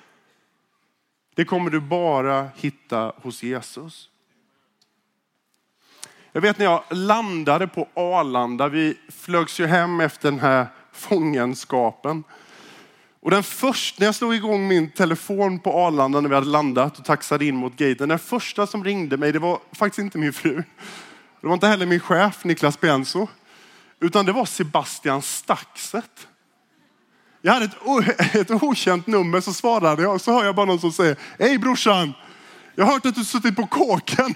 det 1.35 1.45
kommer 1.45 1.69
du 1.69 1.79
bara 1.79 2.49
hitta 2.55 3.13
hos 3.21 3.43
Jesus. 3.43 4.09
Jag 6.37 6.41
vet 6.41 6.57
när 6.57 6.65
jag 6.65 6.83
landade 6.89 7.67
på 7.67 7.87
Arlanda, 7.93 8.67
vi 8.67 8.97
flögs 9.09 9.59
ju 9.59 9.65
hem 9.65 9.99
efter 9.99 10.31
den 10.31 10.39
här 10.39 10.67
fångenskapen. 10.93 12.23
Och 13.19 13.31
den 13.31 13.43
första, 13.43 13.95
när 13.99 14.07
jag 14.07 14.15
slog 14.15 14.35
igång 14.35 14.67
min 14.67 14.89
telefon 14.89 15.59
på 15.59 15.73
Arlanda 15.73 16.21
när 16.21 16.29
vi 16.29 16.35
hade 16.35 16.47
landat 16.47 16.99
och 16.99 17.05
taxade 17.05 17.45
in 17.45 17.55
mot 17.55 17.75
gaten, 17.75 18.09
den 18.09 18.19
första 18.19 18.67
som 18.67 18.83
ringde 18.83 19.17
mig, 19.17 19.31
det 19.31 19.39
var 19.39 19.59
faktiskt 19.71 19.99
inte 19.99 20.17
min 20.17 20.33
fru. 20.33 20.63
Det 21.41 21.47
var 21.47 21.53
inte 21.53 21.67
heller 21.67 21.85
min 21.85 21.99
chef 21.99 22.43
Niklas 22.43 22.79
Benso, 22.79 23.27
utan 23.99 24.25
det 24.25 24.31
var 24.31 24.45
Sebastian 24.45 25.21
Staxet. 25.21 26.27
Jag 27.41 27.53
hade 27.53 27.65
ett, 27.65 28.35
ett 28.35 28.51
okänt 28.51 29.07
nummer 29.07 29.41
så 29.41 29.53
svarade 29.53 30.01
jag 30.01 30.13
och 30.13 30.21
så 30.21 30.31
hör 30.31 30.45
jag 30.45 30.55
bara 30.55 30.65
någon 30.65 30.79
som 30.79 30.91
säger, 30.91 31.15
hej 31.39 31.57
brorsan, 31.57 32.13
jag 32.75 32.85
har 32.85 32.93
hört 32.93 33.05
att 33.05 33.15
du 33.15 33.25
suttit 33.25 33.55
på 33.55 33.67
kåken. 33.67 34.35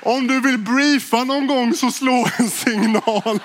Om 0.00 0.26
du 0.26 0.40
vill 0.40 0.58
briefa 0.58 1.24
någon 1.24 1.46
gång 1.46 1.74
så 1.74 1.90
slå 1.90 2.28
en 2.38 2.50
signal. 2.50 3.40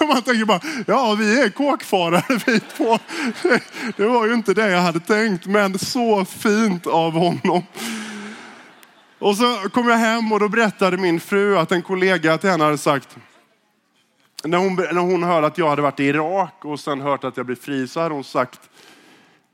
Man 0.00 0.22
tänker 0.22 0.44
bara, 0.44 0.60
ja 0.86 1.14
vi 1.14 1.40
är 1.40 1.48
kåkfarare 1.48 2.40
vi 2.46 2.60
två. 2.60 2.98
Det 3.96 4.06
var 4.06 4.26
ju 4.26 4.34
inte 4.34 4.54
det 4.54 4.70
jag 4.70 4.80
hade 4.80 5.00
tänkt, 5.00 5.46
men 5.46 5.78
så 5.78 6.24
fint 6.24 6.86
av 6.86 7.12
honom. 7.12 7.62
Och 9.18 9.36
så 9.36 9.56
kom 9.72 9.88
jag 9.88 9.96
hem 9.96 10.32
och 10.32 10.40
då 10.40 10.48
berättade 10.48 10.96
min 10.96 11.20
fru 11.20 11.58
att 11.58 11.72
en 11.72 11.82
kollega 11.82 12.38
till 12.38 12.50
henne 12.50 12.64
hade 12.64 12.78
sagt, 12.78 13.16
när 14.44 14.58
hon, 14.58 14.74
när 14.74 15.00
hon 15.00 15.22
hörde 15.22 15.46
att 15.46 15.58
jag 15.58 15.68
hade 15.68 15.82
varit 15.82 16.00
i 16.00 16.04
Irak 16.04 16.64
och 16.64 16.80
sen 16.80 17.00
hört 17.00 17.24
att 17.24 17.36
jag 17.36 17.46
blev 17.46 17.56
fri 17.56 17.88
så 17.88 18.00
hade 18.00 18.14
hon 18.14 18.24
sagt, 18.24 18.60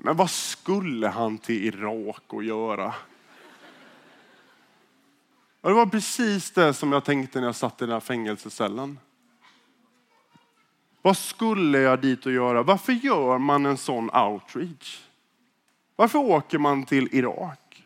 men 0.02 0.16
vad 0.16 0.30
skulle 0.30 1.08
han 1.08 1.38
till 1.38 1.64
Irak 1.64 2.22
och 2.26 2.44
göra? 2.44 2.94
Och 5.60 5.68
det 5.68 5.74
var 5.74 5.86
precis 5.86 6.50
det 6.50 6.74
som 6.74 6.92
jag 6.92 7.04
tänkte 7.04 7.40
när 7.40 7.46
jag 7.46 7.56
satt 7.56 7.82
i 7.82 7.84
den 7.84 7.92
här 7.92 8.00
fängelsecellen. 8.00 8.98
Vad 11.02 11.16
skulle 11.16 11.78
jag 11.78 12.00
dit 12.00 12.26
och 12.26 12.32
göra? 12.32 12.62
Varför 12.62 12.92
gör 12.92 13.38
man 13.38 13.66
en 13.66 13.76
sån 13.76 14.10
outreach? 14.10 15.00
Varför 15.96 16.18
åker 16.18 16.58
man 16.58 16.84
till 16.84 17.08
Irak? 17.12 17.84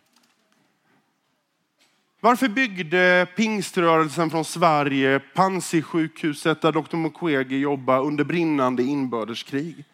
Varför 2.20 2.48
byggde 2.48 3.27
pingströrelsen 3.37 4.31
från 4.31 4.44
Sverige 4.44 5.20
Panzisjukhuset 5.35 6.61
där 6.61 6.72
Dr 6.72 6.96
Mukwege 6.96 7.57
jobbade 7.57 8.00
under 8.00 8.24
brinnande 8.24 8.83
inbördeskrig? 8.83 9.85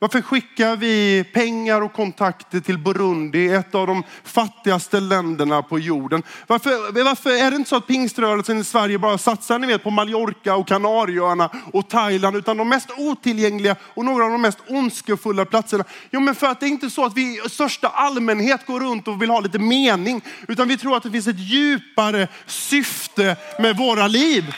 Varför 0.00 0.22
skickar 0.22 0.76
vi 0.76 1.24
pengar 1.34 1.80
och 1.80 1.92
kontakter 1.92 2.60
till 2.60 2.78
Burundi, 2.78 3.48
ett 3.48 3.74
av 3.74 3.86
de 3.86 4.02
fattigaste 4.24 5.00
länderna 5.00 5.62
på 5.62 5.78
jorden? 5.78 6.22
Varför, 6.46 7.04
varför 7.04 7.30
är 7.30 7.50
det 7.50 7.56
inte 7.56 7.68
så 7.68 7.76
att 7.76 7.86
pingströrelsen 7.86 8.58
i 8.58 8.64
Sverige 8.64 8.98
bara 8.98 9.18
satsar 9.18 9.58
ni 9.58 9.66
vet, 9.66 9.82
på 9.82 9.90
Mallorca 9.90 10.56
och 10.56 10.68
Kanarieöarna 10.68 11.50
och 11.72 11.88
Thailand, 11.88 12.36
utan 12.36 12.56
de 12.56 12.68
mest 12.68 12.90
otillgängliga 12.96 13.76
och 13.82 14.04
några 14.04 14.24
av 14.24 14.30
de 14.30 14.42
mest 14.42 14.58
ondskefulla 14.68 15.44
platserna? 15.44 15.84
Jo, 16.10 16.20
men 16.20 16.34
för 16.34 16.46
att 16.46 16.60
det 16.60 16.66
är 16.66 16.70
inte 16.70 16.90
så 16.90 17.04
att 17.04 17.16
vi 17.16 17.22
i 17.46 17.48
största 17.48 17.88
allmänhet 17.88 18.66
går 18.66 18.80
runt 18.80 19.08
och 19.08 19.22
vill 19.22 19.30
ha 19.30 19.40
lite 19.40 19.58
mening, 19.58 20.22
utan 20.48 20.68
vi 20.68 20.76
tror 20.76 20.96
att 20.96 21.02
det 21.02 21.10
finns 21.10 21.26
ett 21.26 21.38
djupare 21.38 22.28
syfte 22.46 23.36
med 23.58 23.76
våra 23.76 24.06
liv. 24.06 24.54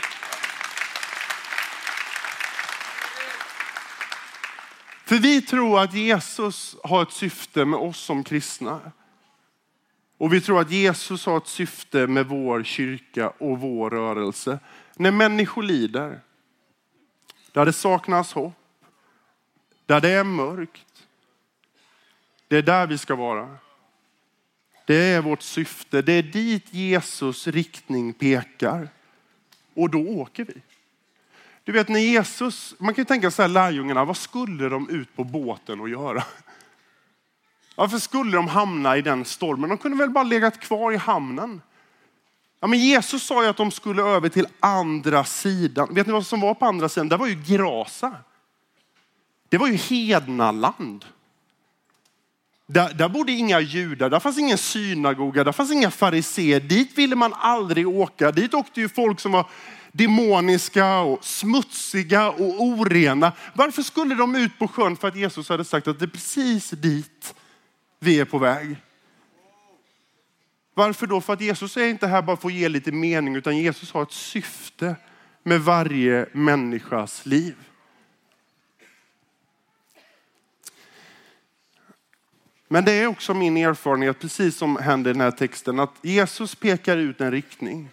För 5.11 5.19
vi 5.19 5.43
tror 5.43 5.81
att 5.81 5.95
Jesus 5.95 6.77
har 6.85 7.03
ett 7.03 7.13
syfte 7.13 7.65
med 7.65 7.79
oss 7.81 7.99
som 7.99 8.25
kristna. 8.25 8.93
Och 10.19 10.33
vi 10.33 10.41
tror 10.41 10.61
att 10.61 10.71
Jesus 10.71 11.27
har 11.27 11.37
ett 11.37 11.47
syfte 11.47 12.07
med 12.07 12.27
vår 12.27 12.63
kyrka 12.63 13.31
och 13.31 13.61
vår 13.61 13.91
rörelse. 13.91 14.59
När 14.97 15.11
människor 15.11 15.63
lider, 15.63 16.21
där 17.53 17.65
det 17.65 17.73
saknas 17.73 18.33
hopp, 18.33 18.53
där 19.87 20.01
det 20.01 20.09
är 20.09 20.25
mörkt. 20.25 21.07
Det 22.49 22.57
är 22.57 22.63
där 22.63 22.87
vi 22.87 22.99
ska 22.99 23.15
vara. 23.15 23.57
Det 24.87 24.97
är 24.97 25.21
vårt 25.21 25.43
syfte. 25.43 26.03
Det 26.03 26.13
är 26.13 26.23
dit 26.23 26.75
Jesus 26.75 27.47
riktning 27.47 28.13
pekar. 28.13 28.89
Och 29.75 29.91
då 29.91 30.01
åker 30.01 30.45
vi. 30.45 30.63
Du 31.65 31.73
vet 31.73 31.89
när 31.89 32.01
Jesus, 32.01 32.75
man 32.79 32.95
kan 32.95 33.03
ju 33.03 33.07
tänka 33.07 33.31
sig 33.31 33.49
lärjungarna, 33.49 34.05
vad 34.05 34.17
skulle 34.17 34.69
de 34.69 34.89
ut 34.89 35.17
på 35.17 35.25
båten 35.25 35.81
och 35.81 35.89
göra? 35.89 36.25
Varför 37.75 37.99
skulle 37.99 38.37
de 38.37 38.49
hamna 38.49 38.97
i 38.97 39.03
den 39.03 39.25
stormen? 39.25 39.69
De 39.69 39.79
kunde 39.79 39.97
väl 39.97 40.11
bara 40.11 40.25
legat 40.25 40.61
kvar 40.61 40.93
i 40.93 40.97
hamnen. 40.97 41.63
Ja, 42.61 42.67
men 42.67 42.79
Jesus 42.79 43.23
sa 43.23 43.43
ju 43.43 43.49
att 43.49 43.57
de 43.57 43.71
skulle 43.71 44.03
över 44.03 44.29
till 44.29 44.47
andra 44.61 45.25
sidan. 45.25 45.95
Vet 45.95 46.07
ni 46.07 46.13
vad 46.13 46.27
som 46.27 46.41
var 46.41 46.55
på 46.55 46.67
andra 46.67 46.89
sidan? 46.89 47.09
Det 47.09 47.17
var 47.17 47.27
ju 47.27 47.43
Grasa. 47.47 48.17
Det 49.49 49.59
var 49.59 49.69
ju 49.69 49.75
hednaland. 49.75 51.05
Där, 52.67 52.95
där 52.95 53.09
bodde 53.09 53.33
inga 53.33 53.61
judar, 53.61 54.11
där 54.11 54.21
fanns 54.21 54.39
ingen 54.39 54.59
synagoga, 54.59 55.45
där 55.45 55.53
fanns 55.53 55.73
inga 55.73 55.91
fariséer. 55.91 56.61
Dit 56.61 56.99
ville 56.99 57.17
man 57.17 57.33
aldrig 57.35 57.89
åka. 57.89 58.33
Dit 58.33 58.55
åkte 58.55 58.81
ju 58.81 58.89
folk 58.89 59.21
som 59.21 59.33
var 59.33 59.47
demoniska 59.93 60.99
och 60.99 61.25
smutsiga 61.25 62.31
och 62.31 62.63
orena. 62.63 63.33
Varför 63.55 63.83
skulle 63.83 64.15
de 64.15 64.35
ut 64.35 64.59
på 64.59 64.69
sjön? 64.69 64.97
För 64.97 65.09
att 65.09 65.17
Jesus 65.17 65.49
hade 65.49 65.65
sagt 65.65 65.89
att 65.89 65.99
det 65.99 66.05
är 66.05 66.07
precis 66.07 66.71
dit 66.71 67.35
vi 67.99 68.21
är 68.21 68.25
på 68.25 68.39
väg. 68.39 68.77
Varför 70.75 71.07
då? 71.07 71.21
För 71.21 71.33
att 71.33 71.41
Jesus 71.41 71.77
är 71.77 71.87
inte 71.87 72.07
här 72.07 72.23
bara 72.23 72.37
för 72.37 72.49
att 72.49 72.55
ge 72.55 72.69
lite 72.69 72.93
mening, 72.93 73.37
utan 73.37 73.57
Jesus 73.57 73.93
har 73.93 74.03
ett 74.03 74.13
syfte 74.13 74.97
med 75.43 75.61
varje 75.61 76.27
människas 76.33 77.27
liv. 77.27 77.55
Men 82.69 82.85
det 82.85 82.93
är 82.93 83.07
också 83.07 83.35
min 83.35 83.57
erfarenhet, 83.57 84.19
precis 84.21 84.57
som 84.57 84.77
händer 84.77 85.11
i 85.11 85.13
den 85.13 85.21
här 85.21 85.31
texten, 85.31 85.81
att 85.81 85.95
Jesus 86.03 86.55
pekar 86.55 86.97
ut 86.97 87.21
en 87.21 87.31
riktning. 87.31 87.91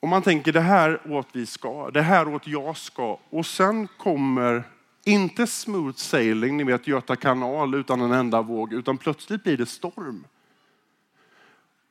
Och 0.00 0.08
man 0.08 0.22
tänker 0.22 0.52
det 0.52 0.60
här 0.60 1.12
åt 1.12 1.28
vi 1.32 1.46
ska, 1.46 1.90
det 1.90 2.02
här 2.02 2.34
åt 2.34 2.46
jag 2.46 2.76
ska. 2.76 3.18
Och 3.30 3.46
sen 3.46 3.88
kommer 3.88 4.62
inte 5.04 5.46
smooth 5.46 5.96
sailing, 5.96 6.56
ni 6.56 6.64
vet 6.64 6.86
Göta 6.86 7.16
kanal 7.16 7.74
utan 7.74 8.00
en 8.00 8.12
enda 8.12 8.42
våg, 8.42 8.72
utan 8.72 8.98
plötsligt 8.98 9.44
blir 9.44 9.56
det 9.56 9.66
storm. 9.66 10.26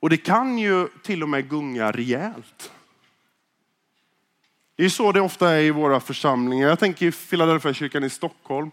Och 0.00 0.10
det 0.10 0.16
kan 0.16 0.58
ju 0.58 0.88
till 1.02 1.22
och 1.22 1.28
med 1.28 1.48
gunga 1.48 1.90
rejält. 1.92 2.72
Det 4.76 4.84
är 4.84 4.88
så 4.88 5.12
det 5.12 5.20
ofta 5.20 5.50
är 5.50 5.60
i 5.60 5.70
våra 5.70 6.00
församlingar. 6.00 6.68
Jag 6.68 6.78
tänker 6.78 7.06
i 7.06 7.12
Philadelphia 7.12 7.74
kyrkan 7.74 8.04
i 8.04 8.10
Stockholm. 8.10 8.70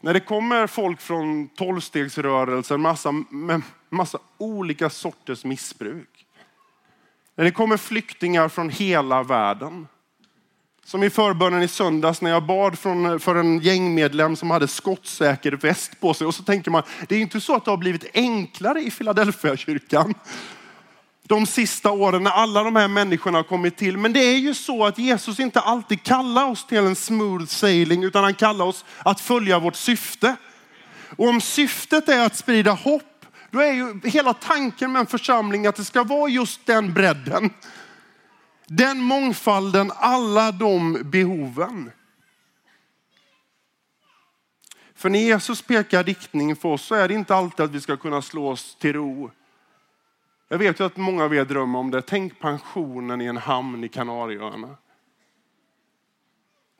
När 0.00 0.14
det 0.14 0.20
kommer 0.20 0.66
folk 0.66 1.00
från 1.00 1.48
tolvstegsrörelsen, 1.48 2.80
massa, 2.80 3.12
med 3.30 3.62
massa 3.88 4.18
olika 4.38 4.90
sorters 4.90 5.44
missbruk. 5.44 6.17
När 7.38 7.44
det 7.44 7.50
kommer 7.50 7.76
flyktingar 7.76 8.48
från 8.48 8.70
hela 8.70 9.22
världen. 9.22 9.88
Som 10.84 11.02
i 11.02 11.10
förbönen 11.10 11.62
i 11.62 11.68
söndags 11.68 12.20
när 12.20 12.30
jag 12.30 12.46
bad 12.46 12.78
för 12.78 13.34
en 13.34 13.58
gängmedlem 13.58 14.36
som 14.36 14.50
hade 14.50 14.68
skottsäker 14.68 15.52
väst 15.52 16.00
på 16.00 16.14
sig. 16.14 16.26
Och 16.26 16.34
så 16.34 16.42
tänker 16.42 16.70
man, 16.70 16.82
det 17.08 17.16
är 17.16 17.20
inte 17.20 17.40
så 17.40 17.56
att 17.56 17.64
det 17.64 17.70
har 17.70 17.76
blivit 17.76 18.10
enklare 18.14 18.80
i 18.80 18.90
Philadelphia 18.90 19.56
kyrkan 19.56 20.14
de 21.22 21.46
sista 21.46 21.90
åren 21.90 22.22
när 22.22 22.30
alla 22.30 22.62
de 22.62 22.76
här 22.76 22.88
människorna 22.88 23.38
har 23.38 23.42
kommit 23.42 23.76
till. 23.76 23.98
Men 23.98 24.12
det 24.12 24.20
är 24.20 24.38
ju 24.38 24.54
så 24.54 24.86
att 24.86 24.98
Jesus 24.98 25.40
inte 25.40 25.60
alltid 25.60 26.02
kallar 26.02 26.50
oss 26.50 26.66
till 26.66 26.78
en 26.78 26.96
smooth 26.96 27.46
sailing 27.46 28.04
utan 28.04 28.24
han 28.24 28.34
kallar 28.34 28.64
oss 28.64 28.84
att 28.98 29.20
följa 29.20 29.58
vårt 29.58 29.76
syfte. 29.76 30.36
Och 31.16 31.28
om 31.28 31.40
syftet 31.40 32.08
är 32.08 32.26
att 32.26 32.36
sprida 32.36 32.72
hopp, 32.72 33.17
då 33.50 33.60
är 33.60 33.72
ju 33.72 34.00
hela 34.04 34.34
tanken 34.34 34.92
med 34.92 35.00
en 35.00 35.06
församling 35.06 35.66
att 35.66 35.76
det 35.76 35.84
ska 35.84 36.04
vara 36.04 36.28
just 36.28 36.66
den 36.66 36.94
bredden. 36.94 37.50
Den 38.66 38.98
mångfalden, 38.98 39.92
alla 39.96 40.52
de 40.52 41.02
behoven. 41.04 41.90
För 44.94 45.08
när 45.08 45.18
Jesus 45.18 45.62
pekar 45.62 46.04
riktning 46.04 46.56
för 46.56 46.68
oss 46.68 46.82
så 46.82 46.94
är 46.94 47.08
det 47.08 47.14
inte 47.14 47.34
alltid 47.34 47.64
att 47.64 47.70
vi 47.70 47.80
ska 47.80 47.96
kunna 47.96 48.22
slå 48.22 48.48
oss 48.48 48.76
till 48.80 48.92
ro 48.92 49.30
jag 50.48 50.58
vet 50.58 50.80
ju 50.80 50.84
att 50.84 50.96
många 50.96 51.24
av 51.24 51.34
er 51.34 51.44
drömmer 51.44 51.78
om 51.78 51.90
det. 51.90 52.02
Tänk 52.02 52.40
pensionen 52.40 53.20
i 53.20 53.26
en 53.26 53.36
hamn 53.36 53.84
i 53.84 53.88
Kanarieöarna. 53.88 54.76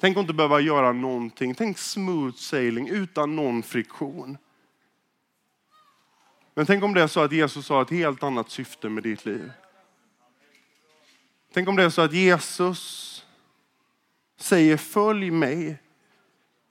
Tänk 0.00 0.16
att 0.16 0.20
inte 0.20 0.34
behöva 0.34 0.60
göra 0.60 0.92
någonting. 0.92 1.54
Tänk 1.54 1.78
smooth 1.78 2.36
sailing 2.36 2.88
utan 2.88 3.36
någon 3.36 3.62
friktion. 3.62 4.38
Men 6.58 6.66
tänk 6.66 6.84
om 6.84 6.94
det 6.94 7.02
är 7.02 7.06
så 7.06 7.20
att 7.20 7.32
Jesus 7.32 7.68
har 7.68 7.82
ett 7.82 7.90
helt 7.90 8.22
annat 8.22 8.50
syfte 8.50 8.88
med 8.88 9.02
ditt 9.02 9.24
liv. 9.24 9.52
Tänk 11.52 11.68
om 11.68 11.76
det 11.76 11.82
är 11.82 11.90
så 11.90 12.02
att 12.02 12.12
Jesus 12.12 13.24
säger 14.36 14.76
följ 14.76 15.30
mig 15.30 15.78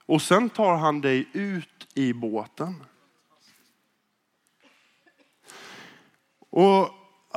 och 0.06 0.22
sen 0.22 0.50
tar 0.50 0.76
han 0.76 1.00
dig 1.00 1.28
ut 1.32 1.86
i 1.94 2.12
båten. 2.12 2.84
Och 6.50 6.88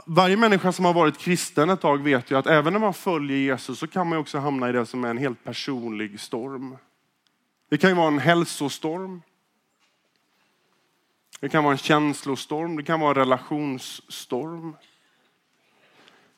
varje 0.05 0.37
människa 0.37 0.71
som 0.71 0.85
har 0.85 0.93
varit 0.93 1.17
kristen 1.17 1.69
ett 1.69 1.81
tag 1.81 2.03
vet 2.03 2.31
ju 2.31 2.37
att 2.37 2.47
även 2.47 2.73
när 2.73 2.79
man 2.79 2.93
följer 2.93 3.37
Jesus 3.37 3.79
så 3.79 3.87
kan 3.87 4.07
man 4.07 4.17
också 4.17 4.37
hamna 4.37 4.69
i 4.69 4.71
det 4.71 4.85
som 4.85 5.03
är 5.03 5.09
en 5.09 5.17
helt 5.17 5.43
personlig 5.43 6.19
storm. 6.19 6.77
Det 7.69 7.77
kan 7.77 7.89
ju 7.89 7.95
vara 7.95 8.07
en 8.07 8.19
hälsostorm. 8.19 9.21
Det 11.41 11.49
kan 11.49 11.63
vara 11.63 11.71
en 11.71 11.77
känslostorm, 11.77 12.75
det 12.75 12.83
kan 12.83 12.99
vara 12.99 13.09
en 13.09 13.15
relationsstorm. 13.15 14.75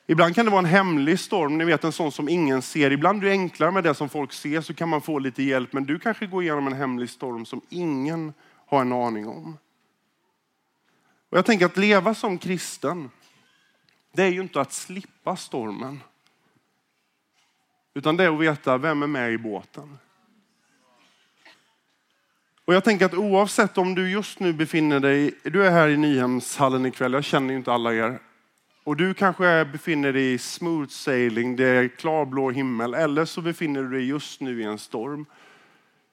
Ibland 0.07 0.35
kan 0.35 0.45
det 0.45 0.51
vara 0.51 0.59
en 0.59 0.65
hemlig 0.65 1.19
storm, 1.19 1.57
ni 1.57 1.65
vet 1.65 1.83
en 1.83 1.91
sån 1.91 2.11
som 2.11 2.29
ingen 2.29 2.61
ser. 2.61 2.91
Ibland 2.91 3.23
är 3.23 3.27
det 3.27 3.31
enklare 3.31 3.71
med 3.71 3.83
det 3.83 3.93
som 3.95 4.09
folk 4.09 4.33
ser 4.33 4.61
så 4.61 4.73
kan 4.73 4.89
man 4.89 5.01
få 5.01 5.19
lite 5.19 5.43
hjälp. 5.43 5.73
Men 5.73 5.83
du 5.83 5.99
kanske 5.99 6.27
går 6.27 6.43
igenom 6.43 6.67
en 6.67 6.73
hemlig 6.73 7.09
storm 7.09 7.45
som 7.45 7.61
ingen 7.69 8.33
har 8.67 8.81
en 8.81 8.93
aning 8.93 9.27
om. 9.27 9.57
Och 11.29 11.37
jag 11.37 11.45
tänker 11.45 11.65
att 11.65 11.77
leva 11.77 12.13
som 12.13 12.37
kristen, 12.37 13.09
det 14.13 14.23
är 14.23 14.31
ju 14.31 14.41
inte 14.41 14.61
att 14.61 14.73
slippa 14.73 15.35
stormen. 15.35 15.99
Utan 17.93 18.17
det 18.17 18.23
är 18.23 18.33
att 18.33 18.39
veta 18.39 18.77
vem 18.77 19.03
är 19.03 19.07
med 19.07 19.33
i 19.33 19.37
båten. 19.37 19.97
Och 22.65 22.73
jag 22.73 22.83
tänker 22.83 23.05
att 23.05 23.13
oavsett 23.13 23.77
om 23.77 23.95
du 23.95 24.11
just 24.11 24.39
nu 24.39 24.53
befinner 24.53 24.99
dig, 24.99 25.33
du 25.43 25.65
är 25.65 25.71
här 25.71 25.87
i 25.87 25.97
Nyhemshallen 25.97 26.85
ikväll, 26.85 27.13
jag 27.13 27.23
känner 27.23 27.49
ju 27.49 27.57
inte 27.57 27.73
alla 27.73 27.93
er. 27.93 28.19
Och 28.83 28.97
du 28.97 29.13
kanske 29.13 29.65
befinner 29.65 30.13
dig 30.13 30.33
i 30.33 30.37
smooth 30.37 30.89
sailing, 30.89 31.55
det 31.55 31.65
är 31.65 31.87
klarblå 31.87 32.51
himmel, 32.51 32.93
eller 32.93 33.25
så 33.25 33.41
befinner 33.41 33.83
du 33.83 33.89
dig 33.89 34.07
just 34.07 34.41
nu 34.41 34.61
i 34.61 34.63
en 34.63 34.79
storm. 34.79 35.25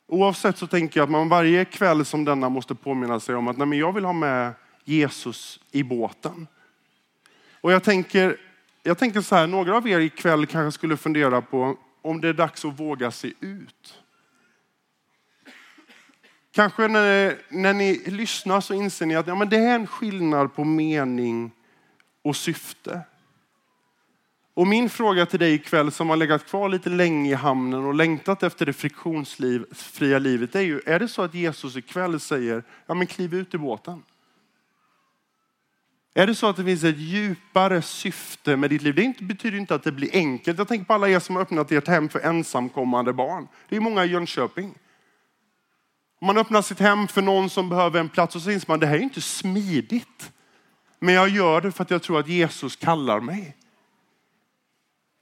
Oavsett 0.07 0.59
så 0.59 0.67
tänker 0.67 1.01
jag 1.01 1.05
att 1.05 1.11
man 1.11 1.29
varje 1.29 1.65
kväll 1.65 2.05
som 2.05 2.25
denna 2.25 2.49
måste 2.49 2.75
påminna 2.75 3.21
sig 3.21 3.35
om 3.35 3.49
att 3.49 3.57
nej, 3.57 3.67
men 3.67 3.79
jag 3.79 3.93
vill 3.93 4.05
ha 4.05 4.13
med 4.13 4.53
Jesus 4.85 5.61
i 5.73 5.83
båten. 5.83 6.47
Och 7.61 7.73
jag 7.73 7.83
tänker, 7.83 8.37
jag 8.83 8.99
tänker 8.99 9.21
så 9.21 9.37
här, 9.37 9.47
några 9.47 9.77
av 9.77 9.89
er 9.89 10.01
ikväll 10.01 10.47
kanske 10.47 10.79
skulle 10.79 10.97
fundera 10.97 11.43
på 11.43 11.77
om 12.03 12.21
det 12.21 12.29
är 12.29 12.33
dags 12.33 12.65
att 12.65 12.81
våga 12.81 13.11
sig 13.11 13.35
ut. 13.41 14.00
Kanske 16.53 16.89
när, 16.89 17.39
när 17.49 17.75
ni 17.75 18.03
lyssnar 18.07 18.61
så 18.61 18.75
inser 18.75 19.07
ni 19.07 19.17
att 19.17 19.27
ja, 19.27 19.35
men 19.35 19.49
det 19.49 19.57
är 19.57 19.75
en 19.75 19.87
skillnad 19.87 20.55
på 20.55 20.65
mening 20.65 21.51
och 22.23 22.37
syfte. 22.37 23.01
Och 24.55 24.67
min 24.67 24.91
fråga 24.91 25.27
till 25.27 25.39
dig 25.39 25.55
ikväll 25.55 25.93
som 25.93 26.09
har 26.09 26.17
legat 26.17 26.47
kvar 26.47 26.69
lite 26.69 26.91
länge 26.91 27.31
i 27.31 27.35
hamnen 27.35 27.85
och 27.85 27.95
längtat 27.95 28.43
efter 28.43 28.67
det 28.67 28.73
friktionsfria 28.73 30.19
livet 30.19 30.55
är 30.55 30.61
ju, 30.61 30.81
är 30.87 30.99
det 30.99 31.09
så 31.09 31.23
att 31.23 31.35
Jesus 31.35 31.77
ikväll 31.77 32.21
säger, 32.21 32.63
ja 32.87 32.95
men 32.95 33.07
kliv 33.07 33.35
ut 33.35 33.55
i 33.55 33.59
båten. 33.59 34.03
Är 36.15 36.27
det 36.27 36.35
så 36.35 36.47
att 36.47 36.57
det 36.57 36.65
finns 36.65 36.85
ett 36.85 36.99
djupare 36.99 37.83
syfte 37.83 38.57
med 38.57 38.71
ditt 38.71 38.83
liv? 38.83 39.15
Det 39.19 39.25
betyder 39.25 39.59
inte 39.59 39.75
att 39.75 39.83
det 39.83 39.93
blir 39.93 40.11
enkelt. 40.13 40.59
Jag 40.59 40.69
tänker 40.69 40.85
på 40.85 40.95
alla 40.95 41.09
er 41.09 41.19
som 41.19 41.37
har 41.37 41.43
öppnat 41.43 41.73
ert 41.73 41.89
hem 41.89 42.09
för 42.09 42.21
ensamkommande 42.21 43.13
barn. 43.13 43.49
Det 43.69 43.77
är 43.77 43.81
många 43.81 44.05
i 44.05 44.09
Jönköping. 44.09 44.75
Man 46.21 46.39
öppnar 46.39 46.62
sitt 46.62 46.81
hem 46.81 47.09
för 47.09 47.23
någon 47.23 47.51
som 47.51 47.68
behöver 47.68 48.01
en 48.01 48.09
plats 48.09 48.37
och 48.37 48.43
så 48.43 48.51
inser 48.51 48.68
man 48.68 48.75
att 48.75 48.81
det 48.81 48.87
här 48.87 48.97
är 48.97 49.01
inte 49.01 49.21
smidigt. 49.21 50.33
Men 50.99 51.14
jag 51.14 51.29
gör 51.29 51.61
det 51.61 51.73
för 51.73 51.83
att 51.83 51.91
jag 51.91 52.03
tror 52.03 52.21
att 52.21 52.29
Jesus 52.29 52.77
kallar 52.77 53.21
mig. 53.21 53.57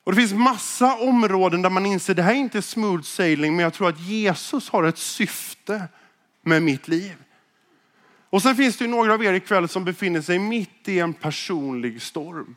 Och 0.04 0.12
Det 0.12 0.16
finns 0.16 0.32
massa 0.32 0.96
områden 0.96 1.62
där 1.62 1.70
man 1.70 1.86
inser 1.86 2.12
att 2.12 2.16
det 2.16 2.22
här 2.22 2.32
är 2.32 2.36
inte 2.36 2.62
smooth 2.62 3.02
sailing, 3.02 3.56
men 3.56 3.62
jag 3.62 3.74
tror 3.74 3.88
att 3.88 4.00
Jesus 4.00 4.68
har 4.68 4.84
ett 4.84 4.98
syfte 4.98 5.88
med 6.42 6.62
mitt 6.62 6.88
liv. 6.88 7.14
Och 8.30 8.42
sen 8.42 8.56
finns 8.56 8.76
det 8.76 8.84
ju 8.84 8.90
några 8.90 9.14
av 9.14 9.24
er 9.24 9.32
ikväll 9.32 9.68
som 9.68 9.84
befinner 9.84 10.20
sig 10.20 10.38
mitt 10.38 10.88
i 10.88 10.98
en 10.98 11.14
personlig 11.14 12.02
storm. 12.02 12.56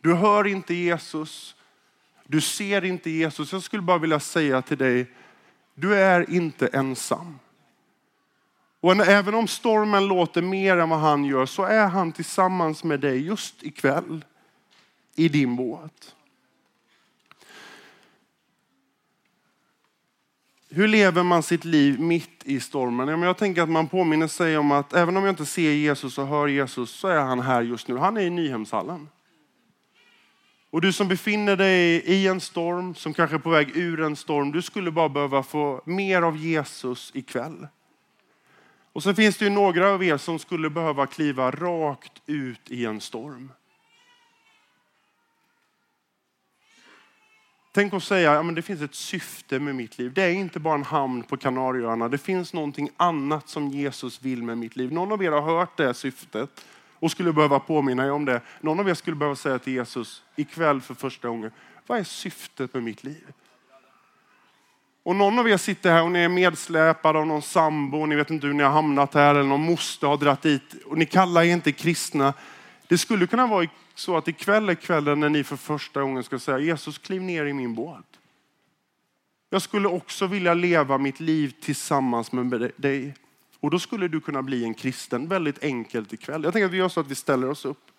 Du 0.00 0.14
hör 0.14 0.46
inte 0.46 0.74
Jesus. 0.74 1.54
Du 2.26 2.40
ser 2.40 2.84
inte 2.84 3.10
Jesus. 3.10 3.52
Jag 3.52 3.62
skulle 3.62 3.82
bara 3.82 3.98
vilja 3.98 4.20
säga 4.20 4.62
till 4.62 4.78
dig, 4.78 5.10
du 5.74 5.94
är 5.94 6.30
inte 6.30 6.66
ensam. 6.66 7.38
Och 8.80 8.96
även 8.96 9.34
om 9.34 9.48
stormen 9.48 10.06
låter 10.06 10.42
mer 10.42 10.76
än 10.76 10.88
vad 10.88 10.98
han 10.98 11.24
gör 11.24 11.46
så 11.46 11.62
är 11.62 11.86
han 11.86 12.12
tillsammans 12.12 12.84
med 12.84 13.00
dig 13.00 13.26
just 13.26 13.62
ikväll 13.62 14.24
i 15.16 15.28
din 15.28 15.56
båt. 15.56 16.14
Hur 20.70 20.88
lever 20.88 21.22
man 21.22 21.42
sitt 21.42 21.64
liv 21.64 22.00
mitt 22.00 22.44
i 22.44 22.60
stormen? 22.60 23.22
Jag 23.22 23.36
tänker 23.36 23.62
att 23.62 23.68
man 23.68 23.88
påminner 23.88 24.26
sig 24.26 24.58
om 24.58 24.72
att 24.72 24.92
även 24.92 25.16
om 25.16 25.24
jag 25.24 25.32
inte 25.32 25.46
ser 25.46 25.70
Jesus 25.70 26.18
och 26.18 26.26
hör 26.26 26.48
Jesus 26.48 26.90
så 26.90 27.08
är 27.08 27.20
han 27.20 27.40
här 27.40 27.62
just 27.62 27.88
nu. 27.88 27.96
Han 27.96 28.16
är 28.16 28.20
i 28.20 28.30
Nyhemshallen. 28.30 29.08
Och 30.74 30.80
du 30.80 30.92
som 30.92 31.08
befinner 31.08 31.56
dig 31.56 32.02
i 32.06 32.26
en 32.26 32.40
storm, 32.40 32.94
som 32.94 33.14
kanske 33.14 33.36
är 33.36 33.40
på 33.40 33.50
väg 33.50 33.76
ur 33.76 34.00
en 34.00 34.16
storm, 34.16 34.52
du 34.52 34.62
skulle 34.62 34.90
bara 34.90 35.08
behöva 35.08 35.42
få 35.42 35.82
mer 35.84 36.22
av 36.22 36.36
Jesus 36.36 37.10
ikväll. 37.14 37.66
Och 38.92 39.02
så 39.02 39.14
finns 39.14 39.36
det 39.36 39.44
ju 39.44 39.50
några 39.50 39.90
av 39.90 40.04
er 40.04 40.16
som 40.16 40.38
skulle 40.38 40.70
behöva 40.70 41.06
kliva 41.06 41.50
rakt 41.50 42.12
ut 42.26 42.70
i 42.70 42.84
en 42.84 43.00
storm. 43.00 43.52
Tänk 47.72 47.94
att 47.94 48.04
säga, 48.04 48.34
ja, 48.34 48.42
det 48.42 48.62
finns 48.62 48.82
ett 48.82 48.94
syfte 48.94 49.58
med 49.58 49.74
mitt 49.74 49.98
liv. 49.98 50.12
Det 50.12 50.22
är 50.22 50.32
inte 50.32 50.60
bara 50.60 50.74
en 50.74 50.84
hamn 50.84 51.22
på 51.22 51.36
Kanarieöarna. 51.36 52.08
Det 52.08 52.18
finns 52.18 52.52
någonting 52.52 52.90
annat 52.96 53.48
som 53.48 53.68
Jesus 53.68 54.22
vill 54.22 54.42
med 54.42 54.58
mitt 54.58 54.76
liv. 54.76 54.92
Någon 54.92 55.12
av 55.12 55.22
er 55.22 55.30
har 55.30 55.58
hört 55.58 55.76
det 55.76 55.94
syftet 55.94 56.64
och 57.04 57.10
skulle 57.10 57.32
behöva 57.32 57.58
påminna 57.58 58.06
er 58.06 58.10
om 58.10 58.24
det. 58.24 58.40
Någon 58.60 58.80
av 58.80 58.88
er 58.88 58.94
skulle 58.94 59.16
behöva 59.16 59.36
säga 59.36 59.58
till 59.58 59.72
Jesus 59.72 60.22
ikväll 60.36 60.80
för 60.80 60.94
första 60.94 61.28
gången, 61.28 61.50
vad 61.86 61.98
är 61.98 62.04
syftet 62.04 62.74
med 62.74 62.82
mitt 62.82 63.04
liv? 63.04 63.32
Och 65.02 65.16
någon 65.16 65.38
av 65.38 65.48
er 65.48 65.56
sitter 65.56 65.92
här 65.92 66.02
och 66.02 66.10
ni 66.10 66.18
är 66.18 66.28
medsläpade 66.28 67.18
av 67.18 67.26
någon 67.26 67.42
sambo, 67.42 68.00
och 68.00 68.08
ni 68.08 68.16
vet 68.16 68.30
inte 68.30 68.46
hur 68.46 68.54
ni 68.54 68.62
har 68.62 68.70
hamnat 68.70 69.14
här, 69.14 69.34
eller 69.34 69.48
någon 69.48 69.60
moster 69.60 70.06
har 70.06 70.16
dragit 70.16 70.42
dit 70.42 70.74
och 70.86 70.98
ni 70.98 71.06
kallar 71.06 71.42
er 71.42 71.52
inte 71.52 71.72
kristna. 71.72 72.34
Det 72.88 72.98
skulle 72.98 73.26
kunna 73.26 73.46
vara 73.46 73.68
så 73.94 74.16
att 74.16 74.28
ikväll 74.28 74.68
är 74.68 74.74
kvällen 74.74 75.20
när 75.20 75.28
ni 75.28 75.44
för 75.44 75.56
första 75.56 76.00
gången 76.00 76.22
ska 76.22 76.38
säga 76.38 76.58
Jesus 76.58 76.98
kliv 76.98 77.22
ner 77.22 77.46
i 77.46 77.52
min 77.52 77.74
båt. 77.74 78.06
Jag 79.50 79.62
skulle 79.62 79.88
också 79.88 80.26
vilja 80.26 80.54
leva 80.54 80.98
mitt 80.98 81.20
liv 81.20 81.54
tillsammans 81.60 82.32
med 82.32 82.72
dig. 82.76 83.14
Och 83.64 83.70
då 83.70 83.78
skulle 83.78 84.08
du 84.08 84.20
kunna 84.20 84.42
bli 84.42 84.64
en 84.64 84.74
kristen 84.74 85.28
väldigt 85.28 85.64
enkelt 85.64 86.12
ikväll. 86.12 86.44
Jag 86.44 86.52
tänker 86.52 86.66
att 86.66 86.72
vi 86.72 86.76
gör 86.76 86.88
så 86.88 87.00
att 87.00 87.10
vi 87.10 87.14
ställer 87.14 87.50
oss 87.50 87.64
upp. 87.64 87.90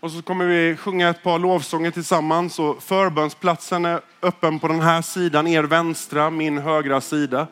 Och 0.00 0.10
så 0.10 0.22
kommer 0.22 0.46
vi 0.46 0.76
sjunga 0.76 1.08
ett 1.08 1.22
par 1.22 1.38
lovsånger 1.38 1.90
tillsammans. 1.90 2.58
Och 2.58 2.82
förbönsplatsen 2.82 3.84
är 3.84 4.00
öppen 4.22 4.58
på 4.58 4.68
den 4.68 4.80
här 4.80 5.02
sidan, 5.02 5.46
er 5.46 5.62
vänstra, 5.62 6.30
min 6.30 6.58
högra 6.58 7.00
sida. 7.00 7.46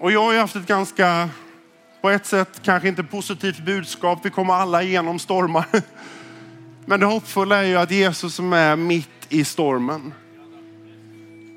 Och 0.00 0.12
jag 0.12 0.22
har 0.22 0.32
ju 0.32 0.38
haft 0.38 0.56
ett 0.56 0.66
ganska, 0.66 1.28
på 2.00 2.10
ett 2.10 2.26
sätt 2.26 2.60
kanske 2.62 2.88
inte 2.88 3.04
positivt 3.04 3.64
budskap. 3.64 4.18
Vi 4.22 4.30
kommer 4.30 4.54
alla 4.54 4.82
igenom 4.82 5.18
stormar. 5.18 5.66
Men 6.86 7.00
det 7.00 7.06
hoppfulla 7.06 7.56
är 7.56 7.68
ju 7.68 7.76
att 7.76 7.90
Jesus 7.90 8.34
som 8.34 8.52
är 8.52 8.76
mitt 8.76 9.26
i 9.28 9.44
stormen. 9.44 10.12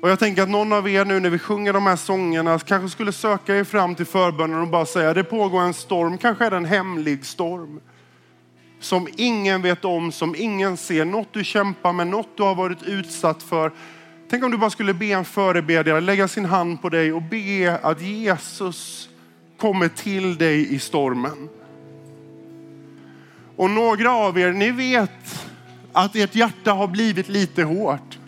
Och 0.02 0.10
jag 0.10 0.18
tänker 0.18 0.42
att 0.42 0.48
någon 0.48 0.72
av 0.72 0.88
er 0.88 1.04
nu 1.04 1.20
när 1.20 1.30
vi 1.30 1.38
sjunger 1.38 1.72
de 1.72 1.86
här 1.86 1.96
sångerna 1.96 2.58
kanske 2.58 2.88
skulle 2.88 3.12
söka 3.12 3.56
er 3.56 3.64
fram 3.64 3.94
till 3.94 4.06
förbönen 4.06 4.60
och 4.60 4.68
bara 4.68 4.86
säga 4.86 5.14
det 5.14 5.24
pågår 5.24 5.60
en 5.60 5.74
storm, 5.74 6.18
kanske 6.18 6.46
är 6.46 6.50
det 6.50 6.56
en 6.56 6.64
hemlig 6.64 7.24
storm. 7.24 7.80
Som 8.80 9.08
ingen 9.16 9.62
vet 9.62 9.84
om, 9.84 10.12
som 10.12 10.34
ingen 10.38 10.76
ser, 10.76 11.04
något 11.04 11.32
du 11.32 11.44
kämpar 11.44 11.92
med, 11.92 12.06
något 12.06 12.36
du 12.36 12.42
har 12.42 12.54
varit 12.54 12.82
utsatt 12.82 13.42
för. 13.42 13.72
Tänk 14.30 14.44
om 14.44 14.50
du 14.50 14.58
bara 14.58 14.70
skulle 14.70 14.94
be 14.94 15.06
en 15.06 15.24
förebedjare 15.24 16.00
lägga 16.00 16.28
sin 16.28 16.44
hand 16.44 16.82
på 16.82 16.88
dig 16.88 17.12
och 17.12 17.22
be 17.22 17.78
att 17.82 18.02
Jesus 18.02 19.08
kommer 19.58 19.88
till 19.88 20.38
dig 20.38 20.74
i 20.74 20.78
stormen. 20.78 21.48
Och 23.56 23.70
några 23.70 24.12
av 24.12 24.38
er, 24.38 24.52
ni 24.52 24.70
vet 24.70 25.48
att 25.92 26.16
ert 26.16 26.34
hjärta 26.34 26.72
har 26.72 26.88
blivit 26.88 27.28
lite 27.28 27.62
hårt. 27.62 28.18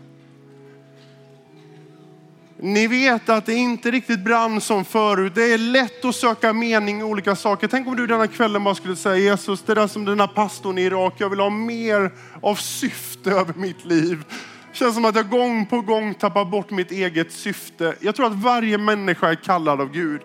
Ni 2.56 2.86
vet 2.86 3.28
att 3.28 3.46
det 3.46 3.54
inte 3.54 3.90
riktigt 3.90 4.24
brann 4.24 4.60
som 4.60 4.84
förut. 4.84 5.32
Det 5.34 5.52
är 5.52 5.58
lätt 5.58 6.04
att 6.04 6.14
söka 6.14 6.52
mening 6.52 7.00
i 7.00 7.02
olika 7.02 7.36
saker. 7.36 7.68
Tänk 7.68 7.86
om 7.86 7.96
du 7.96 8.06
denna 8.06 8.26
kvällen 8.26 8.64
bara 8.64 8.74
skulle 8.74 8.96
säga 8.96 9.16
Jesus, 9.16 9.62
det 9.62 9.74
där 9.74 9.86
som 9.86 10.04
den 10.04 10.20
här 10.20 10.26
pastorn 10.26 10.78
i 10.78 10.82
Irak, 10.82 11.14
jag 11.18 11.30
vill 11.30 11.40
ha 11.40 11.50
mer 11.50 12.12
av 12.42 12.54
syfte 12.54 13.30
över 13.30 13.54
mitt 13.54 13.84
liv. 13.84 14.24
Det 14.72 14.78
känns 14.78 14.94
som 14.94 15.04
att 15.04 15.16
jag 15.16 15.30
gång 15.30 15.66
på 15.66 15.80
gång 15.80 16.14
tappar 16.14 16.44
bort 16.44 16.70
mitt 16.70 16.90
eget 16.90 17.32
syfte. 17.32 17.94
Jag 18.00 18.14
tror 18.14 18.26
att 18.26 18.42
varje 18.42 18.78
människa 18.78 19.30
är 19.30 19.34
kallad 19.34 19.80
av 19.80 19.92
Gud. 19.92 20.20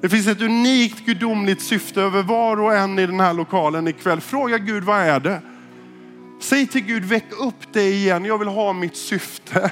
Det 0.00 0.08
finns 0.08 0.26
ett 0.26 0.42
unikt 0.42 1.06
gudomligt 1.06 1.62
syfte 1.62 2.02
över 2.02 2.22
var 2.22 2.60
och 2.60 2.74
en 2.74 2.98
i 2.98 3.06
den 3.06 3.20
här 3.20 3.32
lokalen 3.32 3.88
ikväll. 3.88 4.20
Fråga 4.20 4.58
Gud, 4.58 4.84
vad 4.84 5.00
är 5.00 5.20
det? 5.20 5.42
Säg 6.40 6.66
till 6.66 6.84
Gud, 6.84 7.04
väck 7.04 7.32
upp 7.38 7.72
dig 7.72 7.92
igen. 7.92 8.24
Jag 8.24 8.38
vill 8.38 8.48
ha 8.48 8.72
mitt 8.72 8.96
syfte. 8.96 9.70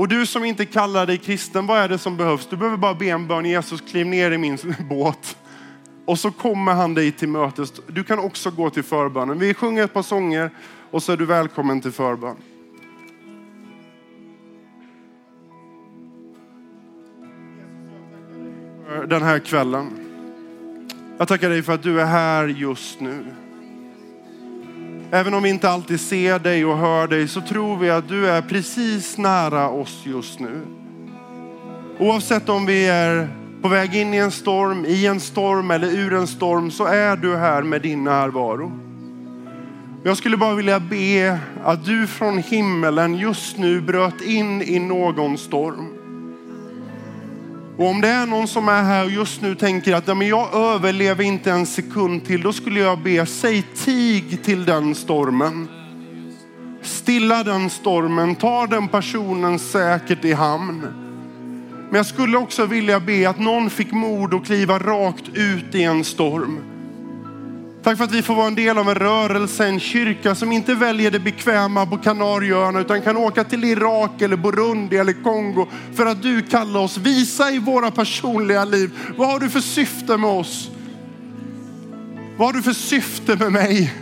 Och 0.00 0.08
du 0.08 0.26
som 0.26 0.44
inte 0.44 0.66
kallar 0.66 1.06
dig 1.06 1.18
kristen, 1.18 1.66
vad 1.66 1.78
är 1.78 1.88
det 1.88 1.98
som 1.98 2.16
behövs? 2.16 2.46
Du 2.50 2.56
behöver 2.56 2.76
bara 2.76 2.94
be 2.94 3.06
en 3.06 3.26
bön. 3.26 3.44
Jesus, 3.44 3.80
kliv 3.80 4.06
ner 4.06 4.30
i 4.30 4.38
min 4.38 4.58
båt. 4.90 5.36
Och 6.04 6.18
så 6.18 6.30
kommer 6.30 6.74
han 6.74 6.94
dig 6.94 7.12
till 7.12 7.28
mötes. 7.28 7.72
Du 7.86 8.04
kan 8.04 8.18
också 8.18 8.50
gå 8.50 8.70
till 8.70 8.82
förbönen. 8.82 9.38
Vi 9.38 9.54
sjunger 9.54 9.84
ett 9.84 9.92
par 9.92 10.02
sånger 10.02 10.50
och 10.90 11.02
så 11.02 11.12
är 11.12 11.16
du 11.16 11.26
välkommen 11.26 11.80
till 11.80 11.92
förbön. 11.92 12.36
Den 19.08 19.22
här 19.22 19.38
kvällen. 19.38 19.90
Jag 21.18 21.28
tackar 21.28 21.50
dig 21.50 21.62
för 21.62 21.72
att 21.74 21.82
du 21.82 22.00
är 22.00 22.06
här 22.06 22.46
just 22.46 23.00
nu. 23.00 23.24
Även 25.12 25.34
om 25.34 25.42
vi 25.42 25.48
inte 25.48 25.70
alltid 25.70 26.00
ser 26.00 26.38
dig 26.38 26.64
och 26.64 26.78
hör 26.78 27.06
dig 27.06 27.28
så 27.28 27.40
tror 27.40 27.76
vi 27.76 27.90
att 27.90 28.08
du 28.08 28.28
är 28.28 28.42
precis 28.42 29.18
nära 29.18 29.68
oss 29.68 30.02
just 30.04 30.40
nu. 30.40 30.60
Oavsett 31.98 32.48
om 32.48 32.66
vi 32.66 32.88
är 32.88 33.28
på 33.62 33.68
väg 33.68 33.96
in 33.96 34.14
i 34.14 34.16
en 34.16 34.30
storm, 34.30 34.84
i 34.84 35.06
en 35.06 35.20
storm 35.20 35.70
eller 35.70 35.88
ur 35.88 36.14
en 36.14 36.26
storm 36.26 36.70
så 36.70 36.84
är 36.84 37.16
du 37.16 37.36
här 37.36 37.62
med 37.62 37.82
din 37.82 38.04
närvaro. 38.04 38.72
Jag 40.04 40.16
skulle 40.16 40.36
bara 40.36 40.54
vilja 40.54 40.80
be 40.80 41.38
att 41.64 41.84
du 41.84 42.06
från 42.06 42.38
himmelen 42.38 43.14
just 43.14 43.58
nu 43.58 43.80
bröt 43.80 44.20
in 44.20 44.62
i 44.62 44.78
någon 44.78 45.38
storm. 45.38 45.99
Och 47.80 47.86
om 47.86 48.00
det 48.00 48.08
är 48.08 48.26
någon 48.26 48.48
som 48.48 48.68
är 48.68 48.82
här 48.82 49.04
och 49.04 49.10
just 49.10 49.42
nu 49.42 49.54
tänker 49.54 49.94
att 49.94 50.08
ja, 50.08 50.14
men 50.14 50.28
jag 50.28 50.54
överlever 50.54 51.24
inte 51.24 51.50
en 51.50 51.66
sekund 51.66 52.24
till, 52.26 52.42
då 52.42 52.52
skulle 52.52 52.80
jag 52.80 52.98
be, 52.98 53.26
säg 53.26 53.62
tig 53.62 54.42
till 54.42 54.64
den 54.64 54.94
stormen. 54.94 55.68
Stilla 56.82 57.44
den 57.44 57.70
stormen, 57.70 58.34
ta 58.34 58.66
den 58.66 58.88
personen 58.88 59.58
säkert 59.58 60.24
i 60.24 60.32
hamn. 60.32 60.80
Men 61.88 61.96
jag 61.96 62.06
skulle 62.06 62.38
också 62.38 62.66
vilja 62.66 63.00
be 63.00 63.28
att 63.28 63.38
någon 63.38 63.70
fick 63.70 63.92
mod 63.92 64.34
att 64.34 64.46
kliva 64.46 64.78
rakt 64.78 65.28
ut 65.34 65.74
i 65.74 65.82
en 65.82 66.04
storm. 66.04 66.58
Tack 67.82 67.96
för 67.96 68.04
att 68.04 68.12
vi 68.12 68.22
får 68.22 68.34
vara 68.34 68.46
en 68.46 68.54
del 68.54 68.78
av 68.78 68.88
en 68.88 68.94
rörelse, 68.94 69.66
en 69.66 69.80
kyrka 69.80 70.34
som 70.34 70.52
inte 70.52 70.74
väljer 70.74 71.10
det 71.10 71.20
bekväma 71.20 71.86
på 71.86 71.98
Kanarieöarna 71.98 72.80
utan 72.80 73.02
kan 73.02 73.16
åka 73.16 73.44
till 73.44 73.64
Irak 73.64 74.22
eller 74.22 74.36
Burundi 74.36 74.96
eller 74.96 75.22
Kongo 75.22 75.66
för 75.94 76.06
att 76.06 76.22
du 76.22 76.42
kallar 76.42 76.80
oss. 76.80 76.98
Visa 76.98 77.50
i 77.50 77.58
våra 77.58 77.90
personliga 77.90 78.64
liv, 78.64 78.90
vad 79.16 79.28
har 79.28 79.40
du 79.40 79.48
för 79.48 79.60
syfte 79.60 80.16
med 80.16 80.30
oss? 80.30 80.70
Vad 82.36 82.48
har 82.48 82.52
du 82.52 82.62
för 82.62 82.72
syfte 82.72 83.36
med 83.36 83.52
mig? 83.52 83.94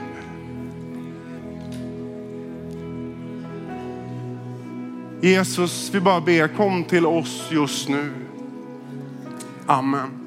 Jesus, 5.20 5.90
vi 5.92 6.00
bara 6.00 6.20
ber, 6.20 6.48
kom 6.48 6.84
till 6.84 7.06
oss 7.06 7.48
just 7.50 7.88
nu. 7.88 8.12
Amen. 9.66 10.17